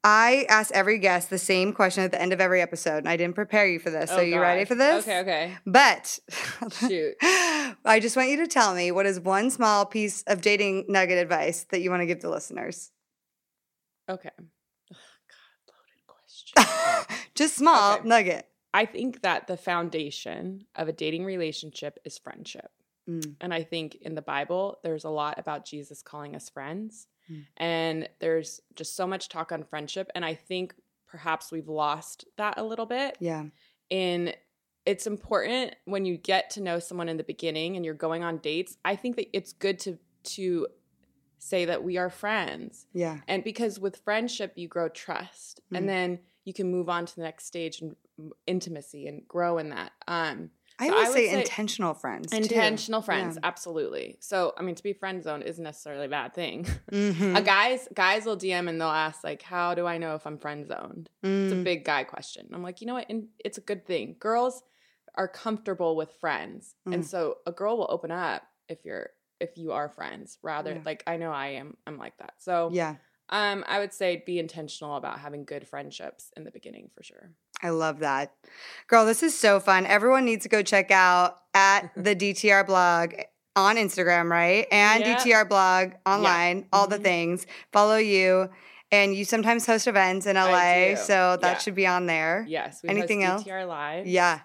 I 0.02 0.46
ask 0.48 0.70
every 0.72 0.96
guest 0.98 1.28
the 1.28 1.38
same 1.38 1.74
question 1.74 2.02
at 2.04 2.10
the 2.10 2.22
end 2.22 2.32
of 2.32 2.40
every 2.40 2.62
episode, 2.62 2.98
and 2.98 3.08
I 3.08 3.16
didn't 3.18 3.34
prepare 3.34 3.66
you 3.66 3.78
for 3.78 3.90
this. 3.90 4.08
so 4.08 4.16
Oh, 4.18 4.20
you 4.22 4.40
ready 4.40 4.64
for 4.64 4.74
this? 4.74 5.04
Okay, 5.06 5.18
okay. 5.20 5.58
But 5.66 6.18
Shoot. 6.88 7.16
I 7.22 7.98
just 8.00 8.16
want 8.16 8.30
you 8.30 8.38
to 8.38 8.46
tell 8.46 8.74
me 8.74 8.90
what 8.92 9.04
is 9.04 9.20
one 9.20 9.50
small 9.50 9.84
piece 9.84 10.22
of 10.26 10.40
dating 10.40 10.86
nugget 10.88 11.18
advice 11.18 11.66
that 11.70 11.82
you 11.82 11.90
want 11.90 12.00
to 12.00 12.06
give 12.06 12.20
to 12.20 12.30
listeners? 12.30 12.92
Okay. 14.08 14.30
God, 14.38 14.96
loaded 15.68 16.06
question. 16.06 17.16
just 17.34 17.56
small 17.56 17.94
Okay. 17.98 18.08
nugget. 18.08 18.46
I 18.72 18.84
think 18.86 19.22
that 19.22 19.46
the 19.46 19.56
foundation 19.56 20.64
of 20.76 20.88
a 20.88 20.92
dating 20.92 21.24
relationship 21.24 21.98
is 22.04 22.18
friendship. 22.18 22.70
Mm. 23.08 23.34
And 23.40 23.52
I 23.54 23.62
think 23.64 23.96
in 23.96 24.14
the 24.14 24.22
Bible, 24.22 24.78
there's 24.84 25.04
a 25.04 25.10
lot 25.10 25.38
about 25.38 25.64
Jesus 25.64 26.02
calling 26.02 26.36
us 26.36 26.48
friends. 26.48 27.08
Mm. 27.30 27.44
And 27.56 28.08
there's 28.20 28.60
just 28.76 28.94
so 28.96 29.06
much 29.06 29.28
talk 29.28 29.50
on 29.52 29.64
friendship. 29.64 30.10
And 30.14 30.24
I 30.24 30.34
think 30.34 30.74
perhaps 31.08 31.50
we've 31.50 31.68
lost 31.68 32.24
that 32.36 32.54
a 32.58 32.62
little 32.62 32.86
bit. 32.86 33.16
Yeah. 33.20 33.44
in 33.88 34.32
it's 34.86 35.06
important 35.06 35.74
when 35.84 36.04
you 36.06 36.16
get 36.16 36.48
to 36.50 36.60
know 36.62 36.78
someone 36.78 37.08
in 37.08 37.16
the 37.18 37.24
beginning 37.24 37.76
and 37.76 37.84
you're 37.84 37.92
going 37.92 38.22
on 38.24 38.38
dates 38.38 38.78
i 38.84 38.94
think 38.96 39.16
that 39.16 39.26
it's 39.36 39.52
good 39.52 39.78
to 39.78 39.98
to 40.22 40.66
say 41.38 41.64
that 41.66 41.82
we 41.84 41.98
are 41.98 42.08
friends 42.08 42.86
Yeah. 42.94 43.18
and 43.28 43.42
because 43.44 43.78
with 43.80 43.96
friendship 43.96 44.52
you 44.56 44.68
grow 44.68 44.88
trust 44.88 45.60
Mhm. 45.70 45.76
and 45.78 45.88
then 45.88 46.18
you 46.44 46.52
can 46.54 46.70
move 46.70 46.88
on 46.88 47.04
to 47.04 47.14
the 47.16 47.22
next 47.22 47.44
stage 47.46 47.82
and 47.82 47.94
intimacy 48.46 49.06
and 49.06 49.26
grow 49.28 49.58
in 49.58 49.70
that 49.70 49.92
um 50.08 50.50
I 50.82 50.86
So 50.88 50.94
would 50.94 51.04
I 51.04 51.08
would 51.10 51.14
say, 51.18 51.28
say 51.28 51.40
intentional 51.40 51.92
friends. 51.94 52.30
too. 52.30 52.36
intentional 52.38 53.02
friends 53.02 53.36
Yeah. 53.36 53.46
absolutely 53.50 54.16
so 54.20 54.54
i 54.58 54.62
mean 54.62 54.74
to 54.76 54.82
be 54.82 54.92
friend 54.94 55.22
zone 55.22 55.42
isn't 55.42 55.62
necessarily 55.62 56.06
a 56.06 56.08
bad 56.08 56.32
thing 56.34 56.64
Mhm. 56.90 57.36
a 57.38 57.42
guys 57.42 57.86
guys 57.94 58.24
will 58.24 58.36
dm 58.38 58.68
and 58.68 58.80
they'll 58.80 58.88
ask 59.08 59.22
like 59.22 59.42
how 59.42 59.74
do 59.74 59.86
i 59.86 59.98
know 59.98 60.14
if 60.14 60.26
i'm 60.26 60.38
friend 60.38 60.66
zoned 60.66 61.10
it's 61.22 61.52
a 61.52 61.56
Mm. 61.56 61.64
big 61.64 61.84
guy 61.84 62.02
question. 62.04 62.48
I'm 62.54 62.62
like, 62.62 62.80
you 62.80 62.86
know 62.86 62.94
what? 62.94 63.08
And 63.10 63.28
it's 63.46 63.58
a 63.58 63.66
good 63.70 63.82
thing. 63.86 64.16
Girls 64.18 64.62
are 65.16 65.28
comfortable 65.28 65.92
with 65.96 66.10
friends, 66.24 66.74
Mm. 66.88 66.94
and 66.94 67.02
so 67.06 67.38
a 67.46 67.52
girl 67.52 67.76
will 67.76 67.90
open 67.90 68.10
up 68.10 68.42
if 68.68 68.78
you're 68.86 69.10
if 69.40 69.56
you 69.58 69.72
are 69.72 69.88
friends. 69.88 70.38
Rather, 70.42 70.74
Yeah. 70.74 70.82
like 70.90 71.02
I 71.06 71.16
know 71.18 71.30
I 71.32 71.48
am. 71.60 71.76
I'm 71.86 71.98
like 71.98 72.16
that. 72.18 72.34
So, 72.38 72.70
Yeah. 72.72 72.96
Um, 73.30 73.64
I 73.68 73.78
would 73.78 73.92
say 73.92 74.22
be 74.26 74.38
intentional 74.38 74.96
about 74.96 75.20
having 75.20 75.44
good 75.44 75.66
friendships 75.66 76.30
in 76.36 76.44
the 76.44 76.50
beginning 76.50 76.90
for 76.94 77.02
sure. 77.02 77.30
I 77.62 77.70
love 77.70 78.00
that. 78.00 78.34
Girl, 78.86 79.04
this 79.06 79.22
is 79.22 79.38
so 79.38 79.60
fun. 79.60 79.86
Everyone 79.86 80.24
needs 80.24 80.42
to 80.44 80.48
go 80.48 80.62
check 80.62 80.90
out 80.90 81.38
at 81.54 81.90
the 81.96 82.14
DTR 82.16 82.66
blog 82.66 83.14
on 83.56 83.76
Instagram, 83.76 84.30
right? 84.30 84.66
And 84.70 85.04
Yeah. 85.04 85.16
DTR 85.18 85.44
blog 85.48 85.92
online, 86.06 86.66
all 86.72 86.86
the 86.86 86.98
Mhm. 86.98 87.02
things. 87.02 87.46
Follow 87.72 87.96
you. 87.96 88.50
And 88.92 89.14
you 89.14 89.24
sometimes 89.24 89.66
host 89.66 89.86
events 89.86 90.26
in 90.26 90.36
LA, 90.36 90.96
so 90.96 91.36
that 91.40 91.52
Yeah. 91.52 91.58
should 91.58 91.74
be 91.76 91.86
on 91.86 92.06
there. 92.06 92.44
Yes. 92.48 92.82
We 92.82 92.88
Anything 92.88 93.22
else? 93.22 93.42
host 93.42 93.46
DTR 93.46 93.66
live. 93.66 94.06
Yeah. 94.06 94.40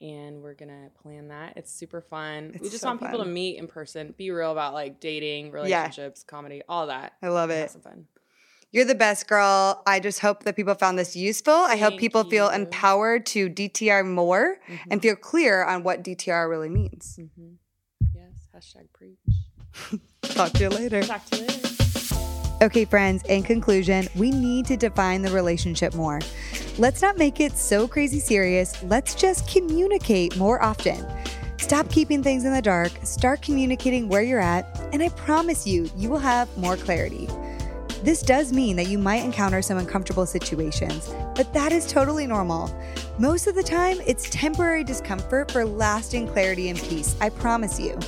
and 0.00 0.42
we're 0.44 0.54
gonna 0.54 0.90
plan 1.02 1.26
that. 1.26 1.54
It's 1.56 1.72
super 1.72 2.00
fun. 2.00 2.52
we 2.62 2.68
just 2.68 2.82
so 2.82 2.86
want 2.86 3.00
people 3.00 3.18
to 3.18 3.24
meet 3.24 3.58
in 3.58 3.66
person, 3.66 4.14
be 4.16 4.30
real 4.30 4.52
about 4.52 4.72
like 4.72 5.00
dating, 5.00 5.50
relationships, 5.50 6.22
comedy, 6.22 6.62
all 6.68 6.86
that. 6.86 7.14
I 7.20 7.26
love 7.30 7.50
it. 7.50 7.62
Have 7.62 7.70
some 7.70 7.80
fun. 7.80 8.06
You're 8.70 8.84
the 8.84 8.94
best 8.94 9.26
girl. 9.26 9.82
I 9.86 9.98
just 9.98 10.20
hope 10.20 10.44
that 10.44 10.54
people 10.54 10.74
found 10.74 10.98
this 10.98 11.16
useful. 11.16 11.54
I 11.54 11.76
hope 11.76 11.92
Thank 11.92 12.00
people 12.00 12.24
feel 12.24 12.50
empowered 12.50 13.24
to 13.26 13.48
DTR 13.48 14.06
more 14.06 14.56
and 14.90 15.00
feel 15.00 15.16
clear 15.16 15.64
on 15.64 15.82
what 15.84 16.04
DTR 16.04 16.48
really 16.48 16.68
means. 16.68 17.18
hmm 17.18 17.52
Yes. 18.14 18.48
Hashtag 18.54 18.86
preach. 18.92 19.18
Talk 20.22 20.52
to 20.52 20.64
you 20.64 20.68
later. 20.68 21.02
Talk 21.02 21.24
to 21.26 21.36
you 21.36 21.46
later. 21.46 21.68
Okay, 22.60 22.84
friends, 22.84 23.22
in 23.28 23.42
conclusion, 23.44 24.08
we 24.16 24.32
need 24.32 24.66
to 24.66 24.76
define 24.76 25.22
the 25.22 25.30
relationship 25.30 25.94
more. 25.94 26.20
Let's 26.76 27.00
not 27.00 27.16
make 27.16 27.40
it 27.40 27.56
so 27.56 27.86
crazy 27.86 28.18
serious. 28.18 28.82
Let's 28.82 29.14
just 29.14 29.48
communicate 29.48 30.36
more 30.36 30.62
often. 30.62 31.06
Stop 31.58 31.88
keeping 31.90 32.22
things 32.22 32.44
in 32.44 32.52
the 32.52 32.62
dark, 32.62 32.92
start 33.04 33.42
communicating 33.42 34.08
where 34.08 34.22
you're 34.22 34.40
at, 34.40 34.78
and 34.92 35.02
I 35.02 35.08
promise 35.10 35.66
you, 35.66 35.88
you 35.96 36.08
will 36.08 36.18
have 36.18 36.54
more 36.56 36.76
clarity. 36.76 37.28
This 38.02 38.22
does 38.22 38.52
mean 38.52 38.76
that 38.76 38.86
you 38.86 38.96
might 38.96 39.24
encounter 39.24 39.60
some 39.60 39.76
uncomfortable 39.76 40.24
situations, 40.24 41.12
but 41.34 41.52
that 41.52 41.72
is 41.72 41.84
totally 41.84 42.28
normal. 42.28 42.72
Most 43.18 43.48
of 43.48 43.56
the 43.56 43.62
time, 43.62 43.98
it's 44.06 44.30
temporary 44.30 44.84
discomfort 44.84 45.50
for 45.50 45.64
lasting 45.64 46.28
clarity 46.28 46.68
and 46.68 46.78
peace, 46.78 47.16
I 47.20 47.30
promise 47.30 47.80
you. 47.80 47.98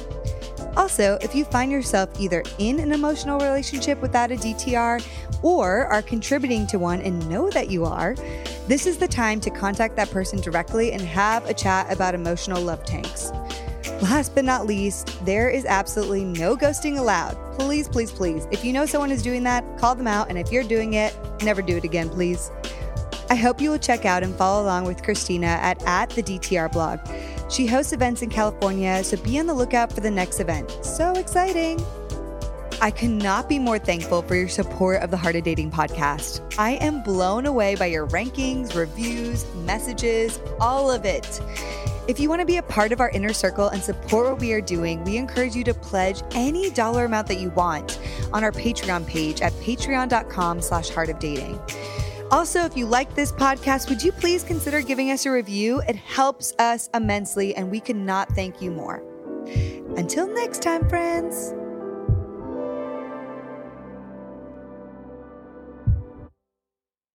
Also, 0.76 1.18
if 1.20 1.35
you 1.35 1.44
find 1.44 1.72
yourself 1.72 2.09
either 2.20 2.44
in 2.59 2.79
an 2.79 2.92
emotional 2.92 3.40
relationship 3.40 4.00
without 4.00 4.31
a 4.31 4.37
DTR 4.37 5.05
or 5.42 5.87
are 5.87 6.03
contributing 6.03 6.68
to 6.68 6.79
one 6.79 7.00
and 7.00 7.29
know 7.29 7.50
that 7.50 7.68
you 7.68 7.85
are, 7.85 8.14
this 8.68 8.87
is 8.87 8.96
the 8.96 9.09
time 9.09 9.40
to 9.40 9.50
contact 9.50 9.96
that 9.96 10.11
person 10.12 10.40
directly 10.40 10.92
and 10.92 11.03
have 11.03 11.44
a 11.46 11.55
chat 11.55 11.92
about 11.92 12.14
emotional 12.14 12.62
love 12.62 12.85
tanks. 12.85 13.33
Last 14.02 14.34
but 14.34 14.46
not 14.46 14.66
least, 14.66 15.24
there 15.26 15.50
is 15.50 15.66
absolutely 15.66 16.24
no 16.24 16.56
ghosting 16.56 16.98
allowed. 16.98 17.36
Please, 17.58 17.86
please, 17.86 18.10
please. 18.10 18.46
If 18.50 18.64
you 18.64 18.72
know 18.72 18.86
someone 18.86 19.10
is 19.10 19.22
doing 19.22 19.42
that, 19.42 19.78
call 19.78 19.94
them 19.94 20.06
out. 20.06 20.30
And 20.30 20.38
if 20.38 20.50
you're 20.50 20.64
doing 20.64 20.94
it, 20.94 21.14
never 21.42 21.60
do 21.60 21.76
it 21.76 21.84
again, 21.84 22.08
please. 22.08 22.50
I 23.28 23.34
hope 23.34 23.60
you 23.60 23.70
will 23.70 23.78
check 23.78 24.06
out 24.06 24.22
and 24.22 24.34
follow 24.34 24.64
along 24.64 24.86
with 24.86 25.02
Kristina 25.02 25.44
at, 25.44 25.82
at 25.84 26.10
the 26.10 26.22
DTR 26.22 26.72
blog. 26.72 26.98
She 27.50 27.66
hosts 27.66 27.92
events 27.92 28.22
in 28.22 28.30
California, 28.30 29.04
so 29.04 29.16
be 29.18 29.38
on 29.38 29.46
the 29.46 29.54
lookout 29.54 29.92
for 29.92 30.00
the 30.00 30.10
next 30.10 30.40
event. 30.40 30.70
So 30.82 31.12
exciting! 31.12 31.84
I 32.82 32.90
cannot 32.90 33.48
be 33.48 33.58
more 33.58 33.78
thankful 33.78 34.22
for 34.22 34.34
your 34.34 34.48
support 34.48 35.02
of 35.02 35.10
the 35.10 35.16
Heart 35.18 35.36
of 35.36 35.44
Dating 35.44 35.70
podcast. 35.70 36.40
I 36.58 36.72
am 36.76 37.02
blown 37.02 37.44
away 37.44 37.74
by 37.74 37.86
your 37.86 38.06
rankings, 38.06 38.74
reviews, 38.74 39.44
messages, 39.66 40.40
all 40.58 40.90
of 40.90 41.04
it. 41.04 41.40
If 42.11 42.18
you 42.18 42.29
want 42.29 42.40
to 42.40 42.44
be 42.44 42.57
a 42.57 42.62
part 42.64 42.90
of 42.90 42.99
our 42.99 43.11
inner 43.11 43.33
circle 43.33 43.68
and 43.68 43.81
support 43.81 44.29
what 44.29 44.40
we 44.40 44.53
are 44.53 44.61
doing, 44.61 45.05
we 45.05 45.16
encourage 45.16 45.55
you 45.55 45.62
to 45.62 45.73
pledge 45.73 46.25
any 46.33 46.68
dollar 46.70 47.05
amount 47.05 47.29
that 47.29 47.38
you 47.38 47.51
want 47.51 48.01
on 48.33 48.42
our 48.42 48.51
Patreon 48.51 49.07
page 49.07 49.40
at 49.42 49.53
patreon.com 49.53 50.61
slash 50.61 50.88
heart 50.88 51.09
of 51.09 51.20
dating. 51.20 51.61
Also, 52.33 52.64
if 52.64 52.77
you 52.77 52.85
like 52.85 53.14
this 53.14 53.31
podcast, 53.31 53.88
would 53.88 54.03
you 54.03 54.11
please 54.11 54.42
consider 54.42 54.83
giving 54.83 55.12
us 55.12 55.25
a 55.25 55.31
review? 55.31 55.83
It 55.87 55.94
helps 55.94 56.53
us 56.59 56.90
immensely, 56.94 57.55
and 57.55 57.70
we 57.70 57.79
could 57.79 57.94
not 57.94 58.29
thank 58.31 58.61
you 58.61 58.73
more. 58.73 59.05
Until 59.96 60.27
next 60.27 60.62
time, 60.62 60.88
friends. 60.88 61.55